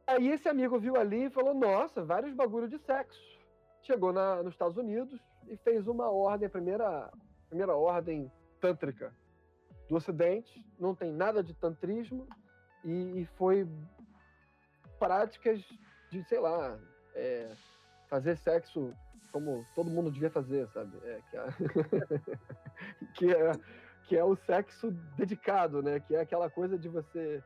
[0.07, 3.20] Aí esse amigo viu ali e falou: Nossa, vários bagulho de sexo.
[3.82, 7.12] Chegou na, nos Estados Unidos e fez uma ordem, a primeira,
[7.48, 9.15] primeira ordem tântrica
[9.90, 12.27] do Ocidente, não tem nada de tantrismo
[12.85, 13.69] e, e foi
[14.98, 15.60] práticas
[16.10, 16.78] de, sei lá,
[17.14, 17.51] é,
[18.09, 18.93] fazer sexo
[19.32, 20.97] como todo mundo devia fazer, sabe?
[21.05, 21.47] É, que, é,
[23.14, 23.52] que, é,
[24.05, 26.01] que é o sexo dedicado, né?
[26.01, 27.43] Que é aquela coisa de você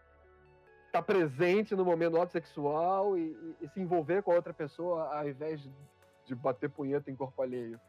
[0.86, 5.16] estar presente no momento ato sexual e, e- e se envolver com a outra pessoa
[5.16, 5.72] ao invés de,
[6.26, 7.80] de bater punheta em corpo alheio.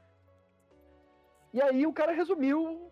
[1.53, 2.91] E aí o cara resumiu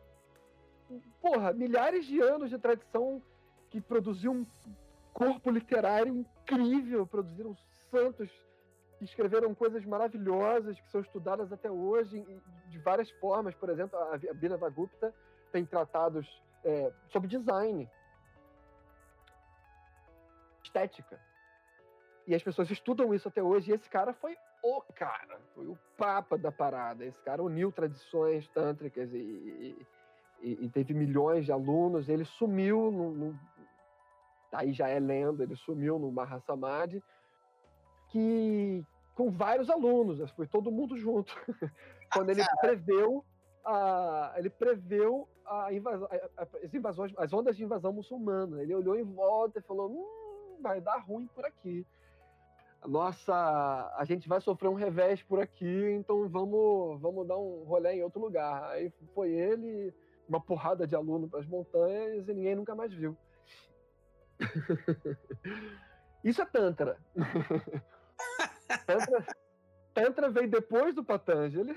[1.21, 3.21] porra, milhares de anos de tradição
[3.69, 4.43] que produziu um
[5.19, 7.55] corpo literário incrível, produziram
[7.91, 8.29] santos
[9.01, 12.21] escreveram coisas maravilhosas que são estudadas até hoje
[12.67, 13.55] de várias formas.
[13.55, 15.13] Por exemplo, a a Binava Gupta
[15.53, 16.27] tem tratados
[16.65, 17.87] é, sobre design,
[20.63, 21.19] estética.
[22.27, 23.71] E as pessoas estudam isso até hoje.
[23.71, 27.05] E esse cara foi o cara, foi o papa da parada.
[27.05, 29.85] Esse cara uniu tradições tântricas e, e-
[30.65, 32.09] e- teve milhões de alunos.
[32.09, 33.39] Ele sumiu, no, no-
[34.51, 37.03] aí já é lenda, ele sumiu no Mahasamadhi,
[38.11, 38.83] que
[39.15, 41.35] com vários alunos, foi todo mundo junto.
[42.13, 43.23] Quando ele preveu
[43.65, 46.07] a, ele preveu a invasão,
[46.37, 48.61] a- as invasões, as ondas de invasão muçulmana.
[48.61, 51.85] Ele olhou em volta e falou: hum, vai dar ruim por aqui.
[52.85, 57.95] Nossa, a gente vai sofrer um revés por aqui, então vamos, vamos dar um rolê
[57.95, 58.69] em outro lugar.
[58.69, 59.93] Aí foi ele,
[60.27, 63.17] uma porrada de aluno para as montanhas e ninguém nunca mais viu.
[66.23, 66.97] Isso é Tantra.
[68.85, 69.25] Tantra,
[69.93, 71.75] Tantra veio depois do Patanjali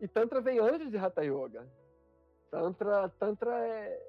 [0.00, 1.66] e Tantra veio antes de Hatha Yoga.
[2.50, 4.08] Tantra, Tantra é.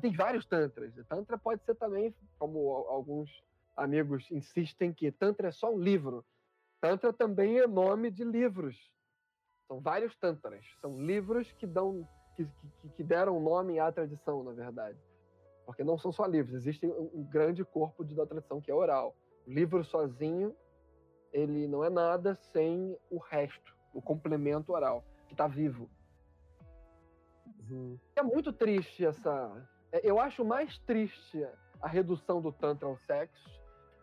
[0.00, 0.92] Tem vários Tantras.
[1.08, 3.30] Tantra pode ser também, como al- alguns
[3.76, 6.24] amigos insistem, que Tantra é só um livro.
[6.80, 8.76] Tantra também é nome de livros.
[9.68, 10.64] São vários Tantras.
[10.80, 12.08] São livros que dão.
[12.36, 14.98] Que, que, que deram nome à tradição, na verdade.
[15.66, 19.16] Porque não são só livros, existe um grande corpo de, da tradição que é oral.
[19.44, 20.54] O livro sozinho,
[21.32, 25.90] ele não é nada sem o resto, o complemento oral, que está vivo.
[28.14, 29.66] É muito triste essa.
[29.90, 31.44] é, Eu acho mais triste
[31.82, 33.50] a redução do Tantra ao sexo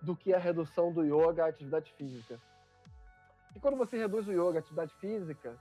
[0.02, 2.40] do que a redução do yoga à atividade física.
[3.56, 5.58] E quando você reduz o yoga à atividade física,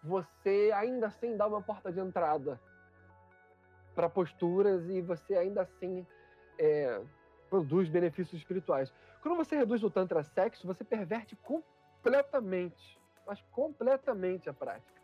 [0.00, 2.60] você ainda assim dá uma porta de entrada
[3.94, 6.06] para posturas e você ainda assim
[6.58, 7.00] é,
[7.50, 8.92] produz benefícios espirituais.
[9.20, 15.00] Quando você reduz o Tantra a sexo, você perverte completamente, mas completamente a prática.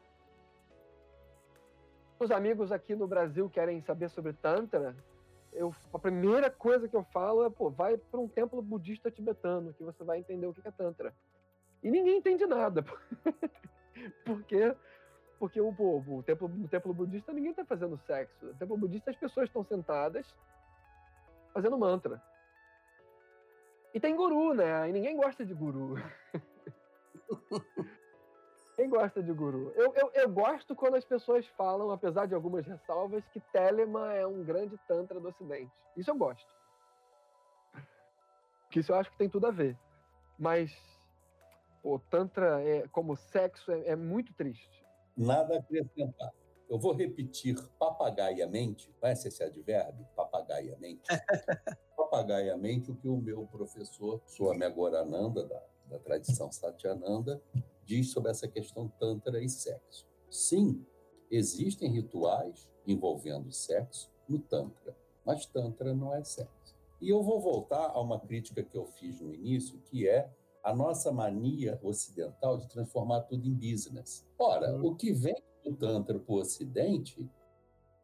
[2.18, 4.96] Os amigos aqui no Brasil querem saber sobre Tantra.
[5.52, 9.72] Eu, a primeira coisa que eu falo é, pô, vai para um templo budista tibetano,
[9.72, 11.14] que você vai entender o que é Tantra.
[11.82, 12.84] E ninguém entende nada.
[14.26, 14.74] Porque,
[15.38, 18.46] porque o, pô, o, templo, no templo budista ninguém está fazendo sexo.
[18.46, 20.26] No templo budista as pessoas estão sentadas
[21.52, 22.22] fazendo mantra.
[23.94, 24.88] E tem guru, né?
[24.88, 25.94] E ninguém gosta de guru.
[28.76, 29.72] Quem gosta de guru?
[29.74, 34.24] Eu, eu, eu gosto quando as pessoas falam, apesar de algumas ressalvas, que Telema é
[34.24, 35.72] um grande tantra do Ocidente.
[35.96, 36.48] Isso eu gosto.
[38.70, 39.76] Que isso eu acho que tem tudo a ver.
[40.38, 40.70] Mas
[41.82, 44.86] o Tantra, é, como sexo, é, é muito triste.
[45.18, 46.32] Nada a acrescentar.
[46.68, 50.06] Eu vou repetir papagaiamente, conhece esse advérbio?
[50.14, 51.02] Papagaiamente.
[51.96, 57.42] papagaiamente o que o meu professor, Swami Agorananda, da, da tradição Satyananda,
[57.84, 60.06] diz sobre essa questão Tantra e sexo.
[60.30, 60.86] Sim,
[61.30, 66.76] existem rituais envolvendo sexo no Tantra, mas Tantra não é sexo.
[67.00, 70.30] E eu vou voltar a uma crítica que eu fiz no início, que é
[70.68, 74.26] a nossa mania ocidental de transformar tudo em business.
[74.38, 74.88] Ora, uhum.
[74.88, 75.34] o que vem
[75.64, 77.26] do Tantra para o Ocidente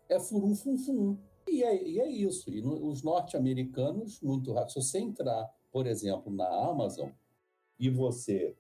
[0.09, 1.19] é furum fum fum.
[1.47, 2.51] E é, e é isso.
[2.51, 4.73] E no, os norte-americanos, muito rápido.
[4.73, 7.11] Se você entrar, por exemplo, na Amazon
[7.79, 8.57] e você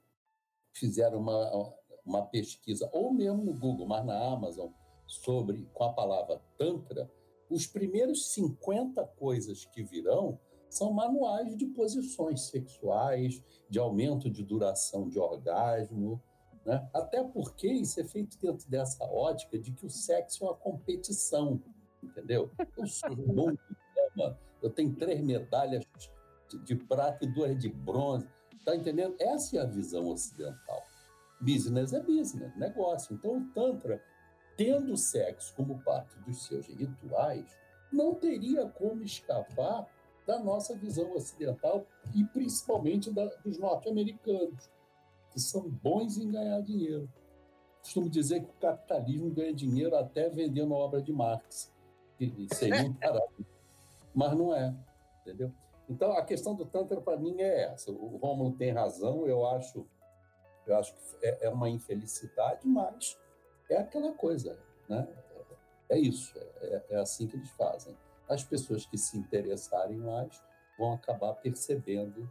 [0.70, 1.74] fizer uma,
[2.04, 4.68] uma pesquisa, ou mesmo no Google, mas na Amazon,
[5.06, 7.10] sobre com a palavra Tantra,
[7.48, 15.08] os primeiros 50 coisas que virão são manuais de posições sexuais, de aumento de duração
[15.08, 16.20] de orgasmo,
[16.64, 16.88] né?
[16.94, 21.60] Até porque isso é feito dentro dessa ótica de que o sexo é uma competição,
[22.02, 22.50] entendeu?
[22.76, 23.58] Eu sou bom de
[23.94, 25.84] cama, eu tenho três medalhas
[26.48, 28.26] de, de prata e duas de bronze,
[28.64, 29.14] tá entendendo?
[29.20, 30.82] Essa é a visão ocidental.
[31.40, 33.14] Business é business, negócio.
[33.14, 34.02] Então o Tantra,
[34.56, 37.46] tendo o sexo como parte dos seus rituais,
[37.92, 39.86] não teria como escapar
[40.26, 44.70] da nossa visão ocidental e principalmente da, dos norte-americanos
[45.30, 47.10] que são bons em ganhar dinheiro.
[47.82, 51.72] Costumo dizer que o capitalismo ganha dinheiro até vendendo a obra de Marx,
[52.16, 53.44] que seria um parado.
[54.14, 54.74] Mas não é,
[55.20, 55.52] entendeu?
[55.88, 57.90] Então, a questão do Tantra, para mim, é essa.
[57.90, 59.84] O Rômulo tem razão, eu acho,
[60.66, 63.18] eu acho que é, é uma infelicidade, mas
[63.68, 65.06] é aquela coisa, né?
[65.90, 66.32] É isso,
[66.62, 67.94] é, é assim que eles fazem.
[68.34, 70.42] As pessoas que se interessarem mais
[70.76, 72.28] vão acabar percebendo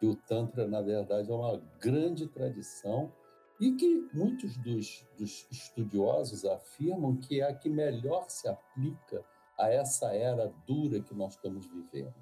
[0.00, 3.12] que o Tantra, na verdade, é uma grande tradição
[3.60, 9.24] e que muitos dos, dos estudiosos afirmam que é a que melhor se aplica
[9.56, 12.14] a essa era dura que nós estamos vivendo.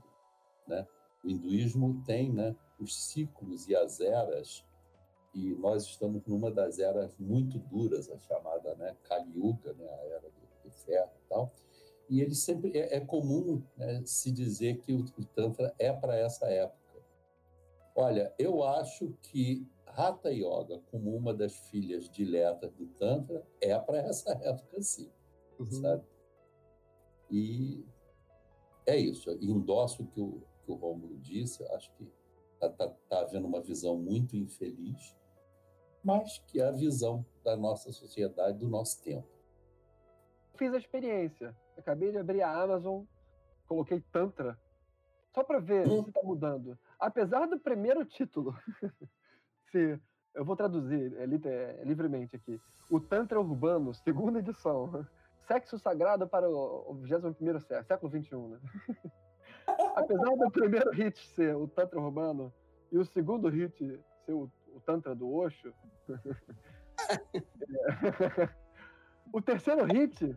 [0.67, 0.87] Né?
[1.25, 4.63] O hinduísmo tem né, os ciclos e as eras,
[5.35, 10.05] e nós estamos numa das eras muito duras, a chamada né, Kali Yuga, né, a
[10.05, 11.51] era do, do ferro e tal.
[12.08, 16.16] E ele sempre é, é comum né, se dizer que o, o Tantra é para
[16.16, 16.84] essa época
[17.94, 23.99] Olha, eu acho que Hatha Yoga, como uma das filhas diletas do Tantra, é para
[23.99, 25.10] essa época sim,
[25.58, 25.66] uhum.
[25.66, 26.05] sabe?
[27.31, 27.86] E
[28.84, 29.31] é isso.
[29.41, 32.10] Endosso o que o, que o Rômulo disse, acho que
[32.55, 35.16] está tá, tá havendo uma visão muito infeliz,
[36.02, 39.28] mas que é a visão da nossa sociedade, do nosso tempo.
[40.57, 41.57] Fiz a experiência.
[41.77, 43.03] Acabei de abrir a Amazon,
[43.67, 44.59] coloquei Tantra,
[45.35, 46.78] só para ver se está mudando.
[46.99, 48.55] Apesar do primeiro título,
[49.70, 49.99] se
[50.35, 55.07] eu vou traduzir é, é, livremente aqui, o Tantra Urbano, segunda edição,
[55.47, 58.61] sexo sagrado para o 21 século, século 21, né?
[59.97, 62.53] apesar do primeiro hit ser o Tantra Urbano
[62.93, 63.77] e o segundo hit
[64.25, 65.75] ser o, o Tantra do Osho,
[69.33, 70.36] o terceiro hit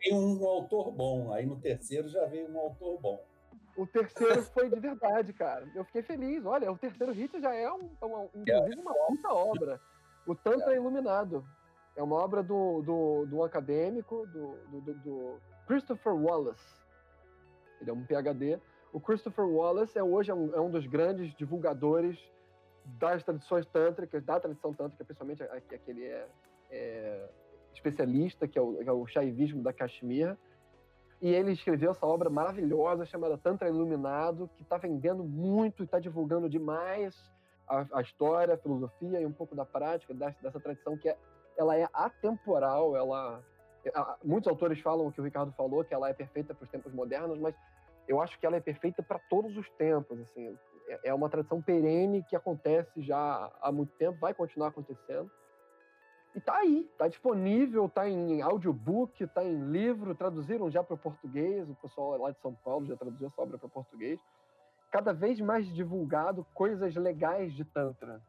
[0.00, 3.24] tem um autor bom, aí no terceiro já veio um autor bom.
[3.76, 5.68] O terceiro foi de verdade, cara.
[5.74, 6.44] Eu fiquei feliz.
[6.46, 9.80] Olha, o terceiro hit já é um, uma, inclusive uma puta obra.
[10.26, 10.76] O Tantra é.
[10.76, 11.44] Iluminado.
[11.94, 16.82] É uma obra do, do, do acadêmico, do, do, do, Christopher Wallace.
[17.80, 18.58] Ele é um PhD.
[18.92, 22.18] O Christopher Wallace é hoje é um, é um dos grandes divulgadores
[22.84, 26.28] das tradições tântricas, da tradição tântrica, principalmente a, que é,
[26.70, 27.28] é
[27.76, 30.36] especialista, que é o, que é o da Kashmir
[31.20, 35.98] e ele escreveu essa obra maravilhosa chamada Tantra Iluminado, que está vendendo muito e está
[35.98, 37.16] divulgando demais
[37.66, 41.16] a, a, história, a filosofia e um pouco da prática dessa, dessa tradição que é,
[41.56, 43.42] ela é atemporal, ela
[44.24, 46.92] muitos autores falam o que o Ricardo falou, que ela é perfeita para os tempos
[46.92, 47.54] modernos, mas
[48.08, 50.20] eu acho que ela é perfeita para todos os tempos.
[50.20, 55.30] Assim, é, é uma tradição perene que acontece já há muito tempo, vai continuar acontecendo.
[56.36, 60.98] E tá aí, tá disponível, tá em audiobook, tá em livro, traduziram já para o
[60.98, 64.20] português, o pessoal lá de São Paulo já traduziu essa obra para português.
[64.90, 68.22] Cada vez mais divulgado coisas legais de Tantra.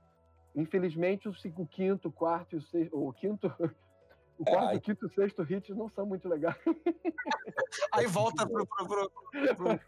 [0.56, 3.48] Infelizmente, o, o quinto, o quarto e o sexto, o quinto,
[4.40, 6.56] o quarto, é, o quinto e o sexto hits não são muito legais.
[7.92, 8.66] Aí volta pro.
[8.66, 9.12] pro, pro,
[9.58, 9.80] pro...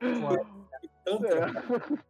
[1.04, 1.46] Tanto é.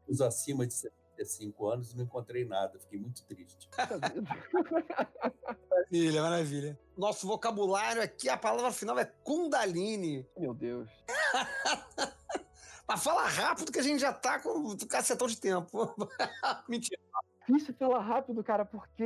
[0.07, 0.75] os acima de
[1.21, 2.79] 35 anos e não encontrei nada.
[2.79, 3.69] Fiquei muito triste.
[5.71, 6.79] maravilha, maravilha.
[6.97, 10.27] Nosso vocabulário aqui, a palavra final é Kundalini.
[10.37, 10.89] Meu Deus.
[12.89, 15.95] Mas fala rápido que a gente já tá com o cacetão de tempo.
[16.69, 17.01] Mentira.
[17.47, 19.05] Difícil falar rápido, cara, porque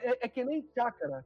[0.00, 1.24] é, é que nem chácara.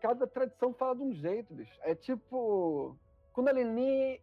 [0.00, 1.78] Cada tradição fala de um jeito, bicho.
[1.82, 2.96] É tipo.
[3.32, 4.20] Kundalini.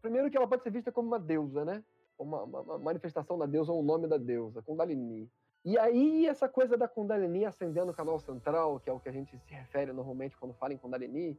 [0.00, 1.82] Primeiro que ela pode ser vista como uma deusa, né?
[2.18, 5.30] Uma, uma- manifestação da deusa ou um nome da deusa, Kundalini.
[5.64, 9.12] E aí, essa coisa da Kundalini acendendo o canal central, que é o que a
[9.12, 11.38] gente se refere normalmente quando fala em Kundalini,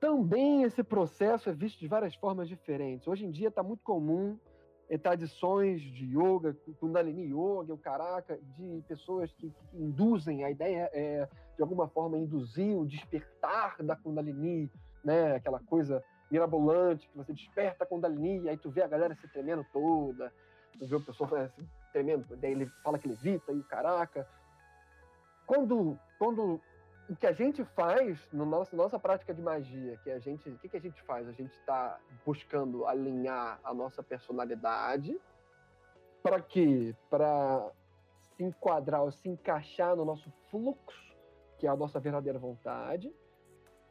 [0.00, 3.06] também esse processo é visto de várias formas diferentes.
[3.06, 4.38] Hoje em dia está muito comum
[4.90, 10.90] em tradições de yoga, Kundalini Yoga, o caraca, de pessoas que, que induzem, a ideia
[10.92, 14.70] é, de alguma forma, induzir o despertar da Kundalini,
[15.02, 15.36] né?
[15.36, 19.64] aquela coisa mirabolante, que você desperta a Kundalini, aí tu vê a galera se tremendo
[19.72, 20.32] toda,
[20.76, 24.28] tu vê o pessoal eh, se tremendo, daí ele fala que levita e caraca.
[25.46, 26.60] Quando, quando
[27.08, 30.58] o que a gente faz na nossa, nossa prática de magia, que a gente, o
[30.58, 31.28] que, que a gente faz?
[31.28, 35.16] A gente está buscando alinhar a nossa personalidade
[36.20, 36.96] para quê?
[37.08, 37.70] Para
[38.36, 41.14] se enquadrar se encaixar no nosso fluxo,
[41.58, 43.14] que é a nossa verdadeira vontade,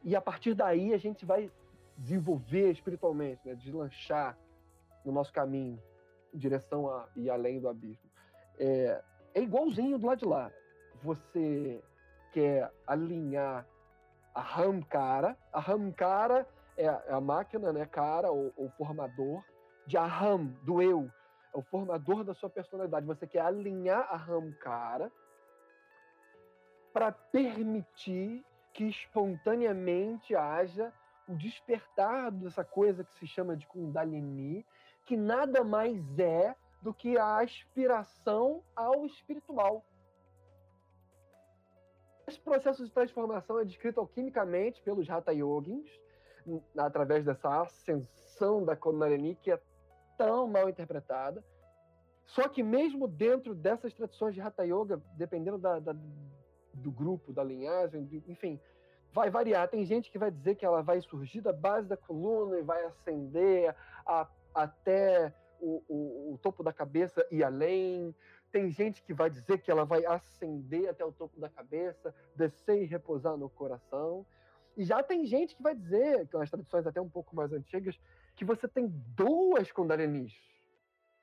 [0.02, 1.50] e a partir daí a gente vai
[1.96, 3.54] desenvolver espiritualmente, né?
[3.54, 4.36] deslanchar
[5.04, 5.80] no nosso caminho
[6.32, 8.10] em direção a e além do abismo.
[8.58, 9.02] É,
[9.34, 10.50] é igualzinho do lado de lá.
[11.02, 11.82] Você
[12.32, 13.66] quer alinhar
[14.34, 15.36] a Hamkara.
[15.52, 19.44] A Hamkara é a, é a máquina, né, cara, o, o formador
[19.86, 21.10] de Aham, do eu.
[21.54, 23.06] É o formador da sua personalidade.
[23.06, 25.12] Você quer alinhar a Hamkara
[26.92, 30.92] para permitir que espontaneamente haja
[31.28, 34.66] o despertar dessa coisa que se chama de Kundalini,
[35.06, 39.84] que nada mais é do que a aspiração ao espiritual.
[42.26, 45.90] Esse processo de transformação é descrito alquimicamente pelos Hatha Yogins,
[46.76, 49.60] através dessa ascensão da Kundalini que é
[50.16, 51.44] tão mal interpretada.
[52.26, 55.94] Só que mesmo dentro dessas tradições de Hatha Yoga, dependendo da- da-
[56.74, 58.58] do grupo, da linhagem, enfim,
[59.14, 59.68] vai variar.
[59.68, 62.84] Tem gente que vai dizer que ela vai surgir da base da coluna e vai
[62.84, 68.14] ascender a- até o, o- o topo da cabeça e além.
[68.50, 72.82] Tem gente que vai dizer que ela vai ascender até o topo da cabeça, descer
[72.82, 74.26] e repousar no coração.
[74.76, 77.96] E já tem gente que vai dizer, que nas tradições até um pouco mais antigas,
[78.34, 80.32] que você tem duas Kundalinis.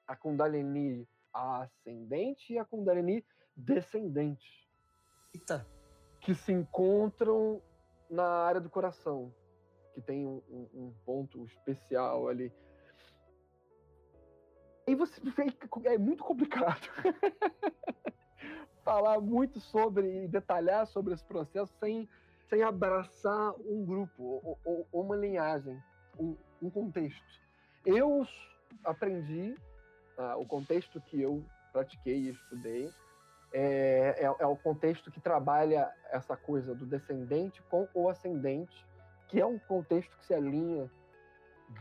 [0.07, 3.23] A Kundalini ascendente e a Kundalini
[3.55, 4.67] descendente
[5.33, 5.65] Eita.
[6.21, 7.61] que se encontram
[8.11, 9.33] na área do coração,
[9.93, 12.51] que tem um, um- um ponto especial ali.
[14.87, 15.21] E você
[15.85, 16.81] é muito complicado
[18.83, 22.09] falar muito sobre e detalhar sobre esse processo sem,
[22.49, 25.81] sem abraçar um grupo ou, ou- ou uma linhagem,
[26.19, 27.23] um, um contexto.
[27.85, 28.25] Eu
[28.83, 29.55] aprendi
[30.17, 32.91] ah, o contexto que eu pratiquei e estudei
[33.53, 38.85] é, é, é o contexto que trabalha essa coisa do descendente com o ascendente,
[39.27, 40.89] que é um contexto que se alinha,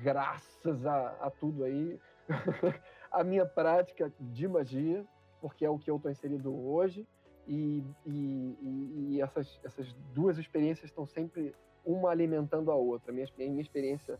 [0.02, 1.98] graças a, a tudo aí,
[3.10, 5.04] a minha prática de magia,
[5.40, 7.06] porque é o que eu estou inserido hoje,
[7.46, 8.58] e, e-
[9.14, 13.12] e- essas, essas duas experiências estão sempre uma alimentando a outra.
[13.12, 14.18] Minha, minha experiência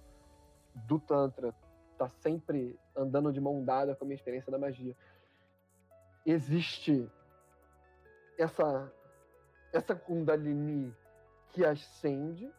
[0.74, 1.54] do Tantra
[1.92, 4.96] está sempre andando de mão dada com a minha experiência da magia.
[6.24, 7.08] Existe
[8.42, 8.92] essa
[9.72, 10.94] essa Kundalini
[11.50, 12.52] que ascende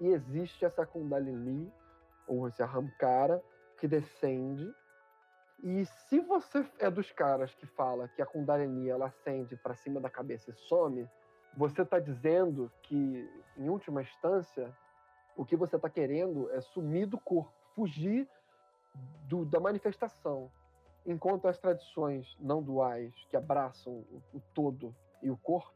[0.00, 1.72] e existe essa Kundalini
[2.26, 3.40] ou esse Ahamkara
[3.78, 4.74] que descende.
[5.62, 10.00] E se você é dos caras que fala que a Kundalini ela acende para cima
[10.00, 11.08] da cabeça e some,
[11.56, 14.76] você está dizendo que em última instância
[15.36, 18.28] o que você está querendo é sumir do corpo, fugir
[19.28, 20.50] do- da manifestação
[21.06, 25.74] enquanto as tradições não duais que abraçam o, todo e o corpo,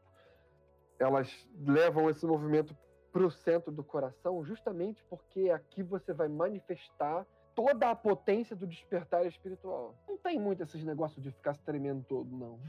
[0.97, 2.75] elas levam esse movimento
[3.11, 7.25] para o centro do coração, justamente porque aqui você vai manifestar
[7.55, 9.95] toda a potência do despertar espiritual.
[10.07, 12.59] Não tem muito esses negócios de ficar se tremendo todo, não.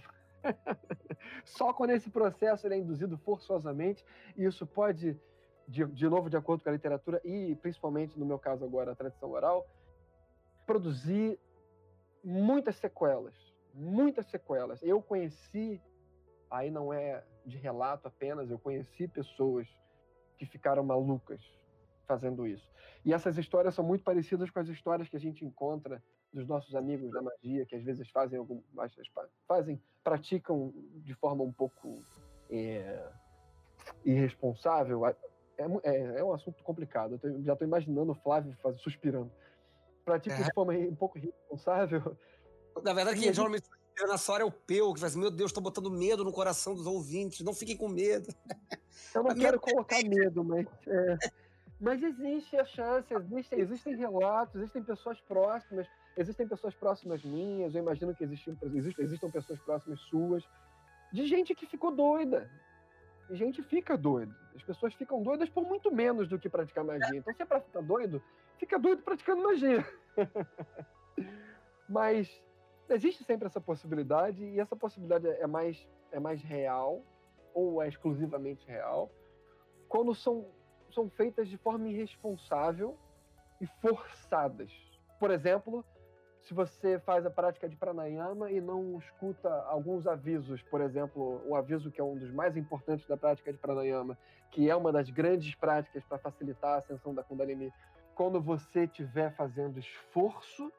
[1.45, 4.05] Só quando esse processo é induzido forçosamente,
[4.37, 5.21] e isso pode,
[5.69, 8.97] de, de novo, de acordo com a literatura, e principalmente no meu caso agora, a
[8.97, 9.67] tradição oral,
[10.67, 11.39] produzir
[12.23, 13.35] muitas sequelas,
[13.75, 14.83] muitas sequelas.
[14.83, 15.81] Eu conheci,
[16.51, 19.67] aí não é de relato apenas, eu conheci pessoas
[20.37, 21.41] que ficaram malucas
[22.07, 22.69] fazendo isso.
[23.05, 26.75] E essas histórias são muito parecidas com as histórias que a gente encontra dos nossos
[26.75, 28.61] amigos da magia, que às vezes fazem algum,
[29.47, 32.03] fazem, praticam de forma um pouco
[32.51, 33.11] é,
[34.05, 35.07] irresponsável.
[35.07, 35.15] É,
[35.83, 37.19] é, é um assunto complicado.
[37.23, 39.31] Eu já estou imaginando o Flávio faz, suspirando.
[40.05, 40.43] Pratica É.
[40.43, 42.17] de forma um pouco irresponsável.
[42.83, 43.69] Na verdade, quem a geralmente
[44.07, 46.75] na sua hora é o Peu, que assim, meu Deus, tô botando medo no coração
[46.75, 48.33] dos ouvintes, não fiquem com medo.
[49.15, 50.67] Eu não quero colocar medo, mas.
[50.87, 51.19] é,
[51.81, 57.83] Mas existe a chance, existem, existem relatos, existem pessoas próximas, existem pessoas próximas minhas, eu
[57.83, 58.57] imagino que existem,
[58.99, 60.45] existam pessoas próximas suas,
[61.13, 62.51] de gente que ficou doida.
[63.31, 64.35] Gente fica doida.
[64.57, 67.19] As pessoas ficam doidas por muito menos do que praticar magia.
[67.19, 68.23] Então, se é pra ficar doido,
[68.59, 69.87] fica doido praticando magia.
[71.89, 72.43] Mas
[72.89, 77.03] existe sempre essa possibilidade, e essa possibilidade é mais, é mais real,
[77.55, 79.11] ou é exclusivamente real,
[79.89, 80.47] quando são,
[80.93, 82.97] são feitas de forma irresponsável
[83.61, 84.73] e forçadas.
[85.19, 85.85] Por exemplo,
[86.43, 91.55] se você faz a prática de pranayama e não escuta alguns avisos, por exemplo, o
[91.55, 94.17] aviso que é um dos mais importantes da prática de pranayama,
[94.51, 97.73] que é uma das grandes práticas para facilitar a ascensão da Kundalini,
[98.15, 100.73] quando você estiver fazendo esforço,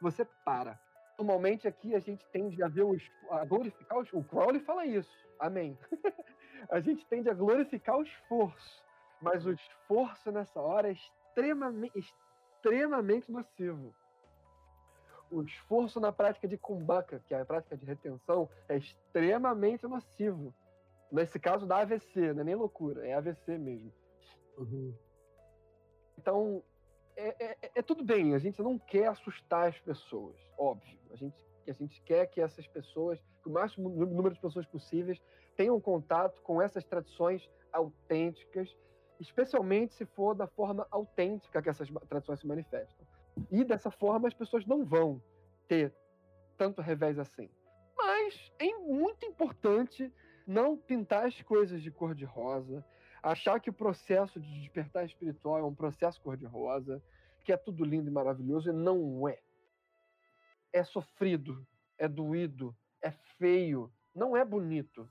[0.00, 0.78] você para.
[1.18, 2.96] Normalmente aqui a gente tende a ver o,
[3.30, 5.14] a glorificar o, o Crowley fala isso.
[5.38, 5.78] Amém.
[6.68, 8.82] a gente tende a glorificar o esforço,
[9.20, 13.94] mas o esforço nessa hora é extremamente, extremamente nocivo.
[15.32, 20.54] O esforço na prática de kumbhaka, que é a prática de retenção, é extremamente nocivo.
[21.10, 23.90] Nesse caso da AVC, não é nem loucura, é AVC mesmo.
[26.18, 26.62] Então,
[27.16, 30.98] é, é- é tudo bem, a gente não quer assustar as pessoas, óbvio.
[31.10, 31.36] A gente,
[31.66, 35.20] a gente quer que essas pessoas, que o máximo nú- número de pessoas possíveis,
[35.56, 38.74] tenham contato com essas tradições autênticas,
[39.18, 43.06] especialmente se for da forma autêntica que essas tradições se manifestam.
[43.50, 45.22] E dessa forma as pessoas não vão
[45.68, 45.94] ter
[46.56, 47.48] tanto revés assim.
[47.96, 50.12] Mas é muito importante
[50.46, 52.84] não pintar as coisas de cor de rosa,
[53.22, 57.02] achar que o processo de despertar espiritual é um processo cor-de-rosa,
[57.44, 59.40] que é tudo lindo e maravilhoso, e não é.
[60.72, 61.66] É sofrido,
[61.98, 65.08] é doído, é feio, não é bonito.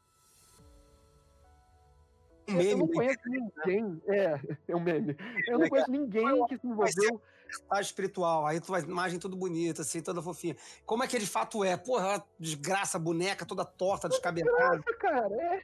[2.55, 2.93] Um Eu- eu meme, não né?
[2.93, 4.01] conheço ninguém.
[4.07, 5.17] É, é um meme.
[5.47, 7.21] Eu não conheço ninguém que se envolveu.
[7.67, 10.55] Tá espiritual, aí tu vai imagem tudo bonita, assim, toda fofinha.
[10.85, 11.75] Como é que de fato é?
[11.75, 14.77] Porra, desgraça, boneca toda torta, descabelada.
[14.77, 15.35] Desgraça, cara.
[15.35, 15.63] É,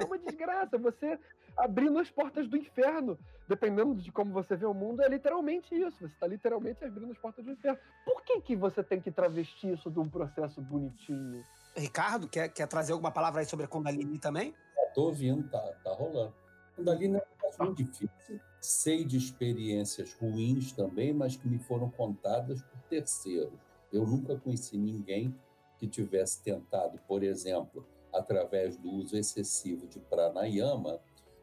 [0.00, 0.78] é uma desgraça.
[0.78, 1.18] Você
[1.56, 3.18] abrindo as portas do inferno.
[3.48, 5.98] Dependendo de como você vê o mundo, é literalmente isso.
[6.00, 7.78] Você está literalmente abrindo as portas do inferno.
[8.04, 11.44] Por que, que você tem que travestir isso de um processo bonitinho?
[11.76, 14.52] Ricardo, quer, quer trazer alguma palavra aí sobre a Kundalini também?
[14.96, 16.32] Tô ouvindo, tá, tá rolando.
[16.74, 18.40] Kundalini é um negócio muito difícil.
[18.62, 23.60] Sei de experiências ruins também, mas que me foram contadas por terceiros.
[23.92, 25.38] Eu nunca conheci ninguém
[25.76, 30.98] que tivesse tentado, por exemplo, através do uso excessivo de pranayama,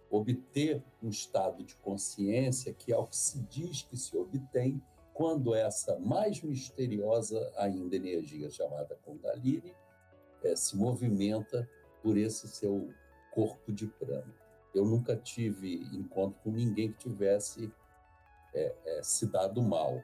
[0.09, 4.81] obter um estado de consciência que é o que se diz que se obtém
[5.13, 9.75] quando essa mais misteriosa ainda energia chamada Kundalini
[10.43, 11.69] eh, se movimenta
[12.01, 12.91] por esse seu
[13.33, 14.33] corpo de prana.
[14.73, 17.71] Eu nunca tive encontro com ninguém que tivesse
[18.53, 20.01] é, é, se dado mal,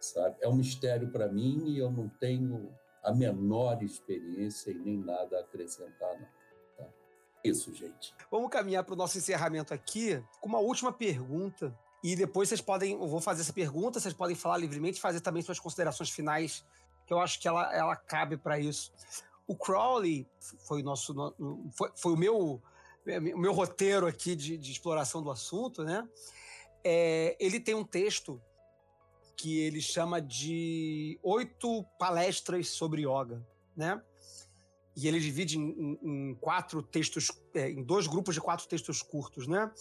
[0.00, 0.36] sabe?
[0.40, 2.72] É um mistério para mim e eu não tenho
[3.02, 6.28] a menor experiência e nem nada a acrescentar, não.
[6.76, 6.90] Tá?
[7.44, 8.14] Isso, gente.
[8.30, 11.76] Vamos caminhar para o nosso encerramento aqui com uma última pergunta.
[12.02, 15.42] E depois vocês podem, eu vou fazer essa pergunta, vocês podem falar livremente, fazer também
[15.42, 16.64] suas considerações finais,
[17.06, 18.92] que eu acho que ela, ela cabe para isso.
[19.48, 20.28] O Crowley
[20.66, 22.62] foi o nosso, no- foi, foi o meu,
[23.04, 26.06] meu roteiro aqui de, de exploração do assunto, né?
[26.84, 28.40] É, ele tem um texto
[29.36, 33.44] que ele chama de oito palestras sobre yoga,
[33.76, 34.00] né?
[34.94, 35.98] E ele divide em, em-
[36.30, 39.72] em quatro textos, é, em dois grupos de quatro textos curtos, né?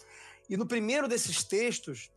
[0.50, 2.10] E no primeiro desses textos,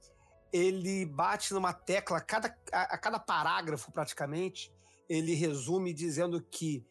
[0.52, 4.72] ele bate numa tecla, cada, a, a cada parágrafo praticamente,
[5.08, 6.84] ele resume dizendo que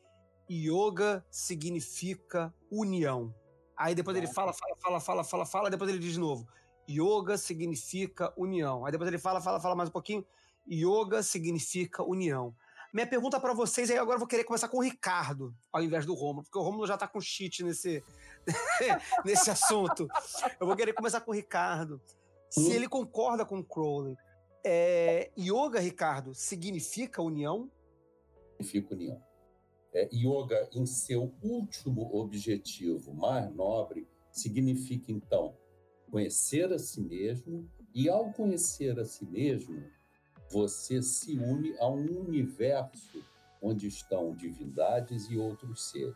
[0.50, 3.34] yoga significa união.
[3.78, 6.48] Aí depois ele fala, fala, fala, fala, fala, fala, depois ele diz de novo:
[6.90, 8.86] yoga significa união.
[8.86, 10.26] Aí depois ele fala, fala, fala mais um pouquinho:
[10.70, 12.56] yoga significa união.
[12.92, 16.08] Minha pergunta para vocês, aí agora eu vou querer começar com o Ricardo, ao invés
[16.08, 18.04] do Romulo, porque o Romulo já tá com cheat nesse,
[19.24, 20.08] nesse assunto.
[20.60, 22.02] Eu vou querer começar com o Ricardo.
[22.50, 24.18] Se ele concorda com o Crowley,
[24.66, 27.72] é, yoga, Ricardo, significa união?
[28.58, 29.29] Significa união.
[29.94, 35.56] É, yoga, em seu último objetivo mais nobre, significa, então,
[36.12, 39.84] conhecer a si mesmo, e ao conhecer a si mesmo,
[40.52, 43.24] você se une a um universo
[43.62, 46.16] onde estão divindades e outros seres.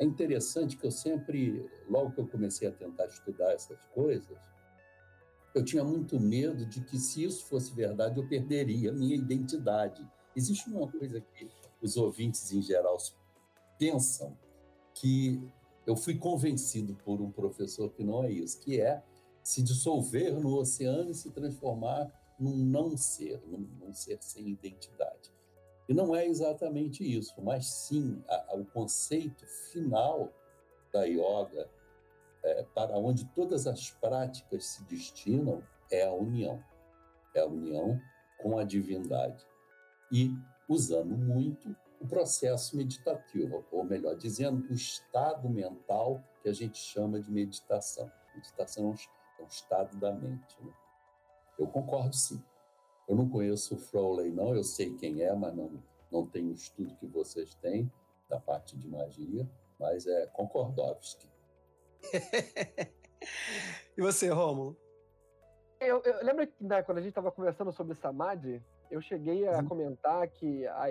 [0.00, 4.36] É interessante que eu sempre, logo que eu comecei a tentar estudar essas coisas,
[5.54, 10.04] eu tinha muito medo de que, se isso fosse verdade, eu perderia a minha identidade.
[10.34, 11.48] Existe uma coisa que
[11.84, 12.96] os ouvintes em geral
[13.78, 14.36] pensam,
[14.94, 15.42] que
[15.86, 19.02] eu fui convencido por um professor que não é isso, que é
[19.42, 25.32] se dissolver no oceano e se transformar num não ser, num, num ser sem identidade.
[25.86, 30.32] E não é exatamente isso, mas sim a, a, o conceito final
[30.90, 31.68] da yoga,
[32.42, 36.62] é, para onde todas as práticas se destinam, é a união.
[37.34, 38.00] É a união
[38.40, 39.44] com a divindade.
[40.10, 40.32] E
[40.68, 47.20] usando muito o processo meditativo, ou melhor dizendo, o estado mental que a gente chama
[47.20, 48.10] de meditação.
[48.34, 48.94] Meditação
[49.38, 50.56] é um estado da mente.
[50.62, 50.72] Né?
[51.58, 52.42] Eu concordo sim.
[53.08, 56.54] Eu não conheço o Froley, não, eu sei quem é, mas não, não tenho o
[56.54, 57.90] estudo que vocês têm
[58.28, 61.28] da parte de magia, mas é Concordovski.
[63.96, 64.76] e você, Romulo?
[65.80, 68.62] Eu, eu lembro que né, quando a gente estava conversando sobre Samadhi,
[68.94, 69.66] eu cheguei a hum.
[69.66, 70.86] comentar que a,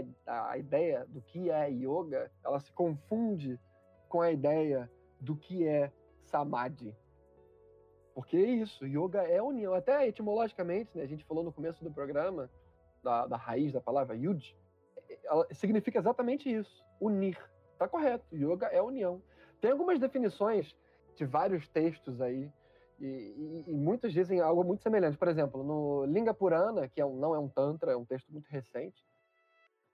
[0.49, 3.57] a ideia do que é yoga, ela se confunde
[4.09, 4.91] com a ideia
[5.21, 5.89] do que é
[6.25, 6.93] Samadhi.
[8.13, 9.73] Porque é isso, yoga é união.
[9.73, 12.49] Até etimologicamente, né, a gente falou no começo do programa,
[13.01, 14.53] da, da raiz da palavra yud,
[15.23, 17.37] ela significa exatamente isso, unir.
[17.79, 19.21] Tá correto, yoga é união.
[19.61, 20.75] Tem algumas definições
[21.15, 22.51] de vários textos aí,
[22.99, 25.17] e, e, e muitos dizem algo muito semelhante.
[25.17, 28.31] Por exemplo, no Linga Purana, que é um, não é um tantra, é um texto
[28.31, 29.03] muito recente,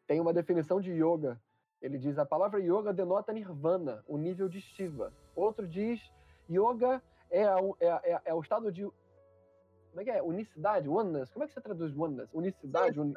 [0.08, 1.40] tem uma definição de yoga.
[1.82, 5.14] Ele diz a palavra yoga denota nirvana, o nível de Shiva.
[5.36, 6.02] Outro diz
[6.50, 8.84] yoga é, a, é, é, é, o estado de.
[8.84, 10.22] Como é que é?
[10.22, 11.32] Unicidade, oneness.
[11.32, 12.30] Como é que você traduz oneness?
[12.34, 13.00] Unicidade.
[13.00, 13.14] Uni,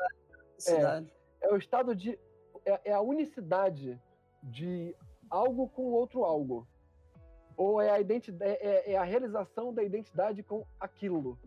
[0.69, 2.19] é, é o estado de.
[2.65, 4.01] É, é, a unicidade
[4.43, 4.95] de
[5.29, 6.67] algo com outro algo.
[7.57, 11.39] Ou é a, identidade, é, é, é a realização da identidade com aquilo.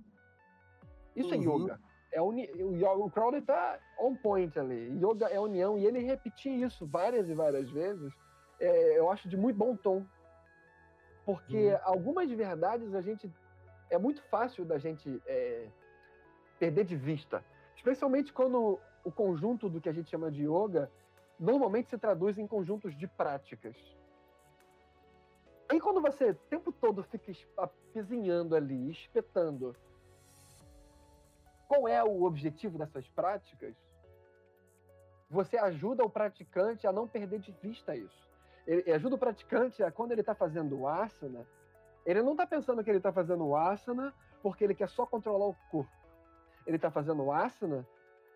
[1.16, 1.44] Isso é uhum.
[1.44, 1.80] é yoga.
[2.12, 4.92] É uni, o, o Crowley tá on point ali.
[4.98, 5.78] Yoga é união.
[5.78, 8.14] E ele repetir isso várias e várias vezes,
[8.60, 10.06] é, eu acho de muito bom tom.
[11.26, 11.80] Porque hum.
[11.84, 13.32] algumas verdades a gente.
[13.90, 15.68] É muito fácil da gente é,
[16.60, 17.44] perder de vista.
[17.76, 20.90] Especialmente quando o conjunto do que a gente chama de yoga
[21.40, 23.76] normalmente se traduz em conjuntos de práticas.
[25.72, 29.76] E quando você o tempo todo fica apizinhando ali, espetando,
[31.68, 33.76] qual é o objetivo dessas práticas?
[35.30, 38.26] Você ajuda o praticante a não perder de vista isso
[38.68, 41.46] ele ajuda o praticante a, quando ele está fazendo o asana,
[42.06, 45.46] ele não está pensando que ele está fazendo o asana porque ele quer só controlar
[45.46, 45.92] o corpo.
[46.66, 47.88] Ele está fazendo o asana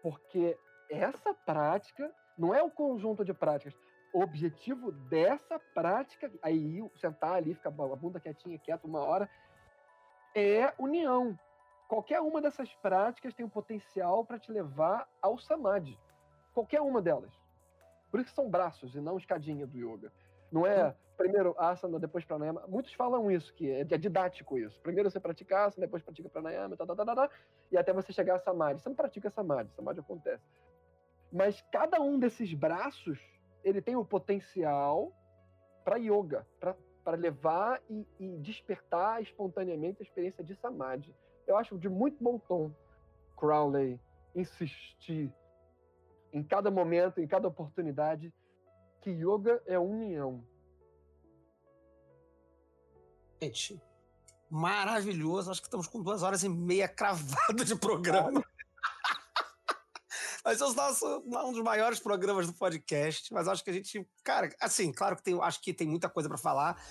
[0.01, 0.57] porque
[0.89, 3.75] essa prática não é o conjunto de práticas.
[4.11, 9.29] O objetivo dessa prática, aí sentar ali, ficar a bunda quietinha, quieta uma hora,
[10.35, 11.37] é união.
[11.87, 15.97] Qualquer uma dessas práticas tem o potencial para te levar ao samadhi.
[16.53, 17.31] Qualquer uma delas.
[18.11, 20.11] Por isso são braços e não escadinha do yoga.
[20.51, 22.63] Não é primeiro asana, depois pranayama.
[22.67, 24.79] Muitos falam isso, que é, é didático isso.
[24.81, 27.29] Primeiro você pratica asana, depois pratica pranayama, tá, tá, tá, tá,
[27.71, 28.81] e até você chegar a samadhi.
[28.81, 30.43] Você não pratica samadhi, samadhi acontece.
[31.31, 33.19] Mas cada um desses braços,
[33.63, 35.13] ele tem o potencial
[35.83, 36.45] para yoga,
[37.03, 41.13] para levar e, e despertar espontaneamente a experiência de samadhi.
[41.47, 42.71] Eu acho de muito bom tom
[43.37, 43.99] Crowley
[44.35, 45.33] insistir
[46.31, 48.31] em cada momento, em cada oportunidade,
[49.01, 50.43] que yoga é união.
[53.41, 53.81] Gente,
[54.49, 55.49] maravilhoso.
[55.49, 58.43] Acho que estamos com duas horas e meia cravado de programa.
[60.49, 64.03] Vai ser o nosso, um dos maiores programas do podcast, mas acho que a gente,
[64.23, 66.83] cara, assim, claro que tem, acho que tem muita coisa para falar,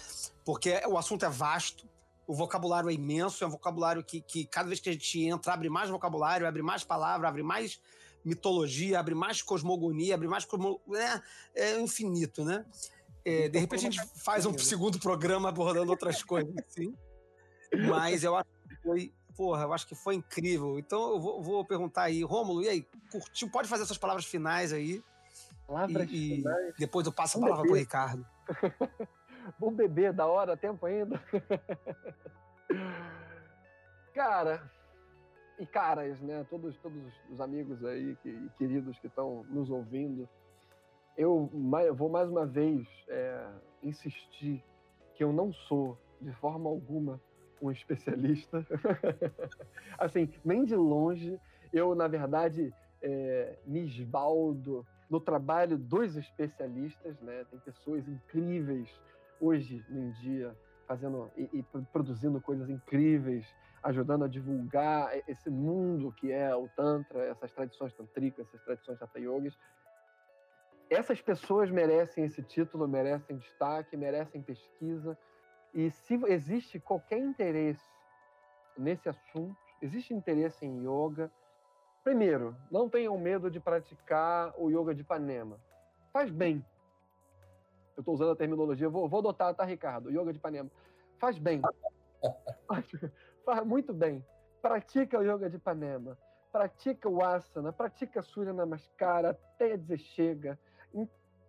[0.45, 1.85] porque o assunto é vasto,
[2.25, 5.53] o vocabulário é imenso, é um vocabulário que, que cada vez que a gente entra,
[5.53, 7.81] abre mais vocabulário, abre mais palavra, abre mais
[8.25, 10.81] mitologia, abre mais cosmogonia, abre mais cosmo...
[10.95, 11.21] é,
[11.63, 12.65] é infinito, né?
[13.25, 16.95] É, de repente a gente faz um segundo programa abordando outras coisas, assim.
[17.89, 20.81] Mas eu acho que foi, porra, eu acho que foi incrível.
[20.81, 23.49] Então eu vou, vou perguntar aí, Rômulo, e aí, curtiu?
[23.49, 25.01] Pode fazer suas palavras finais aí.
[25.65, 26.75] Palavras e, finais.
[26.75, 28.27] E depois eu passo a palavra para o Ricardo.
[29.57, 31.23] Bom bebê, da hora, tempo ainda.
[34.13, 34.69] Cara,
[35.57, 36.45] e caras, né?
[36.51, 37.01] Todos, todos
[37.31, 40.29] os amigos aí que, queridos que estão nos ouvindo.
[41.17, 41.49] Eu
[41.95, 43.47] vou mais uma vez é,
[43.85, 44.65] insistir
[45.15, 47.21] que eu não sou, de forma alguma,
[47.61, 48.67] um especialista.
[49.99, 51.39] assim, nem de longe.
[51.73, 52.73] Eu, na verdade,
[53.03, 57.45] é, me esbaldo no trabalho dos especialistas, né?
[57.51, 58.89] Tem pessoas incríveis
[59.41, 60.55] hoje em dia
[60.87, 61.63] fazendo e, e
[61.93, 63.47] produzindo coisas incríveis
[63.83, 69.19] ajudando a divulgar esse mundo que é o Tantra, essas tradições tantricas, essas tradições Hatha
[69.19, 69.57] Yogas.
[70.91, 75.17] Essas pessoas merecem esse título, merecem destaque, merecem pesquisa.
[75.75, 77.89] E se existe qualquer interesse
[78.77, 81.31] nesse assunto, existe interesse em yoga,
[82.03, 85.61] primeiro, não tenham medo de praticar o yoga de Ipanema.
[86.13, 86.65] Faz bem.
[87.97, 90.11] Eu estou usando a terminologia, vou, vou adotar, tá, Ricardo?
[90.11, 90.71] Yoga de Ipanema.
[91.19, 91.61] Faz bem.
[93.45, 94.25] faz muito bem.
[94.63, 96.17] Pratica o yoga de Ipanema.
[96.51, 100.59] Pratica o asana, pratica Surya Namaskara até dizer chega.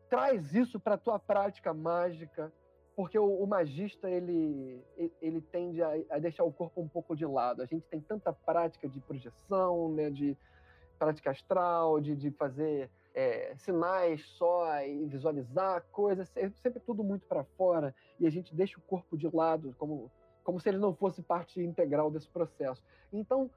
[0.09, 2.51] Traz isso para a tua prática mágica
[2.99, 4.83] porque o, o, magista ele,
[5.21, 7.61] ele tende a, a, deixar o corpo um pouco de lado.
[7.61, 10.35] A gente tem tanta prática de projeção, né, de
[10.97, 16.27] prática astral, de, de fazer é, sinais só e visualizar coisas,
[16.61, 20.11] sempre tudo muito para fora e a gente deixa o corpo de lado, como,
[20.43, 22.83] como se ele não fosse parte integral desse processo.
[23.13, 23.49] Então,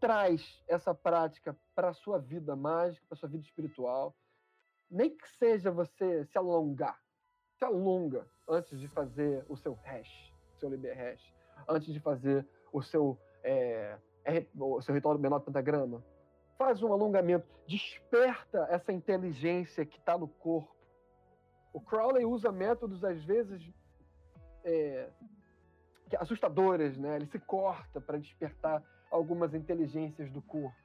[0.00, 4.16] traz essa prática para a sua vida mágica, para a sua vida espiritual,
[4.90, 6.98] nem que seja você se alongar,
[7.58, 11.32] se alonga antes de fazer o seu hash, seu liber hash,
[11.68, 13.96] antes de fazer o seu, é,
[14.58, 16.02] o seu ritual do menor pentagrama.
[16.58, 20.74] Faz um alongamento, desperta essa inteligência que está no corpo.
[21.72, 23.62] O Crowley usa métodos, às vezes,
[24.64, 25.08] é,
[26.18, 27.16] assustadores, né?
[27.16, 30.76] Ele se corta para despertar algumas inteligências do corpo.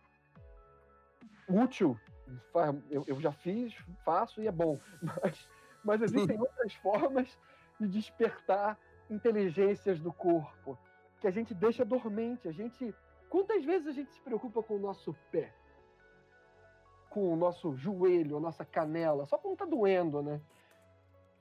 [1.50, 2.00] Útil,
[2.90, 5.48] eu, já fiz, faço e é bom, mas
[5.86, 7.38] mas existem outras formas
[7.80, 8.78] de despertar
[9.10, 10.78] inteligências do corpo
[11.20, 12.48] que a gente deixa dormente.
[12.48, 12.94] A gente,
[13.30, 15.54] quantas vezes a gente se preocupa com o nosso pé,
[17.10, 20.42] com o nosso joelho, a nossa canela, só quando tá doendo, né?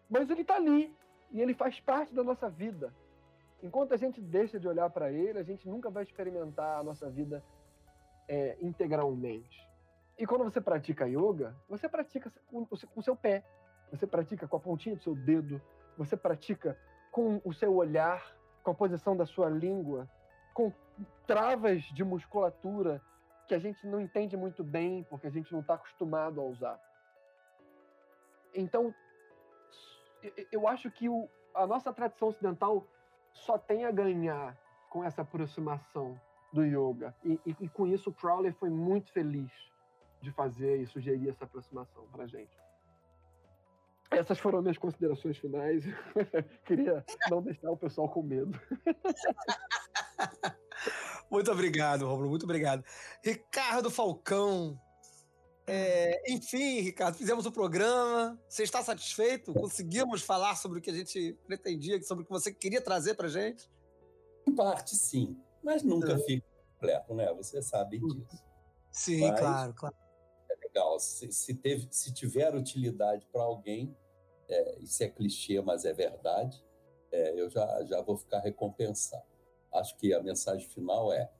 [0.09, 0.95] Mas ele tá ali
[1.31, 2.95] e ele faz parte da nossa vida.
[3.63, 7.09] Enquanto a gente deixa de olhar para ele, a gente nunca vai experimentar a nossa
[7.11, 7.43] vida
[8.29, 9.67] é, integralmente.
[10.19, 13.43] E quando você pratica yoga, você pratica com o seu pé,
[13.91, 15.61] você pratica com a pontinha do seu dedo,
[15.97, 16.79] você pratica
[17.11, 20.09] com o seu olhar, com a posição da sua língua,
[20.53, 20.73] com
[21.27, 23.01] travas de musculatura
[23.47, 26.81] que a gente não entende muito bem porque a gente não está acostumado a usar.
[28.55, 28.95] Então,
[30.51, 32.87] eu acho que o, a nossa tradição ocidental
[33.33, 34.57] só tem a ganhar
[34.89, 36.19] com essa aproximação
[36.53, 37.15] do yoga.
[37.25, 39.51] E, e, e com isso, Crowley foi muito feliz
[40.21, 42.57] de fazer e sugerir essa aproximação para gente.
[44.11, 45.85] Essas foram minhas considerações finais.
[46.67, 48.59] Queria não deixar o pessoal com medo.
[51.31, 52.85] muito obrigado, Romulo, muito obrigado.
[53.23, 54.79] Ricardo Falcão.
[55.67, 58.39] É, enfim, Ricardo, fizemos o programa.
[58.49, 59.53] Você está satisfeito?
[59.55, 63.29] Conseguimos falar sobre o que a gente pretendia, sobre o que você queria trazer para
[63.29, 63.71] gente?
[64.47, 66.19] Em parte, sim, mas nunca é.
[66.19, 67.33] fica completo, né?
[67.35, 68.45] Você sabe disso.
[68.91, 69.97] Sim, mas claro, claro.
[70.75, 70.99] Legal.
[70.99, 73.97] Se, se, teve, se tiver utilidade para alguém,
[74.49, 76.63] é, isso é clichê, mas é verdade,
[77.13, 79.25] é, eu já, já vou ficar recompensado.
[79.73, 81.31] Acho que a mensagem final é: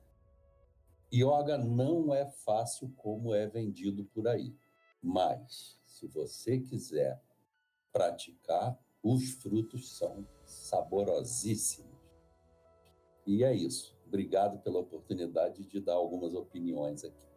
[1.13, 4.55] yoga não é fácil como é vendido por aí,
[5.01, 7.21] mas se você quiser
[7.91, 11.93] praticar, os frutos são saborosíssimos.
[13.25, 13.95] E é isso.
[14.07, 17.34] Obrigado pela oportunidade de dar algumas opiniões aqui.